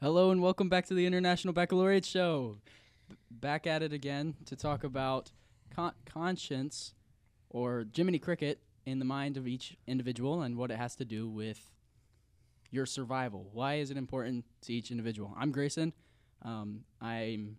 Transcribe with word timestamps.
Hello 0.00 0.30
and 0.30 0.40
welcome 0.40 0.68
back 0.68 0.86
to 0.86 0.94
the 0.94 1.06
International 1.06 1.52
Baccalaureate 1.52 2.04
Show. 2.04 2.58
B- 3.08 3.16
back 3.32 3.66
at 3.66 3.82
it 3.82 3.92
again 3.92 4.36
to 4.46 4.54
talk 4.54 4.84
about 4.84 5.32
con- 5.74 5.92
conscience 6.06 6.94
or 7.50 7.84
Jiminy 7.92 8.20
Cricket 8.20 8.60
in 8.86 9.00
the 9.00 9.04
mind 9.04 9.36
of 9.36 9.48
each 9.48 9.76
individual 9.88 10.42
and 10.42 10.56
what 10.56 10.70
it 10.70 10.76
has 10.76 10.94
to 10.94 11.04
do 11.04 11.28
with 11.28 11.72
your 12.70 12.86
survival. 12.86 13.50
Why 13.52 13.78
is 13.78 13.90
it 13.90 13.96
important 13.96 14.44
to 14.62 14.72
each 14.72 14.92
individual? 14.92 15.34
I'm 15.36 15.50
Grayson. 15.50 15.92
Um, 16.42 16.84
I'm 17.00 17.56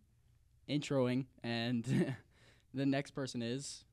introing, 0.69 1.25
and 1.43 2.15
the 2.73 2.85
next 2.85 3.11
person 3.11 3.41
is. 3.41 3.83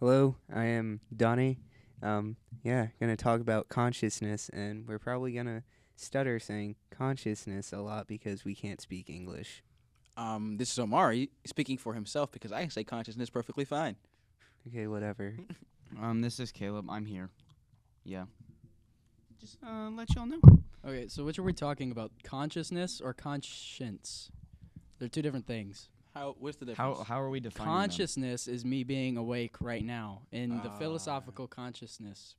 Hello, 0.00 0.36
I 0.50 0.64
am 0.64 1.00
Donnie. 1.14 1.58
Um, 2.02 2.36
yeah, 2.64 2.86
gonna 2.98 3.14
talk 3.14 3.42
about 3.42 3.68
consciousness, 3.68 4.48
and 4.54 4.88
we're 4.88 4.98
probably 4.98 5.32
gonna 5.32 5.64
stutter 6.02 6.38
saying 6.38 6.76
consciousness 6.90 7.72
a 7.72 7.78
lot 7.78 8.06
because 8.08 8.44
we 8.44 8.54
can't 8.54 8.80
speak 8.80 9.08
English. 9.08 9.62
Um, 10.16 10.56
this 10.58 10.70
is 10.72 10.78
Omari 10.78 11.30
speaking 11.46 11.78
for 11.78 11.94
himself 11.94 12.30
because 12.32 12.52
I 12.52 12.60
can 12.62 12.70
say 12.70 12.84
consciousness 12.84 13.30
perfectly 13.30 13.64
fine. 13.64 13.96
Okay, 14.68 14.86
whatever. 14.86 15.34
Um, 16.00 16.22
this 16.22 16.40
is 16.40 16.50
Caleb. 16.52 16.86
I'm 16.88 17.04
here. 17.04 17.28
Yeah. 18.02 18.24
Just 19.38 19.58
uh, 19.62 19.90
let 19.90 20.14
y'all 20.14 20.24
know. 20.24 20.40
Okay, 20.86 21.06
so 21.06 21.22
which 21.22 21.38
are 21.38 21.42
we 21.42 21.52
talking 21.52 21.90
about? 21.90 22.12
Consciousness 22.24 22.98
or 22.98 23.12
conscience? 23.12 24.30
They're 24.98 25.08
two 25.10 25.20
different 25.20 25.46
things. 25.46 25.90
How? 26.14 26.34
What's 26.38 26.56
the 26.56 26.64
difference? 26.64 26.96
How 26.98 27.04
how 27.04 27.20
are 27.20 27.28
we 27.28 27.40
defining 27.40 27.70
them? 27.70 27.78
Consciousness 27.80 28.48
is 28.48 28.64
me 28.64 28.84
being 28.84 29.18
awake 29.18 29.56
right 29.60 29.84
now 29.84 30.22
in 30.32 30.62
the 30.62 30.70
Ah. 30.70 30.78
philosophical 30.78 31.46
consciousness 31.46 32.36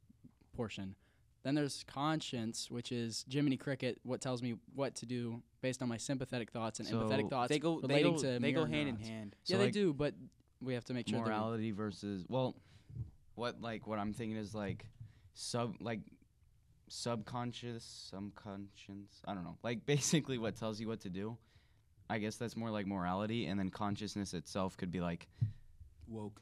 portion. 0.55 0.95
Then 1.43 1.55
there's 1.55 1.83
conscience, 1.87 2.71
which 2.71 2.91
is 2.91 3.25
Jiminy 3.29 3.57
Cricket, 3.57 3.99
what 4.03 4.21
tells 4.21 4.41
me 4.41 4.55
what 4.75 4.95
to 4.95 5.05
do 5.05 5.41
based 5.61 5.81
on 5.81 5.89
my 5.89 5.97
sympathetic 5.97 6.51
thoughts 6.51 6.79
and 6.79 6.87
So 6.87 6.97
empathetic 6.97 7.29
thoughts 7.29 7.49
they 7.49 7.59
go. 7.59 7.81
They 7.81 8.03
go. 8.03 8.17
to 8.17 8.39
they 8.39 8.51
go 8.53 8.61
mirror 8.61 8.67
hand 8.67 8.89
in 8.89 8.95
neurons. 8.95 9.07
hand. 9.07 9.35
So 9.43 9.53
yeah, 9.53 9.57
they 9.57 9.63
like 9.65 9.73
do, 9.73 9.93
but 9.93 10.13
we 10.61 10.73
have 10.73 10.85
to 10.85 10.93
make 10.93 11.07
sure 11.09 11.19
that 11.19 11.25
we- 11.25 11.29
Morality 11.29 11.71
versus 11.71 12.25
well, 12.29 12.55
what 13.35 13.61
like 13.61 13.87
what 13.87 13.99
I'm 13.99 14.13
thinking 14.13 14.37
is 14.37 14.55
like 14.55 14.85
sub 15.33 15.75
like 15.81 15.99
subconscious, 16.89 17.83
subconscious. 18.11 19.21
I 19.27 19.33
don't 19.33 19.43
know. 19.43 19.57
Like 19.63 19.85
basically 19.85 20.37
what 20.37 20.55
tells 20.55 20.79
you 20.79 20.87
what 20.87 21.01
to 21.01 21.09
do. 21.09 21.37
I 22.09 22.19
guess 22.19 22.35
that's 22.35 22.55
more 22.55 22.69
like 22.69 22.85
morality, 22.85 23.47
and 23.47 23.59
then 23.59 23.69
consciousness 23.69 24.33
itself 24.33 24.77
could 24.77 24.91
be 24.91 24.99
like 25.01 25.27
Woke. 26.07 26.41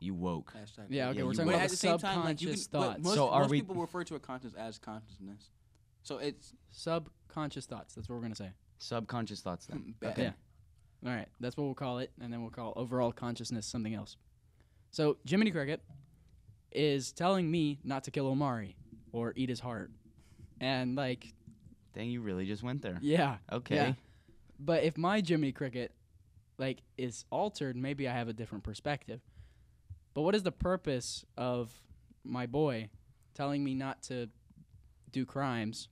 You 0.00 0.14
woke. 0.14 0.52
Hashtag 0.52 0.86
Yeah, 0.88 1.08
okay, 1.10 1.18
Yeah, 1.18 1.24
we're 1.24 1.30
you 1.32 1.36
talking 1.36 1.46
woke. 1.46 1.54
about 1.54 1.62
at 1.64 1.68
the 1.70 1.72
the 1.72 1.76
same 1.76 1.98
time, 1.98 2.24
like 2.24 2.40
you 2.40 2.48
can, 2.48 2.56
subconscious 2.56 2.68
but 2.68 2.80
thoughts. 2.80 3.02
most, 3.04 3.14
So 3.14 3.28
are 3.30 3.40
most 3.42 3.50
we- 3.50 3.60
people 3.60 3.74
refer 3.76 4.04
to 4.04 4.14
a 4.14 4.20
conscious 4.20 4.54
as 4.54 4.78
consciousness. 4.78 5.50
So 6.02 6.18
it's 6.18 6.54
subconscious 6.70 7.66
thoughts. 7.66 7.94
That's 7.94 8.08
what 8.08 8.16
we're 8.16 8.22
gonna 8.22 8.34
say. 8.34 8.52
Subconscious 8.78 9.40
thoughts 9.40 9.66
then. 9.66 9.78
Hmm, 9.78 9.90
bad. 10.00 10.18
Yeah. 10.18 10.32
All 11.04 11.14
right, 11.14 11.28
that's 11.40 11.56
what 11.56 11.64
we'll 11.64 11.74
call 11.74 11.98
it, 11.98 12.10
and 12.20 12.32
then 12.32 12.40
we'll 12.42 12.50
call 12.50 12.72
overall 12.76 13.12
consciousness 13.12 13.66
something 13.66 13.94
else. 13.94 14.16
So 14.90 15.18
Jiminy 15.28 15.50
Cricket 15.50 15.82
is 16.72 17.12
telling 17.12 17.50
me 17.50 17.78
not 17.84 18.04
to 18.04 18.10
kill 18.10 18.26
Omari 18.26 18.76
or 19.12 19.32
eat 19.36 19.48
his 19.48 19.60
heart, 19.60 19.90
and 20.60 20.94
like, 20.96 21.34
Dang, 21.94 22.10
you 22.10 22.20
really 22.20 22.46
just 22.46 22.62
went 22.62 22.82
there. 22.82 22.98
yeah, 23.00 23.38
Okay. 23.52 23.74
Yeah. 23.76 23.92
But 24.58 24.84
if 24.84 24.96
my 24.96 25.20
Jiminy 25.26 25.52
Cricket 25.52 25.92
like 26.58 26.82
is 26.96 27.24
altered, 27.30 27.76
maybe 27.76 28.08
I 28.08 28.12
have 28.12 28.28
a 28.28 28.32
different 28.32 28.64
perspective. 28.64 29.20
But 30.16 30.22
what 30.22 30.34
is 30.34 30.44
the 30.44 30.50
purpose 30.50 31.26
of 31.36 31.70
my 32.24 32.46
boy 32.46 32.88
telling 33.34 33.62
me 33.62 33.74
not 33.74 34.02
to 34.04 34.30
do 35.12 35.26
crimes? 35.26 35.88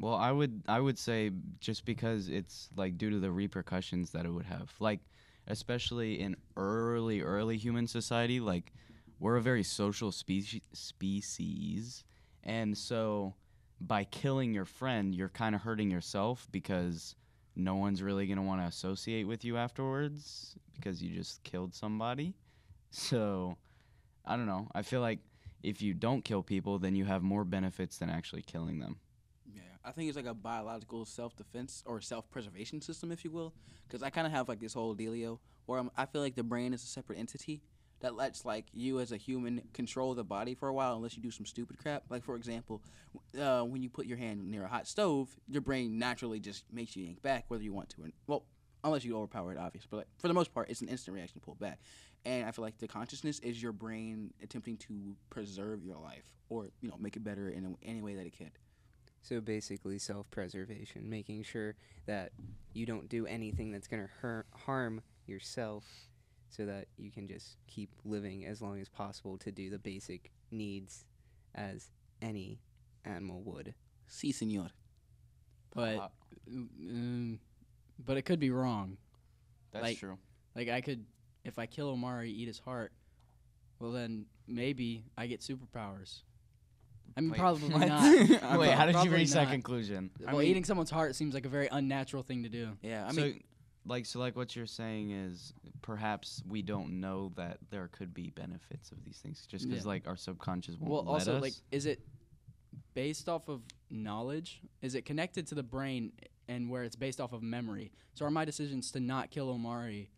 Well, 0.00 0.16
I 0.16 0.32
would 0.32 0.64
I 0.66 0.80
would 0.80 0.98
say 0.98 1.30
just 1.60 1.84
because 1.84 2.28
it's 2.28 2.68
like 2.74 2.98
due 2.98 3.10
to 3.10 3.20
the 3.20 3.30
repercussions 3.30 4.10
that 4.10 4.26
it 4.26 4.30
would 4.30 4.46
have. 4.46 4.74
Like 4.80 4.98
especially 5.46 6.18
in 6.18 6.34
early 6.56 7.20
early 7.20 7.56
human 7.56 7.86
society, 7.86 8.40
like 8.40 8.72
we're 9.20 9.36
a 9.36 9.40
very 9.40 9.62
social 9.62 10.10
species 10.10 10.62
species. 10.72 12.02
And 12.42 12.76
so 12.76 13.34
by 13.80 14.02
killing 14.02 14.52
your 14.52 14.64
friend, 14.64 15.14
you're 15.14 15.28
kind 15.28 15.54
of 15.54 15.60
hurting 15.60 15.92
yourself 15.92 16.48
because 16.50 17.14
no 17.54 17.76
one's 17.76 18.02
really 18.02 18.26
going 18.26 18.38
to 18.38 18.42
want 18.42 18.62
to 18.62 18.66
associate 18.66 19.28
with 19.28 19.44
you 19.44 19.56
afterwards 19.56 20.56
because 20.74 21.00
you 21.00 21.14
just 21.14 21.44
killed 21.44 21.72
somebody. 21.72 22.34
So 22.90 23.56
I 24.24 24.36
don't 24.36 24.46
know. 24.46 24.68
I 24.74 24.82
feel 24.82 25.00
like 25.00 25.20
if 25.62 25.82
you 25.82 25.94
don't 25.94 26.24
kill 26.24 26.42
people, 26.42 26.78
then 26.78 26.94
you 26.94 27.04
have 27.04 27.22
more 27.22 27.44
benefits 27.44 27.98
than 27.98 28.10
actually 28.10 28.42
killing 28.42 28.78
them. 28.78 28.96
Yeah, 29.46 29.62
I 29.84 29.92
think 29.92 30.08
it's 30.08 30.16
like 30.16 30.26
a 30.26 30.34
biological 30.34 31.04
self-defense 31.04 31.82
or 31.86 32.00
self-preservation 32.00 32.80
system, 32.80 33.10
if 33.10 33.24
you 33.24 33.30
will. 33.30 33.54
Because 33.86 34.02
I 34.02 34.10
kind 34.10 34.26
of 34.26 34.32
have 34.32 34.48
like 34.48 34.60
this 34.60 34.74
whole 34.74 34.94
dealio 34.94 35.38
where 35.66 35.78
I'm, 35.78 35.90
I 35.96 36.06
feel 36.06 36.20
like 36.20 36.34
the 36.34 36.42
brain 36.42 36.72
is 36.74 36.82
a 36.82 36.86
separate 36.86 37.18
entity 37.18 37.62
that 38.00 38.14
lets 38.14 38.44
like 38.44 38.66
you 38.72 39.00
as 39.00 39.10
a 39.10 39.16
human 39.16 39.62
control 39.72 40.14
the 40.14 40.22
body 40.22 40.54
for 40.54 40.68
a 40.68 40.72
while 40.72 40.94
unless 40.94 41.16
you 41.16 41.22
do 41.22 41.30
some 41.30 41.46
stupid 41.46 41.78
crap. 41.78 42.04
Like 42.08 42.22
for 42.22 42.36
example, 42.36 42.82
uh, 43.40 43.62
when 43.62 43.82
you 43.82 43.88
put 43.88 44.06
your 44.06 44.18
hand 44.18 44.48
near 44.48 44.64
a 44.64 44.68
hot 44.68 44.86
stove, 44.86 45.28
your 45.48 45.62
brain 45.62 45.98
naturally 45.98 46.38
just 46.38 46.64
makes 46.72 46.94
you 46.94 47.04
yank 47.04 47.22
back 47.22 47.46
whether 47.48 47.64
you 47.64 47.72
want 47.72 47.88
to. 47.90 48.02
Or, 48.02 48.08
well, 48.26 48.44
unless 48.84 49.04
you 49.04 49.16
overpower 49.16 49.52
it, 49.52 49.58
obviously. 49.58 49.88
But 49.90 49.96
like, 49.98 50.06
for 50.18 50.28
the 50.28 50.34
most 50.34 50.52
part, 50.54 50.70
it's 50.70 50.80
an 50.80 50.88
instant 50.88 51.14
reaction 51.14 51.40
to 51.40 51.44
pull 51.44 51.54
back. 51.56 51.80
And 52.24 52.46
I 52.46 52.50
feel 52.50 52.64
like 52.64 52.78
the 52.78 52.88
consciousness 52.88 53.38
is 53.40 53.62
your 53.62 53.72
brain 53.72 54.32
attempting 54.42 54.76
to 54.78 55.16
preserve 55.30 55.84
your 55.84 55.96
life 55.96 56.24
or 56.48 56.68
you 56.80 56.88
know 56.88 56.96
make 56.98 57.16
it 57.16 57.24
better 57.24 57.48
in 57.48 57.64
a, 57.64 57.86
any 57.88 58.02
way 58.02 58.14
that 58.14 58.26
it 58.26 58.36
can. 58.36 58.50
So 59.22 59.40
basically, 59.40 59.98
self-preservation, 59.98 61.08
making 61.08 61.42
sure 61.42 61.74
that 62.06 62.32
you 62.72 62.86
don't 62.86 63.08
do 63.08 63.26
anything 63.26 63.70
that's 63.72 63.86
gonna 63.88 64.08
hurt, 64.20 64.46
harm 64.54 65.02
yourself, 65.26 65.84
so 66.50 66.64
that 66.66 66.86
you 66.96 67.10
can 67.10 67.28
just 67.28 67.56
keep 67.66 67.90
living 68.04 68.46
as 68.46 68.62
long 68.62 68.80
as 68.80 68.88
possible 68.88 69.36
to 69.38 69.50
do 69.52 69.70
the 69.70 69.78
basic 69.78 70.30
needs 70.50 71.04
as 71.54 71.90
any 72.22 72.60
animal 73.04 73.42
would. 73.42 73.74
Si, 74.06 74.32
senor. 74.32 74.70
But 75.74 75.98
Uh, 75.98 76.08
mm, 76.50 77.38
but 78.08 78.16
it 78.16 78.22
could 78.22 78.40
be 78.40 78.50
wrong. 78.50 78.96
That's 79.70 79.82
Like- 79.82 79.98
true. 79.98 80.18
Like 80.56 80.70
I 80.70 80.80
could, 80.80 81.04
if 81.44 81.58
I 81.58 81.66
kill 81.66 81.90
Omari, 81.90 82.32
eat 82.32 82.46
his 82.48 82.58
heart. 82.58 82.92
Well, 83.78 83.92
then 83.92 84.24
maybe 84.48 85.04
I 85.16 85.26
get 85.28 85.40
superpowers. 85.40 86.22
I 87.16 87.20
mean, 87.20 87.30
Wait, 87.30 87.38
probably 87.38 87.68
what? 87.68 87.86
not. 87.86 88.02
Wait, 88.58 88.70
how 88.70 88.86
did 88.86 88.92
you 88.94 89.00
Probably 89.02 89.10
reach 89.10 89.30
that 89.32 89.44
not. 89.44 89.52
conclusion? 89.52 90.10
I 90.26 90.32
well, 90.32 90.40
mean- 90.40 90.50
eating 90.50 90.64
someone's 90.64 90.90
heart 90.90 91.14
seems 91.16 91.34
like 91.34 91.44
a 91.44 91.48
very 91.50 91.68
unnatural 91.70 92.22
thing 92.22 92.42
to 92.44 92.48
do. 92.48 92.70
Yeah, 92.82 93.06
I 93.06 93.12
so, 93.12 93.20
mean, 93.20 93.44
like, 93.84 94.06
so, 94.06 94.18
like, 94.18 94.34
what 94.36 94.56
you're 94.56 94.66
saying 94.66 95.10
is 95.10 95.52
perhaps 95.82 96.42
we 96.48 96.62
don't 96.62 97.00
know 97.00 97.30
that 97.36 97.58
there 97.70 97.88
could 97.88 98.12
be 98.14 98.30
benefits 98.30 98.90
of 98.90 99.04
these 99.04 99.18
things, 99.18 99.46
just 99.46 99.68
because 99.68 99.84
Yeah. 99.84 99.88
like 99.90 100.08
our 100.08 100.16
subconscious 100.16 100.76
won't 100.76 100.90
Well, 100.90 101.04
let 101.04 101.20
also, 101.20 101.36
us. 101.36 101.42
like, 101.42 101.54
is 101.70 101.84
it 101.86 102.00
based 102.94 103.28
off 103.28 103.48
of 103.48 103.60
knowledge? 103.90 104.60
Is 104.82 104.94
it 104.94 105.04
connected 105.04 105.46
to 105.48 105.54
the 105.54 105.62
brain 105.62 106.12
and 106.48 106.68
where 106.70 106.82
it's 106.84 106.96
based 106.96 107.20
off 107.20 107.32
of 107.32 107.42
memory? 107.42 107.92
So 108.14 108.24
are 108.26 108.30
my 108.30 108.44
decisions 108.44 108.90
to 108.92 109.00
not 109.00 109.30
kill 109.30 109.50
Omari? 109.50 110.10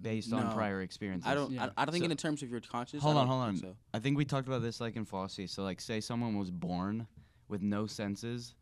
based 0.00 0.32
on 0.32 0.52
prior 0.52 0.82
experiences. 0.82 1.26
I 1.26 1.34
don't. 1.34 1.52
Yeah. 1.52 1.68
I, 1.76 1.82
I 1.82 1.84
don't 1.84 1.92
think 1.92 2.04
So- 2.04 2.10
in 2.10 2.16
terms 2.16 2.42
of 2.42 2.50
your 2.50 2.60
conscious. 2.60 3.00
Hold 3.00 3.16
on, 3.16 3.28
hold 3.28 3.42
on. 3.42 3.56
So. 3.56 3.76
I 3.94 4.00
think 4.00 4.18
we 4.18 4.24
talked 4.24 4.48
about 4.48 4.60
this 4.60 4.80
like 4.80 4.96
in 4.96 5.04
philosophy. 5.04 5.46
So, 5.46 5.62
like, 5.62 5.80
say 5.80 6.00
someone 6.00 6.36
was 6.36 6.50
born 6.50 7.06
with 7.48 7.62
no 7.62 7.86
senses. 7.86 8.54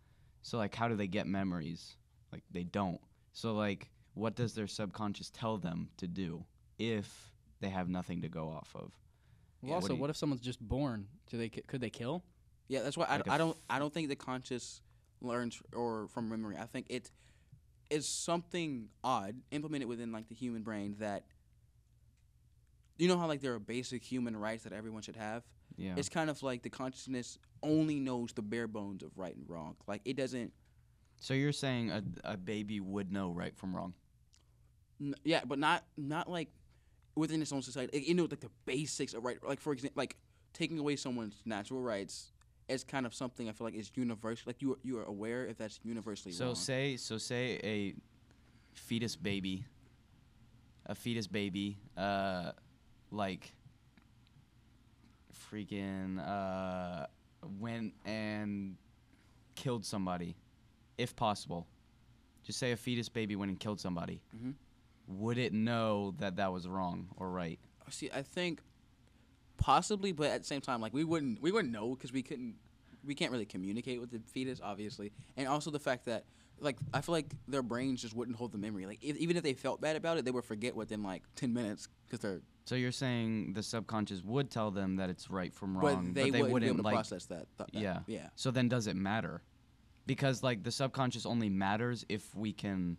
So, 0.43 0.59
like, 0.59 0.75
how 0.75 0.89
do 0.89 0.95
they 0.95 1.07
get 1.07 1.27
memories? 1.27 1.97
Like, 2.33 2.43
they 2.51 2.65
don't. 2.65 3.01
So, 3.33 3.55
like, 3.55 3.91
what 4.15 4.37
does 4.37 4.55
their 4.55 4.67
subconscious 4.67 5.31
tell 5.31 5.57
them 5.57 5.89
to 5.97 6.07
do 6.07 6.45
if 6.79 7.33
they 7.61 7.71
have 7.71 7.89
nothing 7.89 8.21
to 8.23 8.29
go 8.29 8.49
off 8.51 8.71
of? 8.75 8.93
Well, 9.63 9.71
Yeah, 9.71 9.75
also, 9.77 9.89
what 9.89 9.95
do 9.97 10.01
what, 10.03 10.11
if 10.11 10.17
someone's 10.19 10.43
just 10.43 10.61
born? 10.61 11.07
Do 11.31 11.39
they 11.39 11.49
could 11.49 11.81
they 11.81 11.91
kill? 11.91 12.23
Yeah, 12.69 12.83
that's 12.83 12.97
why 12.97 13.07
I, 13.07 13.17
Like 13.17 13.25
d- 13.25 13.31
a 13.31 13.33
I 13.33 13.39
don't. 13.39 13.51
f- 13.51 13.63
I 13.71 13.79
don't 13.79 13.93
think 13.93 14.11
the 14.11 14.17
conscious 14.17 14.83
learns 15.23 15.61
or 15.75 16.09
from 16.09 16.29
memory. 16.29 16.57
I 16.59 16.67
think 16.67 16.87
it 16.89 17.11
is 17.91 18.09
something 18.09 18.89
odd 19.05 19.37
implemented 19.51 19.89
within 19.89 20.13
like 20.13 20.29
the 20.29 20.35
human 20.35 20.63
brain 20.63 20.97
that. 20.99 21.25
You 22.99 23.09
know 23.09 23.19
how 23.19 23.27
like 23.27 23.41
there 23.41 23.55
are 23.55 23.59
basic 23.59 24.03
human 24.03 24.37
rights 24.37 24.65
that 24.65 24.73
everyone 24.73 25.03
should 25.03 25.17
have. 25.17 25.43
Yeah. 25.77 25.95
It's 25.97 26.09
kind 26.09 26.29
of 26.31 26.43
like 26.43 26.63
the 26.63 26.71
consciousness 26.71 27.39
only 27.63 27.99
knows 27.99 28.33
the 28.33 28.43
bare 28.43 28.69
bones 28.69 29.03
of 29.03 29.11
right 29.17 29.35
and 29.35 29.49
wrong. 29.49 29.77
Like 29.87 30.03
it 30.05 30.17
doesn't. 30.17 30.53
so 31.19 31.35
you're 31.35 31.53
saying 31.53 31.91
a, 31.91 32.03
a 32.25 32.37
baby 32.37 32.81
would 32.81 33.11
know 33.11 33.31
right 33.31 33.57
from 33.57 33.75
wrong? 33.75 33.95
N- 35.01 35.15
yeah, 35.25 35.41
but 35.45 35.59
not 35.59 35.85
not 35.97 36.31
like 36.31 36.49
within 37.17 37.41
its 37.43 37.53
own 37.53 37.63
society. 37.63 37.97
It, 37.97 38.05
you 38.05 38.15
know, 38.15 38.25
like 38.25 38.41
the 38.41 38.51
basics 38.67 39.15
of 39.15 39.25
right. 39.25 39.39
Like 39.47 39.61
for 39.61 39.73
example, 39.73 40.01
like 40.01 40.17
taking 40.53 40.79
away 40.79 40.97
someone's 40.97 41.43
natural 41.47 41.81
rights 41.81 42.32
is 42.73 42.85
kind 42.85 43.07
of 43.07 43.15
something 43.15 43.49
I 43.49 43.53
feel 43.53 43.67
like 43.67 43.75
is 43.75 43.91
universal. 43.95 44.45
Like 44.47 44.61
you 44.63 44.73
are, 44.73 44.79
you 44.83 44.99
are 44.99 45.05
aware 45.05 45.47
if 45.47 45.57
that's 45.59 45.81
universally 45.85 46.33
So 46.33 46.47
wrong. 46.47 46.55
say 46.55 46.97
so 46.97 47.19
say 47.19 47.59
a 47.63 47.95
fetus 48.75 49.17
baby, 49.17 49.65
a 50.87 50.95
fetus 50.95 51.27
baby, 51.27 51.77
uh, 51.97 52.53
like 53.11 53.53
freaking 55.51 56.19
uh, 56.27 57.07
went 57.61 57.95
and 58.05 58.77
killed 59.55 59.85
somebody, 59.85 60.37
if 60.99 61.15
possible. 61.17 61.67
just 62.45 62.59
say 62.59 62.73
a 62.73 62.77
fetus 62.77 63.09
baby 63.09 63.37
went 63.37 63.51
and 63.51 63.61
killed 63.61 63.79
somebody, 63.81 64.21
Mhm. 64.37 64.55
would 65.07 65.39
it 65.39 65.53
know 65.53 66.13
that 66.19 66.35
that 66.37 66.53
was 66.53 66.67
wrong 66.67 67.09
or 67.17 67.31
right? 67.31 67.61
See, 67.91 68.11
I 68.11 68.23
think 68.23 68.61
possibly, 69.59 70.11
but 70.13 70.29
at 70.31 70.41
the 70.41 70.47
same 70.47 70.61
time, 70.61 70.81
like 70.81 70.93
we 70.93 71.05
wouldn't 71.05 71.41
we 71.41 71.53
wouldn't 71.53 71.73
know 71.73 71.95
because 71.95 72.13
we 72.13 72.23
couldn't 72.23 72.57
we 73.05 73.15
can't 73.15 73.33
really 73.33 73.47
communicate 73.47 74.01
with 74.01 74.11
the 74.11 74.21
fetus, 74.33 74.61
obviously, 74.63 75.13
and 75.37 75.49
also 75.49 75.71
the 75.71 75.79
fact 75.79 76.05
that 76.07 76.25
like 76.63 76.77
I 76.95 77.01
feel 77.01 77.15
like 77.15 77.27
their 77.49 77.63
brains 77.63 78.03
just 78.03 78.15
wouldn't 78.15 78.37
hold 78.37 78.53
the 78.53 78.59
memory. 78.59 78.87
Like 78.87 79.03
if, 79.03 79.17
even 79.17 79.37
if 79.37 79.43
they 79.43 79.55
felt 79.55 79.81
bad 79.81 79.97
about 79.97 80.19
it, 80.19 80.25
they 80.25 80.31
would 80.31 80.45
forget 80.45 80.75
within 80.75 81.03
like 81.03 81.23
ten 81.35 81.53
minutes 81.53 81.89
because 82.07 82.21
they're 82.21 82.41
So 82.65 82.75
you're 82.75 82.93
saying 82.93 83.55
the 83.55 83.63
subconscious 83.63 84.23
would 84.23 84.51
tell 84.51 84.71
them 84.71 84.97
that 84.97 85.11
it's 85.11 85.31
right 85.31 85.53
from 85.53 85.77
wrong, 85.77 86.13
but 86.13 86.15
they, 86.15 86.31
wouldn't, 86.31 86.61
be 86.61 86.67
able 86.67 86.77
to 86.77 86.83
like. 86.83 86.95
process 86.95 87.27
that. 87.27 87.47
th- 87.59 87.71
that. 87.73 87.81
Yeah. 87.81 88.01
yeah. 88.07 88.29
So 88.37 88.51
then, 88.51 88.69
does 88.69 88.87
it 88.87 88.97
matter? 88.97 89.43
Because 90.07 90.43
like 90.43 90.63
the 90.63 90.73
subconscious 90.73 91.27
only 91.27 91.49
matters 91.49 92.05
if 92.09 92.35
we 92.35 92.53
can. 92.53 92.99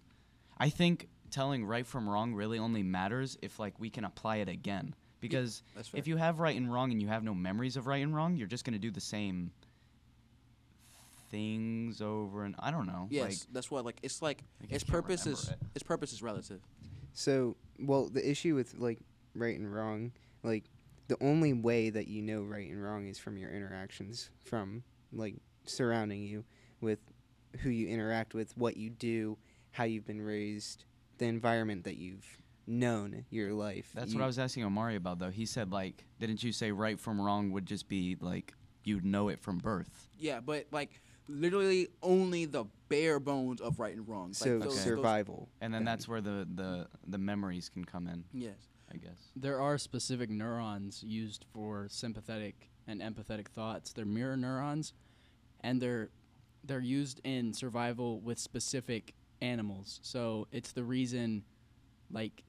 I 0.57 0.69
think 0.69 1.09
telling 1.31 1.65
right 1.65 1.87
from 1.87 2.07
wrong 2.07 2.33
really 2.33 2.59
only 2.59 2.83
matters 2.83 3.37
if 3.41 3.59
like 3.59 3.79
we 3.79 3.89
can 3.89 4.05
apply 4.05 4.37
it 4.37 4.49
again. 4.49 4.93
Because 5.19 5.63
fair. 5.73 5.83
if 5.93 6.05
you 6.05 6.17
have 6.17 6.39
right 6.39 6.55
and 6.55 6.71
wrong 6.71 6.91
and 6.91 7.01
you 7.01 7.07
have 7.07 7.23
no 7.23 7.33
memories 7.33 7.77
of 7.77 7.87
right 7.87 8.03
and 8.03 8.13
wrong, 8.13 8.35
you're 8.35 8.47
just 8.47 8.65
gonna 8.65 8.77
do 8.77 8.91
the 8.91 9.01
same 9.01 9.51
things 11.37 11.99
over 11.99 12.45
and 12.45 12.55
I 12.59 12.69
don't 12.69 12.85
know. 12.85 13.07
yes, 13.09 13.23
Like, 13.23 13.37
that's 13.53 13.71
what 13.71 13.83
like 13.85 13.97
it's 14.03 14.21
like 14.21 14.43
Like, 14.61 14.71
its 14.71 14.83
purpose 14.83 15.25
is 15.25 15.49
it. 15.49 15.57
its 15.73 15.83
purpose 15.83 16.13
is 16.13 16.21
relative. 16.21 16.61
So, 17.13 17.57
well, 17.79 18.07
the 18.07 18.27
issue 18.29 18.53
with 18.55 18.75
like 18.77 18.99
right 19.33 19.57
and 19.57 19.71
wrong, 19.73 20.11
like 20.43 20.65
the 21.07 21.17
only 21.21 21.51
way 21.53 21.89
that 21.89 22.07
you 22.07 22.21
know 22.21 22.43
right 22.43 22.69
and 22.69 22.81
wrong 22.81 23.07
is 23.07 23.17
from 23.17 23.37
your 23.37 23.49
interactions 23.51 24.29
from 24.43 24.83
like 25.11 25.35
surrounding 25.65 26.21
you 26.21 26.43
with 26.81 26.99
who 27.61 27.69
you 27.71 27.87
interact 27.87 28.33
with, 28.35 28.55
what 28.57 28.77
you 28.77 28.89
do, 28.91 29.37
how 29.71 29.83
you've 29.85 30.05
been 30.05 30.21
raised, 30.21 30.85
the 31.17 31.25
environment 31.25 31.83
that 31.85 31.97
you've 31.97 32.25
known 32.67 33.25
your 33.31 33.53
life. 33.53 33.91
that's 33.95 34.11
You- 34.13 34.19
what 34.19 34.23
I 34.23 34.27
was 34.27 34.37
asking 34.39 34.63
Omari 34.65 34.95
about 34.97 35.17
though. 35.17 35.31
He 35.31 35.47
said 35.47 35.71
like, 35.71 36.05
didn't 36.19 36.43
you 36.43 36.51
say 36.51 36.71
right 36.71 36.99
from 36.99 37.19
wrong 37.19 37.51
would 37.51 37.65
just 37.65 37.89
be 37.89 38.17
like 38.21 38.53
you'd 38.85 39.03
know 39.05 39.29
it 39.29 39.39
from 39.39 39.57
birth? 39.57 40.09
Yeah, 40.19 40.39
but 40.41 40.67
like 40.71 41.01
literally 41.27 41.87
only 42.01 42.45
the 42.45 42.65
bare 42.89 43.19
bones 43.19 43.61
of 43.61 43.79
right 43.79 43.95
and 43.95 44.07
wrong. 44.07 44.27
Like, 44.27 44.35
So 44.35 44.59
those- 44.59 44.69
those- 44.75 44.81
survival. 44.81 45.49
And 45.61 45.73
then 45.73 45.79
then. 45.79 45.85
that's 45.85 46.07
where 46.07 46.21
the, 46.21 46.47
the, 46.53 46.87
the 47.07 47.17
memories 47.17 47.69
can 47.69 47.85
come 47.85 48.07
in, 48.07 48.23
yes. 48.33 48.57
I 48.93 48.97
guess. 48.97 49.31
There 49.35 49.59
are 49.59 49.77
specific 49.77 50.29
neurons 50.29 51.03
used 51.03 51.45
for 51.53 51.87
sympathetic 51.89 52.69
and 52.87 53.01
empathetic 53.01 53.47
thoughts. 53.47 53.91
They're 53.93 54.05
mirror 54.05 54.37
neurons, 54.37 54.93
and 55.61 55.81
they're 55.81 56.09
they're 56.65 56.79
used 56.79 57.19
in 57.25 57.53
survival 57.53 58.19
with 58.21 58.37
specific 58.39 59.13
animals. 59.41 59.99
So 60.03 60.47
it's 60.51 60.71
the 60.71 60.83
reason, 60.83 61.43
like, 62.11 62.43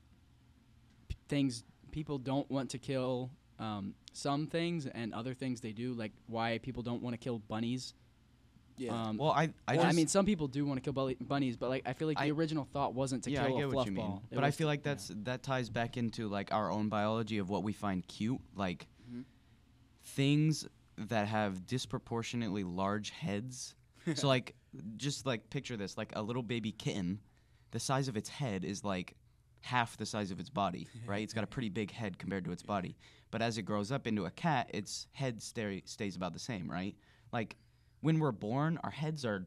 p- 1.09 1.17
things 1.29 1.65
people 1.91 2.19
don't 2.19 2.49
want 2.51 2.71
to 2.71 2.79
kill 2.79 3.31
um, 3.59 3.95
some 4.13 4.47
things 4.47 4.87
and 4.87 5.13
other 5.15 5.35
things 5.35 5.61
they 5.61 5.73
do. 5.73 5.95
Like 5.95 6.13
why 6.27 6.59
people 6.59 6.83
don't 6.83 7.03
want 7.03 7.15
to 7.15 7.19
kill 7.19 7.39
bunnies. 7.39 7.95
Yeah. 8.77 8.93
Um, 9.09 9.19
Well, 9.19 9.31
I 9.31 9.51
I, 9.69 9.77
well, 9.77 9.87
I 9.87 9.93
mean, 9.93 10.09
some 10.09 10.27
people 10.27 10.49
do 10.49 10.65
want 10.67 10.79
to 10.79 10.83
kill 10.83 10.93
bully- 10.93 11.17
bunnies, 11.21 11.57
but 11.57 11.69
like 11.71 11.83
I 11.87 11.93
feel 11.93 12.09
like 12.09 12.19
I- 12.19 12.27
the 12.27 12.33
original 12.33 12.65
thought 12.73 12.95
wasn't 12.95 13.23
to 13.25 13.31
yeah, 13.31 13.45
I 13.45 13.51
get 13.51 13.61
a 13.63 13.67
what 13.69 13.73
fluff 13.73 13.87
you 13.87 13.93
mean, 13.93 14.07
ball. 14.07 14.23
It 14.31 14.35
but 14.35 14.45
I 14.45 14.51
feel 14.51 14.67
to- 14.67 14.69
like 14.73 14.81
yeah. 14.81 14.93
that's 14.95 15.11
that 15.25 15.43
ties 15.43 15.69
back 15.71 15.97
into 15.97 16.29
like 16.29 16.53
our 16.53 16.71
own 16.71 16.89
biology 16.89 17.39
of 17.39 17.49
what 17.49 17.63
we 17.63 17.73
find 17.73 18.07
cute, 18.09 18.41
like 18.57 18.87
Mhm. 19.13 19.25
things 20.03 20.67
that 20.97 21.29
have 21.29 21.67
disproportionately 21.67 22.65
large 22.65 23.11
heads. 23.11 23.75
so 24.15 24.29
like, 24.29 24.55
just 24.97 25.25
like 25.27 25.51
picture 25.51 25.77
this, 25.77 25.97
like 25.97 26.13
a 26.17 26.23
little 26.23 26.43
baby 26.43 26.73
kitten, 26.73 27.21
the 27.71 27.81
size 27.81 28.09
of 28.09 28.17
its 28.17 28.29
head 28.29 28.65
is 28.65 28.85
like 28.85 29.15
half 29.61 29.97
the 29.97 30.05
size 30.07 30.31
of 30.31 30.39
its 30.41 30.51
body, 30.51 30.89
right? 31.07 31.23
It's 31.23 31.33
got 31.33 31.45
a 31.45 31.49
pretty 31.49 31.69
big 31.71 31.91
head 31.91 32.19
compared 32.19 32.45
to 32.45 32.53
its 32.53 32.63
body. 32.63 32.97
But 33.31 33.41
as 33.43 33.57
it 33.59 33.63
grows 33.63 33.91
up 33.91 34.07
into 34.07 34.27
a 34.27 34.31
cat, 34.31 34.71
its 34.75 35.07
head 35.13 35.43
stay, 35.43 35.83
stays 35.87 36.17
about 36.17 36.33
the 36.33 36.39
same, 36.39 36.71
right? 36.71 36.95
Like 37.33 37.57
when 38.05 38.19
we're 38.19 38.33
born, 38.33 38.79
our 38.85 38.91
heads 38.91 39.25
are, 39.25 39.47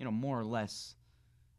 you 0.00 0.04
know, 0.04 0.10
more 0.10 0.36
or 0.36 0.44
less, 0.44 0.96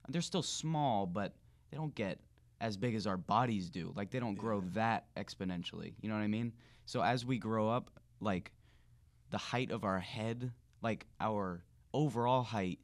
they're 0.09 0.21
still 0.21 0.41
small, 0.41 1.05
but 1.05 1.33
they 1.71 1.77
don't 1.77 1.95
get 1.95 2.19
as 2.59 2.75
big 2.75 2.93
as 2.93 3.07
our 3.07 3.15
bodies 3.15 3.69
do. 3.69 3.93
Like 3.95 4.11
they 4.11 4.19
don't 4.19 4.35
grow 4.35 4.59
Yeah. 4.59 4.69
that 4.73 5.05
exponentially. 5.15 5.93
You 6.01 6.09
know 6.09 6.15
what 6.15 6.23
I 6.23 6.27
mean? 6.27 6.51
So 6.85 7.01
as 7.01 7.25
we 7.25 7.37
grow 7.37 7.69
up, 7.69 7.89
like 8.19 8.51
the 9.29 9.37
height 9.37 9.71
of 9.71 9.85
our 9.85 9.99
head, 9.99 10.51
like 10.81 11.05
our 11.21 11.63
overall 11.93 12.43
height 12.43 12.79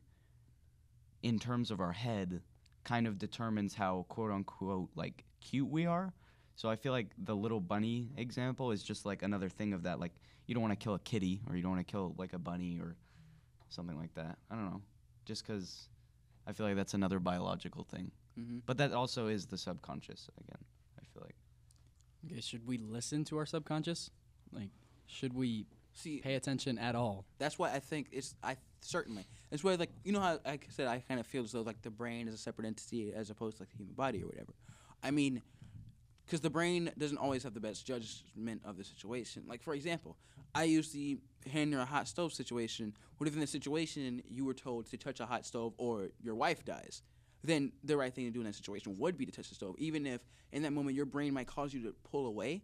in 1.21 1.38
terms 1.38 1.71
of 1.71 1.81
our 1.81 1.92
head 1.92 2.42
kind 2.86 3.06
of 3.06 3.19
determines 3.19 3.75
how 3.75 4.06
quote 4.07 4.31
unquote 4.31 4.92
like 4.95 5.25
cute 5.42 5.68
we 5.69 5.86
are. 5.86 6.13
So 6.56 6.69
I 6.69 6.77
feel 6.77 6.94
like 6.94 7.07
the 7.18 7.36
little 7.36 7.59
bunny 7.59 8.12
example 8.15 8.71
is 8.71 8.81
just 8.81 9.06
like 9.06 9.24
another 9.24 9.50
thing 9.50 9.74
of 9.74 9.83
that. 9.83 10.00
Like 10.00 10.13
you 10.47 10.56
don't 10.56 10.63
want 10.63 10.80
to 10.80 10.81
kill 10.81 10.94
a 10.94 11.00
kitty 11.00 11.42
or 11.50 11.57
you 11.57 11.62
don't 11.62 11.71
want 11.71 11.86
to 11.86 11.92
kill 11.92 12.15
like 12.18 12.31
a 12.31 12.39
bunny 12.39 12.80
or 12.80 12.95
something 13.71 13.97
like 13.97 14.13
that. 14.15 14.38
I 14.50 14.56
don't 14.56 14.65
know. 14.65 14.81
Just 15.25 15.45
because 15.45 15.88
I 16.47 16.53
feel 16.53 16.65
like 16.65 16.75
that's 16.75 16.94
another 16.94 17.19
biological 17.19 17.83
thing. 17.83 18.12
hmm 18.35 18.59
But 18.65 18.77
that 18.77 18.91
also 18.94 19.27
is 19.27 19.45
the 19.47 19.57
subconscious 19.57 20.29
again. 20.39 20.63
I 21.00 21.03
feel 21.13 21.23
like. 21.23 21.35
Okay, 22.25 22.41
should 22.41 22.68
we 22.68 22.77
listen 22.77 23.23
to 23.25 23.38
our 23.38 23.45
subconscious? 23.45 24.12
Like, 24.51 24.69
should 25.07 25.33
we 25.33 25.65
See, 25.94 26.19
pay 26.19 26.35
attention 26.35 26.77
at 26.77 26.95
all? 26.95 27.25
that's 27.38 27.57
why 27.59 27.73
I 27.73 27.79
think 27.79 28.07
it's 28.12 28.35
I 28.44 28.57
certainly 28.81 29.25
it's 29.51 29.63
where 29.63 29.75
like 29.77 29.91
you 30.03 30.12
know 30.12 30.19
how 30.21 30.39
like 30.45 30.65
I 30.68 30.71
said 30.71 30.88
I 30.88 31.00
kind 31.00 31.19
of 31.19 31.25
feel 31.27 31.44
as 31.44 31.51
though 31.51 31.62
like 31.62 31.81
the 31.81 31.89
brain 31.91 32.27
is 32.27 32.33
a 32.33 32.38
separate 32.38 32.65
entity 32.68 33.13
as 33.13 33.29
opposed 33.29 33.57
to 33.57 33.63
like 33.63 33.69
the 33.71 33.77
human 33.77 33.94
body 33.95 34.23
or 34.23 34.27
whatever. 34.27 34.53
I 35.03 35.12
mean, 35.12 35.41
because 36.25 36.41
the 36.41 36.50
brain 36.50 36.91
doesn't 36.97 37.18
always 37.18 37.44
have 37.44 37.53
the 37.53 37.59
best 37.59 37.85
judgment 37.85 38.62
of 38.65 38.77
the 38.77 38.83
situation. 38.83 39.44
Like 39.47 39.62
for 39.63 39.73
example, 39.73 40.15
I 40.56 40.63
use 40.63 40.91
the 40.91 41.18
hand 41.49 41.71
near 41.71 41.79
a 41.79 41.85
hot 41.85 42.07
stove 42.07 42.33
situation. 42.33 42.93
What 43.17 43.27
if 43.27 43.33
in 43.33 43.39
the 43.39 43.47
situation 43.47 44.21
you 44.29 44.45
were 44.45 44.53
told 44.53 44.89
to 44.91 44.97
touch 44.97 45.19
a 45.19 45.25
hot 45.25 45.45
stove 45.45 45.73
or 45.77 46.09
your 46.21 46.35
wife 46.35 46.65
dies? 46.65 47.01
Then 47.43 47.71
the 47.83 47.97
right 47.97 48.13
thing 48.13 48.25
to 48.25 48.31
do 48.31 48.39
in 48.39 48.45
that 48.45 48.55
situation 48.55 48.97
would 48.99 49.17
be 49.17 49.25
to 49.25 49.31
touch 49.31 49.49
the 49.49 49.55
stove, 49.55 49.75
even 49.79 50.05
if 50.05 50.21
in 50.51 50.61
that 50.63 50.71
moment 50.71 50.95
your 50.95 51.05
brain 51.05 51.33
might 51.33 51.47
cause 51.47 51.73
you 51.73 51.81
to 51.83 51.95
pull 52.11 52.27
away. 52.27 52.61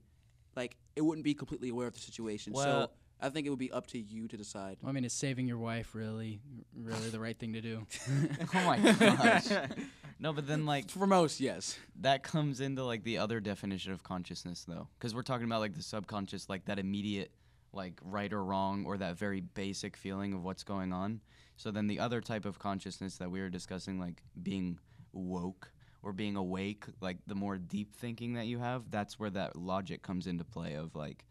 Like 0.55 0.77
it 0.95 1.01
wouldn't 1.01 1.23
be 1.23 1.33
completely 1.33 1.69
aware 1.69 1.87
of 1.87 1.93
the 1.93 1.99
situation. 1.99 2.53
so 2.55 2.89
I 3.19 3.29
think 3.29 3.47
it 3.47 3.49
would 3.49 3.59
be 3.59 3.71
up 3.71 3.87
to 3.87 3.99
you 3.99 4.27
to 4.27 4.37
decide. 4.37 4.77
I 4.85 4.91
mean, 4.91 5.03
is 5.03 5.13
saving 5.13 5.47
your 5.47 5.57
wife 5.57 5.95
really, 5.95 6.39
really 6.75 7.09
the 7.09 7.19
right 7.19 7.37
thing 7.37 7.53
to 7.53 7.61
do? 7.61 7.87
oh 8.53 8.63
my 8.65 8.77
gosh. 8.99 9.47
No, 10.19 10.33
but 10.33 10.47
then 10.47 10.65
like 10.65 10.89
For 10.89 11.07
most, 11.07 11.39
yes. 11.39 11.77
that 12.01 12.23
comes 12.23 12.59
into 12.59 12.83
like 12.83 13.03
the 13.03 13.17
other 13.19 13.39
definition 13.39 13.91
of 13.91 14.03
consciousness 14.03 14.65
though 14.67 14.87
because 14.97 15.13
we're 15.13 15.21
talking 15.23 15.45
about 15.45 15.61
like 15.61 15.75
the 15.75 15.83
subconscious 15.83 16.49
like 16.49 16.65
that 16.65 16.79
immediate 16.79 17.31
like 17.77 17.93
right 18.03 18.33
or 18.33 18.43
wrong 18.43 18.83
or 18.85 18.97
that 18.97 19.17
very 19.17 19.39
basic 19.39 19.95
feeling 19.95 20.33
of 20.33 20.43
what's 20.43 20.63
going 20.63 20.91
on. 20.91 21.21
So 21.55 21.71
then 21.71 21.87
the 21.87 21.99
other 21.99 22.19
type 22.19 22.43
of 22.43 22.59
consciousness 22.59 23.15
that 23.17 23.31
we 23.31 23.39
were 23.39 23.49
discussing 23.49 23.99
like 23.99 24.21
being 24.43 24.79
woke 25.13 25.71
or 26.03 26.11
being 26.13 26.35
awake 26.35 26.85
like 27.01 27.17
the 27.27 27.35
more 27.35 27.57
deep 27.57 27.95
thinking 27.95 28.33
that 28.33 28.45
you 28.45 28.59
have 28.59 28.89
that's 28.91 29.19
where 29.19 29.31
that 29.31 29.55
logic 29.55 30.01
comes 30.03 30.27
into 30.27 30.43
play 30.43 30.75
of 30.75 30.95
like 30.95 31.25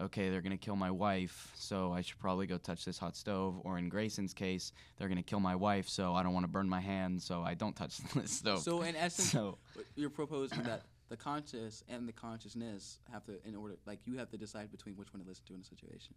okay 0.00 0.30
they're 0.30 0.40
going 0.40 0.56
to 0.56 0.64
kill 0.64 0.74
my 0.74 0.90
wife 0.90 1.52
so 1.54 1.92
i 1.92 2.00
should 2.00 2.18
probably 2.18 2.46
go 2.46 2.56
touch 2.56 2.84
this 2.84 2.98
hot 2.98 3.14
stove. 3.14 3.60
Or 3.62 3.78
in 3.78 3.88
grayson's 3.90 4.32
case 4.32 4.72
they're 4.96 5.08
going 5.08 5.18
to 5.18 5.22
kill 5.22 5.40
my 5.40 5.54
wife 5.54 5.88
so 5.88 6.14
i 6.14 6.22
don't 6.22 6.32
want 6.32 6.44
to 6.44 6.50
burn 6.50 6.68
my 6.68 6.80
hand 6.80 7.22
so 7.22 7.42
i 7.42 7.54
don't 7.54 7.76
touch 7.76 7.98
the 8.14 8.26
stove. 8.26 8.60
So 8.60 8.82
in 8.82 8.96
essence, 8.96 9.30
so 9.30 9.58
you're 9.94 10.10
proposing 10.10 10.62
that 10.62 10.82
the 11.12 11.16
conscious 11.18 11.84
and 11.88 12.08
the 12.08 12.12
consciousness 12.12 12.98
have 13.12 13.22
to, 13.26 13.34
in 13.46 13.54
order, 13.54 13.76
like 13.84 13.98
you 14.06 14.16
have 14.16 14.30
to 14.30 14.38
decide 14.38 14.70
between 14.70 14.96
which 14.96 15.12
one 15.12 15.22
to 15.22 15.28
listen 15.28 15.44
to 15.44 15.52
in 15.54 15.60
a 15.60 15.64
situation. 15.64 16.14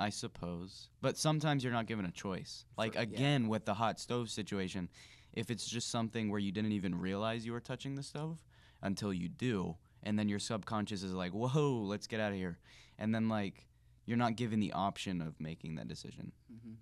I 0.00 0.10
suppose. 0.10 0.88
But 1.00 1.16
sometimes 1.16 1.62
you're 1.62 1.72
not 1.72 1.86
given 1.86 2.04
a 2.04 2.10
choice. 2.10 2.64
Like 2.76 2.94
For- 2.94 2.98
yeah. 2.98 3.04
again 3.04 3.46
with 3.46 3.66
the 3.66 3.74
hot 3.74 4.00
stove 4.00 4.30
situation, 4.30 4.88
if 5.32 5.48
it's 5.48 5.64
just 5.64 5.92
something 5.92 6.28
where 6.28 6.40
you 6.40 6.50
didn't 6.50 6.72
even 6.72 6.96
realize 6.98 7.46
you 7.46 7.52
were 7.52 7.60
touching 7.60 7.94
the 7.94 8.02
stove 8.02 8.42
until 8.82 9.12
you 9.12 9.28
do, 9.28 9.76
and 10.02 10.18
then 10.18 10.28
your 10.28 10.40
subconscious 10.40 11.04
is 11.04 11.12
like, 11.12 11.30
"Whoa, 11.30 11.84
let's 11.84 12.08
get 12.08 12.18
out 12.18 12.32
of 12.32 12.36
here." 12.38 12.58
And 12.98 13.14
then 13.14 13.28
like 13.28 13.68
you're 14.06 14.18
not 14.18 14.34
given 14.34 14.58
the 14.58 14.72
option 14.72 15.20
of 15.22 15.38
making 15.40 15.76
that 15.76 15.86
decision. 15.86 16.32
Mm-hmm. 16.52 16.72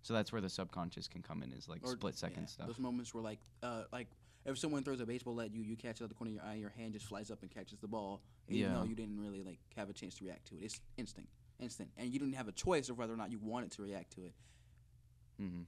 So 0.00 0.14
that's 0.14 0.32
where 0.32 0.40
the 0.40 0.48
subconscious 0.48 1.06
can 1.06 1.20
come 1.22 1.42
in 1.42 1.52
is 1.52 1.68
like 1.68 1.80
Or- 1.84 1.92
split 1.92 2.16
second 2.16 2.44
yeah, 2.44 2.48
stuff. 2.48 2.66
Those 2.68 2.78
moments 2.78 3.12
where, 3.12 3.22
like, 3.22 3.40
uh, 3.62 3.82
like 3.92 4.08
if 4.44 4.58
someone 4.58 4.82
throws 4.82 5.00
a 5.00 5.06
baseball 5.06 5.40
at 5.40 5.52
you, 5.52 5.62
you 5.62 5.76
catch 5.76 6.00
it 6.00 6.04
out 6.04 6.08
the 6.08 6.14
corner 6.14 6.30
of 6.30 6.34
your 6.36 6.44
eye, 6.44 6.52
and 6.52 6.60
your 6.60 6.70
hand 6.70 6.92
just 6.92 7.06
flies 7.06 7.30
up 7.30 7.42
and 7.42 7.50
catches 7.50 7.78
the 7.78 7.88
ball, 7.88 8.20
even 8.48 8.72
Yeah. 8.72 8.78
though 8.78 8.84
you 8.84 8.94
didn't 8.94 9.20
really 9.20 9.42
like 9.42 9.58
have 9.76 9.88
a 9.88 9.92
chance 9.92 10.14
to 10.16 10.24
react 10.24 10.46
to 10.48 10.56
it. 10.56 10.62
It's 10.64 10.80
instinct, 10.96 11.30
instant, 11.60 11.90
and 11.96 12.12
you 12.12 12.18
didn't 12.18 12.34
have 12.34 12.48
a 12.48 12.52
choice 12.52 12.88
of 12.88 12.98
whether 12.98 13.12
or 13.12 13.16
not 13.16 13.30
you 13.30 13.38
wanted 13.38 13.70
to 13.72 13.82
react 13.82 14.12
to 14.14 14.24
it. 14.24 14.34
hmm 15.38 15.62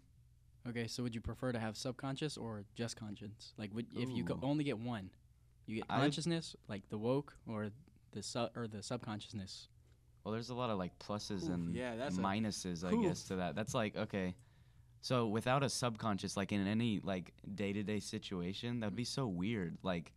Okay, 0.66 0.86
so 0.86 1.02
would 1.02 1.14
you 1.14 1.20
prefer 1.20 1.52
to 1.52 1.58
have 1.58 1.76
subconscious 1.76 2.38
or 2.38 2.64
just 2.74 2.96
conscience? 2.96 3.52
Like, 3.58 3.74
would, 3.74 3.86
if 3.94 4.08
you 4.10 4.24
could 4.24 4.38
only 4.42 4.64
get 4.64 4.78
one, 4.78 5.10
you 5.66 5.76
get 5.76 5.84
I'd- 5.90 6.00
consciousness, 6.00 6.56
like 6.68 6.88
the 6.88 6.96
woke, 6.96 7.36
or 7.46 7.68
the 8.12 8.22
sub 8.22 8.50
or 8.56 8.66
the 8.66 8.82
subconsciousness. 8.82 9.68
Well, 10.24 10.32
there's 10.32 10.48
a 10.48 10.54
lot 10.54 10.70
of 10.70 10.78
like 10.78 10.98
pluses 10.98 11.42
Oof, 11.44 11.50
and 11.50 11.74
yeah, 11.74 11.96
that's 11.96 12.16
minuses, 12.16 12.82
I 12.82 12.94
Oof. 12.94 13.02
guess, 13.02 13.24
to 13.24 13.36
that. 13.36 13.54
That's 13.54 13.74
like 13.74 13.94
okay. 13.94 14.34
So 15.04 15.26
without 15.26 15.62
a 15.62 15.68
subconscious, 15.68 16.34
like 16.34 16.50
in 16.50 16.66
any 16.66 16.98
like 17.04 17.34
day 17.54 17.74
to 17.74 17.82
day 17.82 18.00
situation, 18.00 18.80
that'd 18.80 18.96
be 18.96 19.04
so 19.04 19.26
weird. 19.26 19.76
Like 19.82 20.14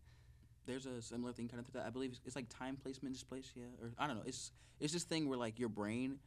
There's 0.64 0.86
a 0.86 1.02
similar 1.02 1.34
thing 1.34 1.46
kind 1.46 1.60
of 1.60 1.66
to 1.66 1.72
that. 1.72 1.84
I 1.84 1.90
believe 1.90 2.12
it's, 2.12 2.20
it's 2.24 2.34
like 2.34 2.48
time 2.48 2.78
placement 2.82 3.14
displace, 3.14 3.52
yeah, 3.54 3.64
or 3.82 3.90
I 3.98 4.06
don't 4.06 4.16
know. 4.16 4.22
It's 4.24 4.50
it's 4.80 4.94
this 4.94 5.04
thing 5.04 5.28
where 5.28 5.36
like 5.36 5.58
your 5.58 5.68
brain 5.68 6.20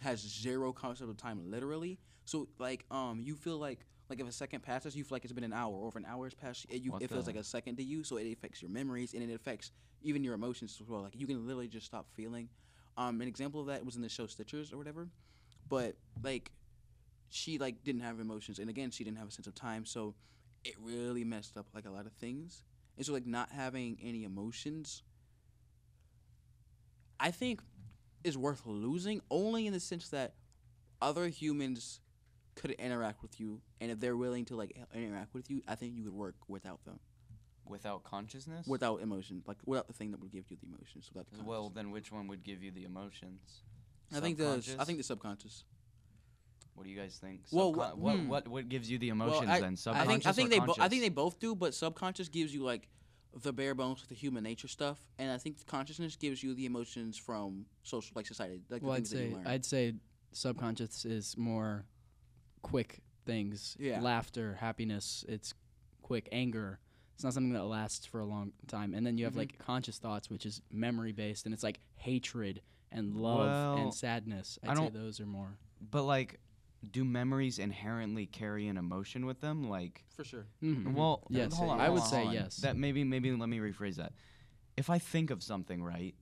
has 0.00 0.20
zero 0.20 0.72
concept 0.72 1.10
of 1.10 1.16
time 1.16 1.50
literally. 1.50 1.98
So 2.24 2.46
like 2.60 2.84
um 2.92 3.20
you 3.20 3.34
feel 3.34 3.58
like 3.58 3.80
like 4.08 4.20
if 4.20 4.28
a 4.28 4.32
second 4.32 4.62
passes, 4.62 4.94
you 4.94 5.02
feel 5.02 5.16
like 5.16 5.24
it's 5.24 5.32
been 5.32 5.42
an 5.42 5.52
hour, 5.52 5.74
or 5.74 5.88
if 5.88 5.96
an 5.96 6.06
hour 6.08 6.26
has 6.26 6.34
passed, 6.34 6.66
it, 6.68 6.82
you, 6.82 6.96
it 7.00 7.10
feels 7.10 7.26
like 7.26 7.34
a 7.34 7.42
second 7.42 7.78
to 7.78 7.82
you. 7.82 8.04
So 8.04 8.16
it 8.16 8.30
affects 8.32 8.62
your 8.62 8.70
memories 8.70 9.12
and 9.12 9.28
it 9.28 9.34
affects 9.34 9.72
even 10.02 10.22
your 10.22 10.34
emotions 10.34 10.78
as 10.80 10.88
well. 10.88 11.02
Like 11.02 11.18
you 11.18 11.26
can 11.26 11.44
literally 11.48 11.66
just 11.66 11.86
stop 11.86 12.06
feeling. 12.12 12.48
Um, 12.96 13.20
an 13.20 13.26
example 13.26 13.60
of 13.60 13.66
that 13.66 13.84
was 13.84 13.96
in 13.96 14.02
the 14.02 14.08
show 14.08 14.26
Stitchers 14.26 14.72
or 14.72 14.76
whatever, 14.76 15.08
but 15.68 15.96
like 16.22 16.52
she 17.32 17.58
like 17.58 17.82
didn't 17.82 18.02
have 18.02 18.20
emotions, 18.20 18.58
and 18.58 18.68
again 18.68 18.90
she 18.90 19.04
didn't 19.04 19.18
have 19.18 19.28
a 19.28 19.30
sense 19.30 19.46
of 19.46 19.54
time, 19.54 19.84
so 19.84 20.14
it 20.64 20.74
really 20.80 21.24
messed 21.24 21.56
up 21.56 21.66
like 21.74 21.86
a 21.86 21.90
lot 21.90 22.06
of 22.06 22.12
things. 22.12 22.62
And 22.96 23.06
so 23.06 23.12
like 23.12 23.26
not 23.26 23.50
having 23.50 23.98
any 24.02 24.24
emotions, 24.24 25.02
I 27.18 27.30
think, 27.30 27.60
is 28.22 28.36
worth 28.36 28.62
losing 28.66 29.20
only 29.30 29.66
in 29.66 29.72
the 29.72 29.80
sense 29.80 30.10
that 30.10 30.34
other 31.00 31.28
humans 31.28 32.00
could 32.54 32.72
interact 32.72 33.22
with 33.22 33.40
you, 33.40 33.62
and 33.80 33.90
if 33.90 33.98
they're 33.98 34.16
willing 34.16 34.44
to 34.46 34.56
like 34.56 34.76
interact 34.94 35.32
with 35.32 35.50
you, 35.50 35.62
I 35.66 35.74
think 35.74 35.94
you 35.96 36.04
would 36.04 36.12
work 36.12 36.34
without 36.48 36.84
them, 36.84 37.00
without 37.66 38.04
consciousness. 38.04 38.66
without 38.66 39.00
emotion, 39.00 39.42
like 39.46 39.56
without 39.64 39.86
the 39.86 39.94
thing 39.94 40.10
that 40.10 40.20
would 40.20 40.32
give 40.32 40.50
you 40.50 40.58
the 40.60 40.66
emotions. 40.66 41.10
Without 41.12 41.32
the 41.32 41.42
well, 41.44 41.70
then 41.70 41.90
which 41.90 42.12
one 42.12 42.28
would 42.28 42.42
give 42.42 42.62
you 42.62 42.70
the 42.70 42.84
emotions? 42.84 43.62
I 44.14 44.20
think 44.20 44.36
the 44.36 44.62
I 44.78 44.84
think 44.84 44.98
the 44.98 45.04
subconscious. 45.04 45.64
What 46.74 46.84
do 46.84 46.90
you 46.90 46.98
guys 46.98 47.18
think? 47.20 47.42
Well, 47.52 47.72
Subcon- 47.72 47.96
what, 47.96 48.16
hmm. 48.16 48.28
what 48.28 48.48
what 48.48 48.68
gives 48.68 48.90
you 48.90 48.98
the 48.98 49.10
emotions 49.10 49.48
I, 49.48 49.60
then? 49.60 49.72
I 49.72 49.76
Subconscious 49.76 50.06
think 50.08 50.26
I 50.26 50.32
think 50.32 50.46
or 50.46 50.50
they 50.50 50.58
bo- 50.60 50.74
I 50.80 50.88
think 50.88 51.02
they 51.02 51.08
both 51.10 51.38
do, 51.38 51.54
but 51.54 51.74
subconscious 51.74 52.28
gives 52.28 52.54
you 52.54 52.62
like 52.64 52.88
the 53.42 53.52
bare 53.52 53.74
bones 53.74 54.00
with 54.00 54.08
the 54.08 54.14
human 54.14 54.42
nature 54.44 54.68
stuff, 54.68 54.98
and 55.18 55.30
I 55.30 55.38
think 55.38 55.64
consciousness 55.66 56.16
gives 56.16 56.42
you 56.42 56.54
the 56.54 56.66
emotions 56.66 57.16
from 57.18 57.66
social 57.82 58.12
like 58.14 58.26
society, 58.26 58.60
like 58.70 58.82
well, 58.82 58.92
the 58.92 58.96
I'd 58.96 59.06
things 59.06 59.10
that 59.10 59.18
you 59.22 59.28
say 59.30 59.34
learn. 59.36 59.46
I'd 59.46 59.64
say 59.64 59.94
subconscious 60.32 61.04
is 61.04 61.36
more 61.36 61.84
quick 62.62 63.00
things. 63.26 63.76
Yeah. 63.78 64.00
Laughter, 64.00 64.54
happiness. 64.60 65.24
It's 65.28 65.54
quick. 66.02 66.28
Anger. 66.32 66.78
It's 67.14 67.24
not 67.24 67.34
something 67.34 67.52
that 67.52 67.64
lasts 67.64 68.06
for 68.06 68.20
a 68.20 68.24
long 68.24 68.52
time. 68.66 68.94
And 68.94 69.06
then 69.06 69.18
you 69.18 69.24
have 69.26 69.34
Mhm. 69.34 69.38
like 69.38 69.58
conscious 69.58 69.98
thoughts, 69.98 70.28
which 70.30 70.44
is 70.46 70.62
memory 70.70 71.12
based, 71.12 71.44
and 71.44 71.54
it's 71.54 71.62
like 71.62 71.80
hatred 71.94 72.62
and 72.90 73.14
love 73.14 73.46
Well, 73.48 73.76
and 73.76 73.94
sadness. 73.94 74.58
I'd 74.62 74.70
I 74.70 74.74
say 74.74 74.80
don't- 74.80 74.94
those 74.94 75.20
are 75.20 75.26
more. 75.26 75.56
But 75.80 76.02
like, 76.04 76.40
do 76.90 77.04
memories 77.04 77.58
inherently 77.58 78.26
carry 78.26 78.66
an 78.68 78.76
emotion 78.76 79.24
with 79.26 79.40
them? 79.40 79.68
Like, 79.68 80.04
for 80.10 80.24
sure. 80.24 80.46
Mhm. 80.62 80.94
well, 80.94 81.26
Yes, 81.30 81.56
hold 81.56 81.70
on, 81.70 81.80
I 81.80 81.88
would 81.88 82.02
on, 82.02 82.08
say 82.08 82.24
on. 82.26 82.34
yes. 82.34 82.56
That 82.56 82.76
maybe 82.76 83.04
maybe 83.04 83.30
let 83.32 83.48
me 83.48 83.58
rephrase 83.58 83.96
that. 83.96 84.12
If 84.76 84.90
I 84.90 84.98
think 84.98 85.30
of 85.30 85.42
something 85.42 85.82
right 85.82 86.14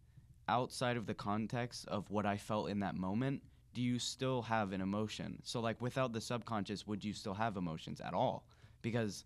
outside 0.49 0.97
of 0.97 1.07
the 1.07 1.15
context 1.15 1.87
of 1.87 2.11
what 2.11 2.27
I 2.27 2.37
felt 2.37 2.69
in 2.71 2.81
that 2.81 2.97
moment, 2.97 3.43
do 3.73 3.81
you 3.81 3.99
still 3.99 4.43
have 4.43 4.73
an 4.73 4.81
emotion? 4.81 5.41
So 5.45 5.61
like, 5.61 5.81
without 5.81 6.13
the 6.13 6.21
subconscious, 6.21 6.87
would 6.87 7.05
you 7.05 7.13
still 7.13 7.35
have 7.35 7.57
emotions 7.57 8.01
at 8.01 8.13
all? 8.15 8.45
Because 8.83 9.25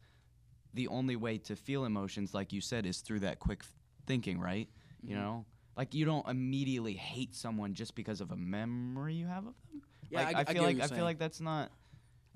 the 0.75 0.88
only 0.88 1.17
way 1.17 1.38
to 1.38 1.57
feel 1.57 1.85
emotions, 1.85 2.35
like 2.35 2.53
you 2.53 2.61
said, 2.61 2.85
is 2.85 3.00
through 3.00 3.21
that 3.21 3.38
quick 3.38 3.61
f- 3.62 3.73
thinking, 4.07 4.38
right? 4.38 4.69
You 5.03 5.14
Mhm. 5.17 5.21
know, 5.21 5.47
like 5.76 5.95
you 5.95 6.05
don't 6.05 6.29
immediately 6.29 6.95
hate 6.95 7.35
someone 7.35 7.75
just 7.75 7.95
because 7.95 8.21
of 8.21 8.31
a 8.31 8.37
memory 8.37 9.14
you 9.14 9.26
have 9.26 9.47
of 9.47 9.55
them. 9.71 9.83
Yeah, 10.14 10.25
like, 10.25 10.37
I, 10.37 10.40
I 10.40 10.44
feel 10.44 10.62
what 10.62 10.75
like 10.75 10.90
I 10.92 10.94
feel 10.94 11.04
like 11.04 11.18
that's 11.18 11.40
not. 11.40 11.71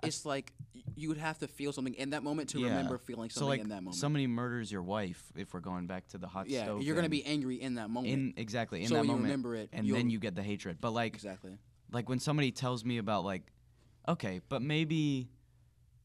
it's 0.03 0.25
like 0.27 0.53
you 0.95 1.09
would 1.09 1.19
have 1.19 1.39
to 1.39 1.49
feel 1.49 1.73
something 1.73 1.95
in 1.95 2.11
that 2.11 2.23
moment 2.23 2.51
to 2.51 2.61
Yeah. 2.61 2.69
remember 2.69 2.99
feeling 2.99 3.31
something 3.31 3.41
So 3.47 3.49
like 3.49 3.61
in 3.61 3.69
that 3.69 3.83
moment. 3.83 3.97
somebody 3.97 4.27
murders 4.27 4.71
your 4.71 4.83
wife, 4.83 5.23
if 5.37 5.55
we're 5.55 5.61
going 5.61 5.87
back 5.87 6.09
to 6.09 6.19
the 6.19 6.27
hot 6.27 6.49
yeah, 6.49 6.65
stove. 6.65 6.83
you're 6.83 6.97
gonna 6.97 7.09
be 7.09 7.25
angry 7.25 7.61
in 7.61 7.75
that 7.77 7.91
moment. 7.91 8.13
in 8.13 8.35
exactly 8.37 8.83
in 8.83 8.89
so 8.89 8.95
that 8.97 9.05
moment, 9.05 9.25
remember 9.25 9.55
it, 9.55 9.71
and 9.73 9.89
then 9.89 10.11
you 10.11 10.19
get 10.19 10.35
the 10.35 10.43
hatred. 10.43 10.79
But 10.81 10.93
like 10.93 11.15
exactly. 11.15 11.59
like 11.93 12.09
when 12.09 12.19
somebody 12.21 12.51
tells 12.53 12.85
me 12.85 12.99
about 12.99 13.25
like, 13.25 13.43
okay, 14.09 14.41
but 14.49 14.63
maybe, 14.63 15.29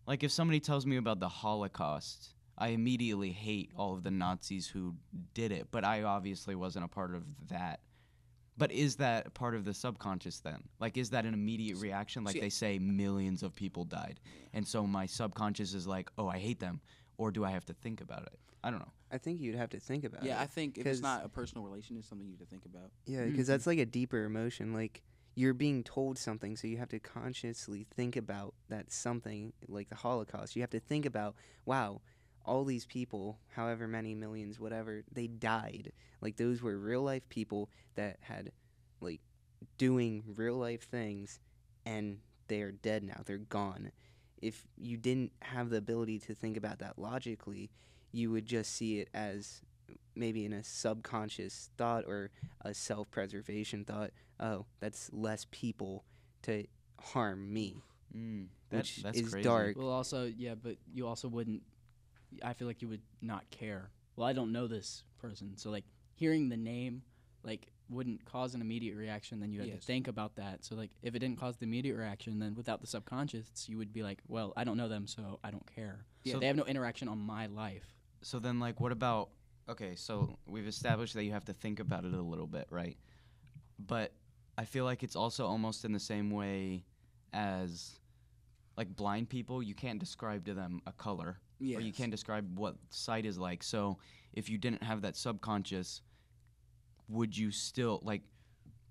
like 0.07 0.23
if 0.23 0.31
somebody 0.31 0.59
tells 0.59 0.85
me 0.85 0.97
about 0.97 1.19
the 1.19 1.29
Holocaust, 1.29 2.29
I 2.57 2.69
immediately 2.69 3.31
hate 3.31 3.71
all 3.75 3.93
of 3.93 4.03
the 4.03 4.11
Nazis 4.11 4.67
who 4.67 4.95
did 5.33 5.51
it. 5.51 5.67
But 5.71 5.83
I 5.83 6.03
obviously 6.03 6.55
wasn't 6.55 6.85
a 6.85 6.87
part 6.87 7.15
of 7.15 7.23
that. 7.49 7.79
But 8.57 8.71
is 8.71 8.97
that 8.97 9.33
part 9.33 9.55
of 9.55 9.65
the 9.65 9.73
subconscious 9.73 10.39
then? 10.39 10.63
Like, 10.79 10.97
is 10.97 11.09
that 11.11 11.25
an 11.25 11.33
immediate 11.33 11.77
reaction? 11.79 12.23
Like 12.23 12.33
see- 12.33 12.39
they 12.41 12.49
say 12.49 12.77
millions 12.79 13.41
of 13.43 13.55
people 13.55 13.83
died, 13.85 14.19
and 14.53 14.67
so 14.67 14.85
my 14.85 15.05
subconscious 15.05 15.73
is 15.73 15.87
like, 15.87 16.09
oh, 16.17 16.27
I 16.27 16.37
hate 16.37 16.59
them, 16.59 16.81
or 17.17 17.31
do 17.31 17.43
I 17.43 17.51
have 17.51 17.65
to 17.65 17.73
think 17.73 18.01
about 18.01 18.23
it? 18.23 18.39
I 18.63 18.69
don't 18.69 18.79
know. 18.79 18.91
I 19.11 19.17
think 19.17 19.41
you'd 19.41 19.55
have 19.55 19.69
to 19.71 19.79
think 19.79 20.03
about 20.05 20.23
it. 20.23 20.27
Yeah. 20.27 20.39
I 20.41 20.45
think 20.47 20.77
if 20.77 20.85
it's 20.87 20.97
'cause- 20.99 21.01
not 21.01 21.25
a 21.25 21.29
personal 21.29 21.63
relation, 21.65 21.97
it's 21.97 22.07
something 22.07 22.25
you 22.27 22.33
have 22.33 22.39
to 22.39 22.45
think 22.45 22.65
about. 22.65 22.91
Yeah, 23.05 23.25
because 23.25 23.45
Mhm. 23.45 23.47
that's 23.47 23.67
like 23.67 23.79
a 23.79 23.85
deeper 23.85 24.23
emotion. 24.23 24.73
Like 24.73 25.03
you're 25.35 25.53
being 25.53 25.83
told 25.83 26.17
something, 26.17 26.55
so 26.55 26.67
you 26.67 26.77
have 26.77 26.89
to 26.89 26.99
consciously 26.99 27.83
think 27.95 28.15
about 28.15 28.53
that 28.69 28.91
something, 28.91 29.51
like 29.67 29.89
the 29.89 29.95
Holocaust. 29.95 30.55
You 30.55 30.61
have 30.61 30.69
to 30.69 30.79
think 30.79 31.05
about, 31.05 31.35
wow, 31.65 32.01
all 32.45 32.65
these 32.65 32.85
people, 32.85 33.39
however 33.55 33.87
many 33.87 34.13
millions, 34.15 34.59
whatever, 34.59 35.03
they 35.11 35.27
died. 35.27 35.91
Like 36.21 36.37
those 36.37 36.61
were 36.61 36.77
real 36.77 37.01
life 37.01 37.27
people 37.29 37.69
that 37.95 38.17
had, 38.21 38.51
like, 39.01 39.21
doing 39.77 40.23
real 40.35 40.55
life 40.55 40.83
things, 40.83 41.39
and 41.85 42.19
they 42.47 42.61
are 42.61 42.71
dead 42.71 43.03
now. 43.03 43.21
They're 43.25 43.37
gone. 43.37 43.91
If 44.41 44.67
you 44.77 44.97
didn't 44.97 45.31
have 45.41 45.69
the 45.69 45.77
ability 45.77 46.19
to 46.19 46.35
think 46.35 46.57
about 46.57 46.79
that 46.79 46.99
logically, 46.99 47.69
you 48.11 48.31
would 48.31 48.45
just 48.45 48.75
see 48.75 48.99
it 48.99 49.09
as 49.13 49.61
maybe 50.15 50.45
in 50.45 50.53
a 50.53 50.63
subconscious 50.63 51.69
thought 51.77 52.03
or 52.05 52.29
a 52.61 52.73
self-preservation 52.73 53.83
thought 53.83 54.11
oh 54.39 54.65
that's 54.79 55.09
less 55.11 55.45
people 55.51 56.03
to 56.41 56.65
harm 56.99 57.51
me 57.51 57.83
Mm, 58.15 58.47
that, 58.69 58.77
Which 58.77 58.97
that's 58.97 59.19
is 59.19 59.29
crazy. 59.31 59.43
dark. 59.43 59.75
Well, 59.77 59.89
also, 59.89 60.25
yeah, 60.25 60.53
but 60.53 60.75
you 60.93 61.07
also 61.07 61.27
wouldn't. 61.27 61.63
I 62.43 62.53
feel 62.53 62.67
like 62.67 62.81
you 62.81 62.87
would 62.89 63.01
not 63.21 63.49
care. 63.51 63.89
Well, 64.15 64.27
I 64.27 64.33
don't 64.33 64.51
know 64.51 64.67
this 64.67 65.03
person, 65.19 65.57
so 65.57 65.69
like 65.69 65.85
hearing 66.15 66.49
the 66.49 66.57
name, 66.57 67.01
like 67.43 67.67
wouldn't 67.89 68.23
cause 68.25 68.55
an 68.55 68.61
immediate 68.61 68.95
reaction. 68.95 69.39
Then 69.39 69.51
you 69.51 69.59
had 69.59 69.69
Yes. 69.69 69.79
to 69.81 69.85
think 69.85 70.07
about 70.07 70.35
that. 70.35 70.63
So 70.63 70.75
like, 70.75 70.91
if 71.01 71.15
it 71.15 71.19
didn't 71.19 71.37
cause 71.39 71.57
the 71.57 71.65
immediate 71.65 71.95
reaction, 71.97 72.39
then 72.39 72.55
without 72.55 72.81
the 72.81 72.87
subconscious, 72.87 73.67
you 73.67 73.77
would 73.77 73.91
be 73.93 74.01
like, 74.03 74.19
well, 74.27 74.53
I 74.55 74.63
don't 74.63 74.77
know 74.77 74.87
them, 74.87 75.05
so 75.05 75.39
I 75.43 75.51
don't 75.51 75.65
care. 75.75 76.05
Yeah. 76.23 76.33
So 76.33 76.39
they 76.39 76.47
have 76.47 76.55
no 76.55 76.63
interaction 76.65 77.07
on 77.07 77.19
my 77.19 77.47
life. 77.47 77.85
So 78.21 78.39
then, 78.39 78.59
like, 78.59 78.79
what 78.79 78.91
about? 78.91 79.29
Okay, 79.69 79.95
so 79.95 80.37
we've 80.45 80.67
established 80.67 81.13
that 81.15 81.23
you 81.25 81.31
have 81.31 81.45
to 81.45 81.53
think 81.53 81.79
about 81.79 82.05
it 82.05 82.13
a 82.13 82.21
little 82.21 82.47
bit, 82.47 82.67
right? 82.69 82.97
But 83.79 84.13
I 84.57 84.65
feel 84.65 84.85
like 84.85 85.03
it's 85.03 85.15
also 85.15 85.45
almost 85.45 85.83
in 85.85 85.91
the 85.91 85.99
same 85.99 86.31
way 86.31 86.85
as, 87.33 87.99
like, 88.77 88.95
blind 88.95 89.29
people. 89.29 89.61
You 89.61 89.75
can't 89.75 89.99
describe 89.99 90.45
to 90.45 90.53
them 90.53 90.81
a 90.87 90.93
color, 90.93 91.39
Yeah. 91.59 91.77
or 91.77 91.81
you 91.81 91.93
can't 91.93 92.11
describe 92.11 92.57
what 92.57 92.75
sight 92.89 93.25
is 93.25 93.37
like. 93.37 93.63
So 93.63 93.97
if 94.33 94.49
you 94.49 94.57
didn't 94.57 94.83
have 94.83 95.01
that 95.01 95.15
subconscious, 95.15 96.01
would 97.07 97.37
you 97.37 97.51
still 97.51 97.99
like? 98.03 98.21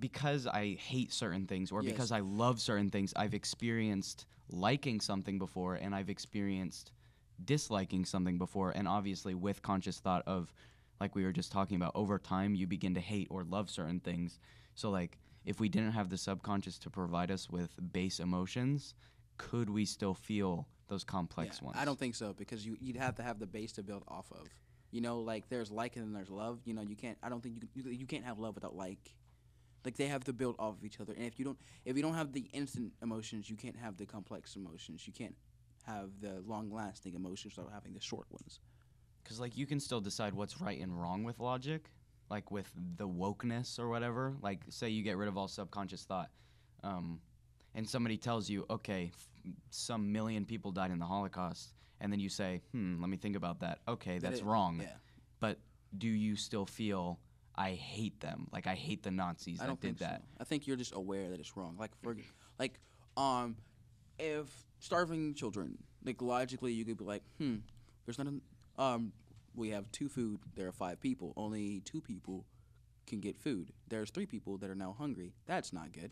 Because 0.01 0.47
I 0.47 0.75
hate 0.75 1.13
certain 1.13 1.47
things, 1.47 1.71
or 1.71 1.83
Yes. 1.83 1.93
because 1.93 2.11
I 2.13 2.21
love 2.21 2.61
certain 2.61 2.91
things, 2.91 3.13
I've 3.15 3.35
experienced 3.35 4.27
liking 4.51 5.01
something 5.01 5.39
before, 5.39 5.77
and 5.77 5.95
I've 5.95 6.11
experienced 6.11 6.93
disliking 7.45 8.05
something 8.05 8.39
before 8.39 8.71
and 8.71 8.87
obviously 8.87 9.35
with 9.35 9.63
conscious 9.63 9.99
thought 9.99 10.23
of 10.27 10.53
like 11.01 11.15
we 11.17 11.25
were 11.25 11.33
just 11.33 11.51
talking 11.51 11.77
about 11.77 11.91
over 11.95 12.19
time 12.19 12.55
you 12.55 12.67
begin 12.67 12.95
to 12.95 13.01
hate 13.01 13.27
or 13.31 13.43
love 13.43 13.69
certain 13.69 13.99
things 13.99 14.39
so 14.75 14.91
like 14.91 15.19
if 15.45 15.59
we 15.59 15.69
didn't 15.69 15.91
have 15.93 16.09
the 16.09 16.19
subconscious 16.19 16.79
to 16.79 16.91
provide 16.91 17.31
us 17.33 17.51
with 17.51 17.71
base 17.93 18.21
emotions 18.21 18.95
could 19.39 19.69
we 19.69 19.85
still 19.85 20.15
feel 20.15 20.69
those 20.93 21.05
complex 21.05 21.59
Yeah, 21.59 21.67
ones 21.67 21.79
I 21.81 21.85
don't 21.85 21.99
think 21.99 22.15
so 22.15 22.29
because 22.43 22.65
you 22.67 22.77
you'd 22.81 22.97
have 23.07 23.15
to 23.17 23.23
have 23.23 23.39
the 23.39 23.47
base 23.47 23.73
to 23.73 23.83
build 23.83 24.05
off 24.07 24.29
of. 24.33 24.47
You 24.91 25.01
know, 25.01 25.21
like 25.21 25.49
there's 25.49 25.71
like 25.71 25.97
and 25.97 26.05
then 26.05 26.13
there's 26.13 26.31
love. 26.31 26.61
You 26.65 26.75
know, 26.75 26.83
you 26.83 26.97
can't. 26.97 27.19
I 27.23 27.29
don't 27.31 27.43
think 27.43 27.55
you 27.57 27.83
can, 27.83 27.93
you, 28.01 28.07
can't 28.07 28.25
have 28.25 28.39
love 28.39 28.55
without 28.55 28.77
like. 28.77 29.05
Like 29.85 29.97
they 29.97 30.07
have 30.09 30.25
to 30.25 30.33
build 30.33 30.57
off 30.59 30.75
of 30.79 30.85
each 30.85 31.01
other, 31.01 31.13
and 31.15 31.25
if 31.25 31.39
you 31.39 31.45
don't, 31.47 31.59
if 31.85 31.97
you 31.97 32.03
don't 32.03 32.15
have 32.15 32.33
the 32.33 32.47
instant 32.53 32.93
emotions, 33.03 33.49
you 33.51 33.57
can't 33.57 33.77
have 33.77 33.97
the 33.97 34.07
complex 34.07 34.55
emotions. 34.55 35.07
You 35.07 35.13
can't 35.13 35.35
have 35.85 36.11
the 36.21 36.43
long-lasting 36.47 37.15
emotions 37.15 37.57
without 37.57 37.73
having 37.73 37.93
the 37.95 38.01
short 38.01 38.27
ones. 38.31 38.61
because 39.23 39.41
like 39.41 39.57
you 39.57 39.67
can 39.67 39.81
still 39.81 40.01
decide 40.01 40.35
what's 40.35 40.61
right 40.61 40.81
and 40.81 41.01
wrong 41.01 41.25
with 41.25 41.41
logic 41.41 41.91
like 42.31 42.51
with 42.51 42.71
the 42.97 43.09
wokeness 43.09 43.79
or 43.79 43.89
whatever 43.89 44.35
like 44.43 44.61
say 44.69 44.89
you 44.89 45.03
get 45.03 45.17
rid 45.17 45.29
of 45.29 45.37
all 45.37 45.49
subconscious 45.49 46.05
thought 46.05 46.31
um, 46.85 47.21
and 47.75 47.89
somebody 47.89 48.17
tells 48.17 48.49
you 48.49 48.65
okay 48.71 49.11
some 49.71 50.13
million 50.13 50.45
people 50.45 50.71
died 50.71 50.91
in 50.91 50.99
the 50.99 51.05
holocaust 51.07 51.75
and 52.01 52.13
then 52.13 52.21
you 52.21 52.29
say 52.29 52.61
hmm 52.73 53.01
let 53.01 53.09
me 53.11 53.17
think 53.17 53.37
about 53.37 53.61
that 53.61 53.79
okay 53.89 54.19
that's 54.19 54.41
it- 54.41 54.45
wrong 54.45 54.79
Yeah, 54.81 54.89
but 55.41 55.59
do 55.97 56.09
you 56.09 56.37
still 56.37 56.67
feel 56.67 57.19
i 57.55 57.73
hate 57.73 58.21
them 58.21 58.49
like 58.53 58.67
i 58.67 58.75
hate 58.75 59.03
the 59.03 59.11
nazis 59.11 59.61
I 59.61 59.67
that 59.67 59.81
did 59.81 59.81
think 59.81 59.99
that 59.99 60.23
so. 60.23 60.41
I 60.41 60.45
think 60.45 60.67
you're 60.67 60.77
just 60.77 60.95
aware 60.95 61.29
that 61.31 61.39
it's 61.39 61.57
wrong. 61.57 61.77
Like 61.79 61.91
for, 62.03 62.17
like, 62.59 62.79
um, 63.17 63.57
if 64.19 64.47
starving 64.81 65.35
children, 65.35 65.79
like 66.05 66.21
logically, 66.23 66.73
you 66.73 66.85
could 66.85 66.97
be 66.99 67.05
like, 67.05 67.23
hmm, 67.39 67.57
there's 68.05 68.19
not, 68.19 68.27
um, 68.79 69.13
we 69.55 69.69
have 69.71 69.91
two 69.93 70.09
food. 70.09 70.41
There 70.57 70.67
are 70.67 70.73
five 70.73 71.01
people. 71.01 71.33
Only 71.37 71.81
two 71.85 72.01
people 72.01 72.47
can 73.07 73.21
get 73.21 73.37
food. 73.39 73.73
There's 73.89 74.11
three 74.11 74.27
people 74.27 74.57
that 74.59 74.71
are 74.71 74.75
now 74.75 74.97
hungry. 74.99 75.35
That's 75.47 75.73
not 75.73 75.93
good. 75.93 76.11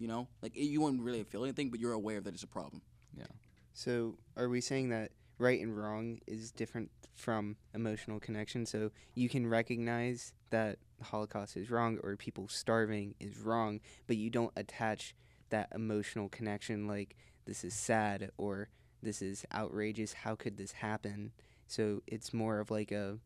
You 0.00 0.08
know, 0.08 0.28
like 0.42 0.56
you 0.56 0.80
wouldn't 0.80 1.02
really 1.02 1.22
feel 1.24 1.44
anything, 1.44 1.68
but 1.70 1.78
you're 1.78 1.92
aware 1.92 2.20
that 2.22 2.32
it's 2.34 2.42
a 2.42 2.46
problem. 2.48 2.80
Yeah. 3.16 3.26
So, 3.74 4.16
are 4.36 4.48
we 4.48 4.60
saying 4.62 4.88
that 4.88 5.12
right 5.38 5.60
and 5.60 5.76
wrong 5.76 6.20
is 6.26 6.50
different 6.50 6.90
from 7.14 7.56
emotional 7.74 8.18
connection? 8.18 8.64
So, 8.64 8.92
you 9.14 9.28
can 9.28 9.46
recognize 9.46 10.32
that 10.48 10.78
the 10.98 11.04
Holocaust 11.04 11.54
is 11.56 11.70
wrong 11.70 11.98
or 12.02 12.16
people 12.16 12.48
starving 12.48 13.14
is 13.20 13.36
wrong, 13.38 13.80
but 14.06 14.16
you 14.16 14.30
don't 14.30 14.52
attach 14.56 15.14
that 15.50 15.68
emotional 15.74 16.30
connection 16.30 16.86
like 16.86 17.14
this 17.44 17.62
is 17.62 17.74
sad 17.74 18.30
or 18.38 18.68
this 19.02 19.20
is 19.20 19.44
outrageous. 19.54 20.14
How 20.14 20.34
could 20.34 20.56
this 20.56 20.72
happen? 20.72 21.32
So, 21.66 22.02
it's 22.06 22.32
more 22.32 22.58
of 22.58 22.70
like 22.70 22.90
a 22.90 23.18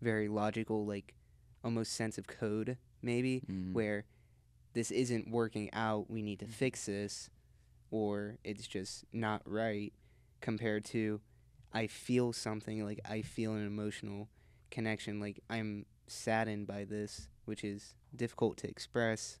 very 0.00 0.28
logical, 0.28 0.86
like 0.86 1.12
almost 1.62 1.92
sense 1.92 2.16
of 2.16 2.26
code, 2.26 2.78
maybe, 3.02 3.42
Mhm. 3.50 3.74
where 3.74 4.06
this 4.72 4.90
isn't 4.90 5.30
working 5.30 5.70
out. 5.72 6.10
We 6.10 6.22
need 6.22 6.38
to 6.40 6.44
mm-hmm. 6.44 6.54
fix 6.54 6.86
this 6.86 7.30
or 7.90 8.38
it's 8.44 8.66
just 8.66 9.04
not 9.12 9.42
right 9.44 9.92
compared 10.40 10.84
to 10.86 11.20
I 11.72 11.86
feel 11.86 12.32
something 12.32 12.84
like 12.84 13.00
I 13.08 13.22
feel 13.22 13.54
an 13.54 13.66
emotional 13.66 14.28
connection 14.70 15.20
like 15.20 15.40
I'm 15.50 15.86
saddened 16.06 16.66
by 16.66 16.84
this 16.84 17.28
which 17.44 17.64
is 17.64 17.94
difficult 18.14 18.56
to 18.58 18.68
express 18.68 19.38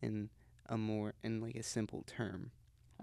in 0.00 0.28
a 0.68 0.76
more 0.76 1.14
in 1.22 1.40
like 1.40 1.54
a 1.54 1.62
simple 1.62 2.02
term. 2.06 2.50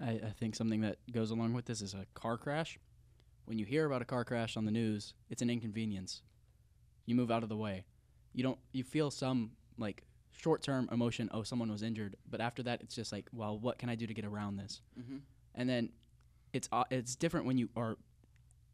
I, 0.00 0.10
I 0.10 0.32
think 0.38 0.54
something 0.54 0.80
that 0.82 0.98
goes 1.12 1.30
along 1.30 1.52
with 1.52 1.66
this 1.66 1.80
is 1.80 1.94
a 1.94 2.06
car 2.14 2.36
crash. 2.36 2.78
When 3.44 3.58
you 3.58 3.64
hear 3.64 3.86
about 3.86 4.02
a 4.02 4.06
car 4.06 4.24
crash 4.24 4.56
on 4.56 4.64
the 4.64 4.70
news, 4.70 5.14
it's 5.28 5.42
an 5.42 5.50
inconvenience. 5.50 6.22
You 7.06 7.14
move 7.14 7.30
out 7.30 7.42
of 7.42 7.48
the 7.48 7.56
way. 7.56 7.84
You 8.32 8.42
don't. 8.42 8.58
You 8.72 8.84
feel 8.84 9.10
some 9.10 9.52
like 9.78 10.04
short-term 10.40 10.88
emotion. 10.90 11.28
Oh, 11.32 11.42
someone 11.42 11.70
was 11.70 11.82
injured. 11.82 12.16
But 12.28 12.40
after 12.40 12.62
that, 12.64 12.80
it's 12.80 12.94
just 12.94 13.12
like, 13.12 13.28
well, 13.32 13.58
what 13.58 13.78
can 13.78 13.88
I 13.88 13.94
do 13.94 14.06
to 14.06 14.14
get 14.14 14.24
around 14.24 14.56
this? 14.56 14.80
Mm-hmm. 14.98 15.18
And 15.54 15.68
then 15.68 15.90
it's 16.52 16.68
uh, 16.72 16.84
it's 16.90 17.14
different 17.14 17.46
when 17.46 17.58
you 17.58 17.68
are 17.76 17.96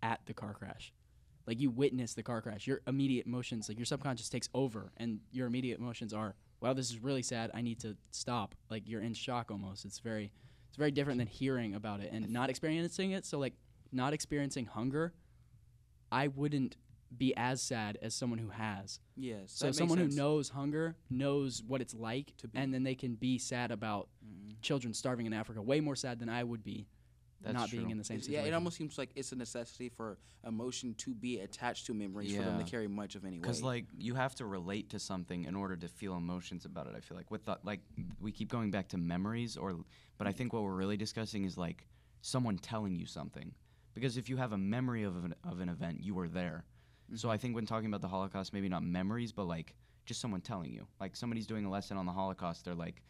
at 0.02 0.20
the 0.26 0.34
car 0.34 0.54
crash. 0.54 0.92
Like 1.46 1.60
you 1.60 1.70
witness 1.70 2.14
the 2.14 2.22
car 2.22 2.40
crash. 2.40 2.66
Your 2.66 2.80
immediate 2.86 3.26
emotions, 3.26 3.68
like 3.68 3.78
your 3.78 3.86
subconscious 3.86 4.28
takes 4.28 4.48
over, 4.54 4.92
and 4.96 5.20
your 5.30 5.46
immediate 5.46 5.78
emotions 5.78 6.12
are, 6.12 6.34
"Wow, 6.60 6.72
this 6.72 6.90
is 6.90 7.02
really 7.02 7.22
sad. 7.22 7.50
I 7.54 7.62
need 7.62 7.80
to 7.80 7.96
stop." 8.10 8.54
Like 8.70 8.88
you're 8.88 9.02
in 9.02 9.14
shock 9.14 9.50
almost. 9.50 9.84
It's 9.84 10.00
very, 10.00 10.32
it's 10.68 10.76
very 10.76 10.90
different 10.90 11.18
than 11.18 11.28
hearing 11.28 11.74
about 11.74 12.00
it 12.00 12.10
and 12.12 12.28
not 12.30 12.50
experiencing 12.50 13.12
it. 13.12 13.24
So 13.24 13.38
like 13.38 13.54
not 13.92 14.12
experiencing 14.12 14.66
hunger, 14.66 15.14
I 16.10 16.28
wouldn't 16.28 16.76
be 17.18 17.34
as 17.36 17.62
sad 17.62 17.98
as 18.02 18.14
someone 18.14 18.38
who 18.38 18.50
has. 18.50 19.00
Yes. 19.16 19.52
So 19.52 19.72
someone 19.72 19.98
sense. 19.98 20.14
who 20.14 20.20
knows 20.20 20.48
hunger 20.50 20.96
knows 21.10 21.62
what 21.62 21.80
it's 21.80 21.94
like, 21.94 22.36
To 22.38 22.48
be- 22.48 22.58
and 22.58 22.72
then 22.74 22.82
they 22.82 22.94
can 22.94 23.14
be 23.14 23.38
sad 23.38 23.70
about 23.70 24.08
Mhm. 24.24 24.60
children 24.62 24.92
starving 24.94 25.26
in 25.26 25.32
Africa. 25.32 25.62
Way 25.62 25.80
more 25.80 25.96
sad 25.96 26.18
than 26.18 26.28
I 26.28 26.42
would 26.44 26.62
be, 26.64 26.86
That's 27.40 27.54
not 27.54 27.68
true. 27.68 27.78
being 27.78 27.90
in 27.90 27.98
the 27.98 28.04
same 28.04 28.16
It's- 28.16 28.26
situation. 28.26 28.44
Yeah, 28.46 28.50
it 28.50 28.54
almost 28.54 28.76
seems 28.76 28.98
like 28.98 29.10
it's 29.14 29.32
a 29.32 29.36
necessity 29.36 29.88
for 29.88 30.18
emotion 30.44 30.94
to 30.94 31.14
be 31.14 31.40
attached 31.40 31.86
to 31.86 31.94
memories 31.94 32.34
for 32.36 32.42
them 32.42 32.58
to 32.58 32.64
carry 32.64 32.86
much 32.88 33.14
of 33.16 33.24
any 33.24 33.36
weight. 33.36 33.42
Because 33.42 33.62
like 33.62 33.86
you 33.98 34.14
have 34.14 34.34
to 34.36 34.46
relate 34.46 34.90
to 34.90 34.98
something 34.98 35.44
in 35.44 35.54
order 35.56 35.76
to 35.76 35.88
feel 35.88 36.16
emotions 36.16 36.64
about 36.64 36.86
it. 36.86 36.94
I 36.94 37.00
feel 37.00 37.16
like 37.16 37.30
with 37.30 37.44
the, 37.44 37.58
like 37.64 37.80
we 38.20 38.30
keep 38.32 38.48
going 38.48 38.70
back 38.70 38.88
to 38.88 38.98
memories, 38.98 39.56
or 39.56 39.84
but 40.18 40.26
I 40.26 40.32
think 40.32 40.52
what 40.52 40.62
we're 40.62 40.74
really 40.76 40.96
discussing 40.96 41.44
is 41.44 41.56
like 41.58 41.86
someone 42.20 42.58
telling 42.58 42.94
you 42.96 43.06
something. 43.06 43.54
Because 43.94 44.16
if 44.18 44.28
you 44.28 44.36
have 44.36 44.52
a 44.52 44.58
memory 44.58 45.04
of 45.04 45.24
an, 45.24 45.34
of 45.42 45.60
an 45.60 45.68
event, 45.70 46.02
you 46.04 46.14
were 46.14 46.28
there. 46.28 46.64
So 47.14 47.30
I 47.30 47.36
think 47.36 47.54
when 47.54 47.66
talking 47.66 47.86
about 47.86 48.00
the 48.00 48.08
Holocaust, 48.08 48.52
maybe 48.52 48.68
not 48.68 48.82
memories, 48.82 49.32
but 49.32 49.44
like 49.44 49.74
just 50.06 50.20
someone 50.20 50.40
telling 50.40 50.72
you. 50.72 50.86
Like 51.00 51.16
somebody's 51.16 51.46
doing 51.46 51.64
a 51.64 51.70
lesson 51.70 51.96
on 51.96 52.06
the 52.06 52.12
Holocaust, 52.12 52.64
they're 52.64 52.74
like, 52.74 53.02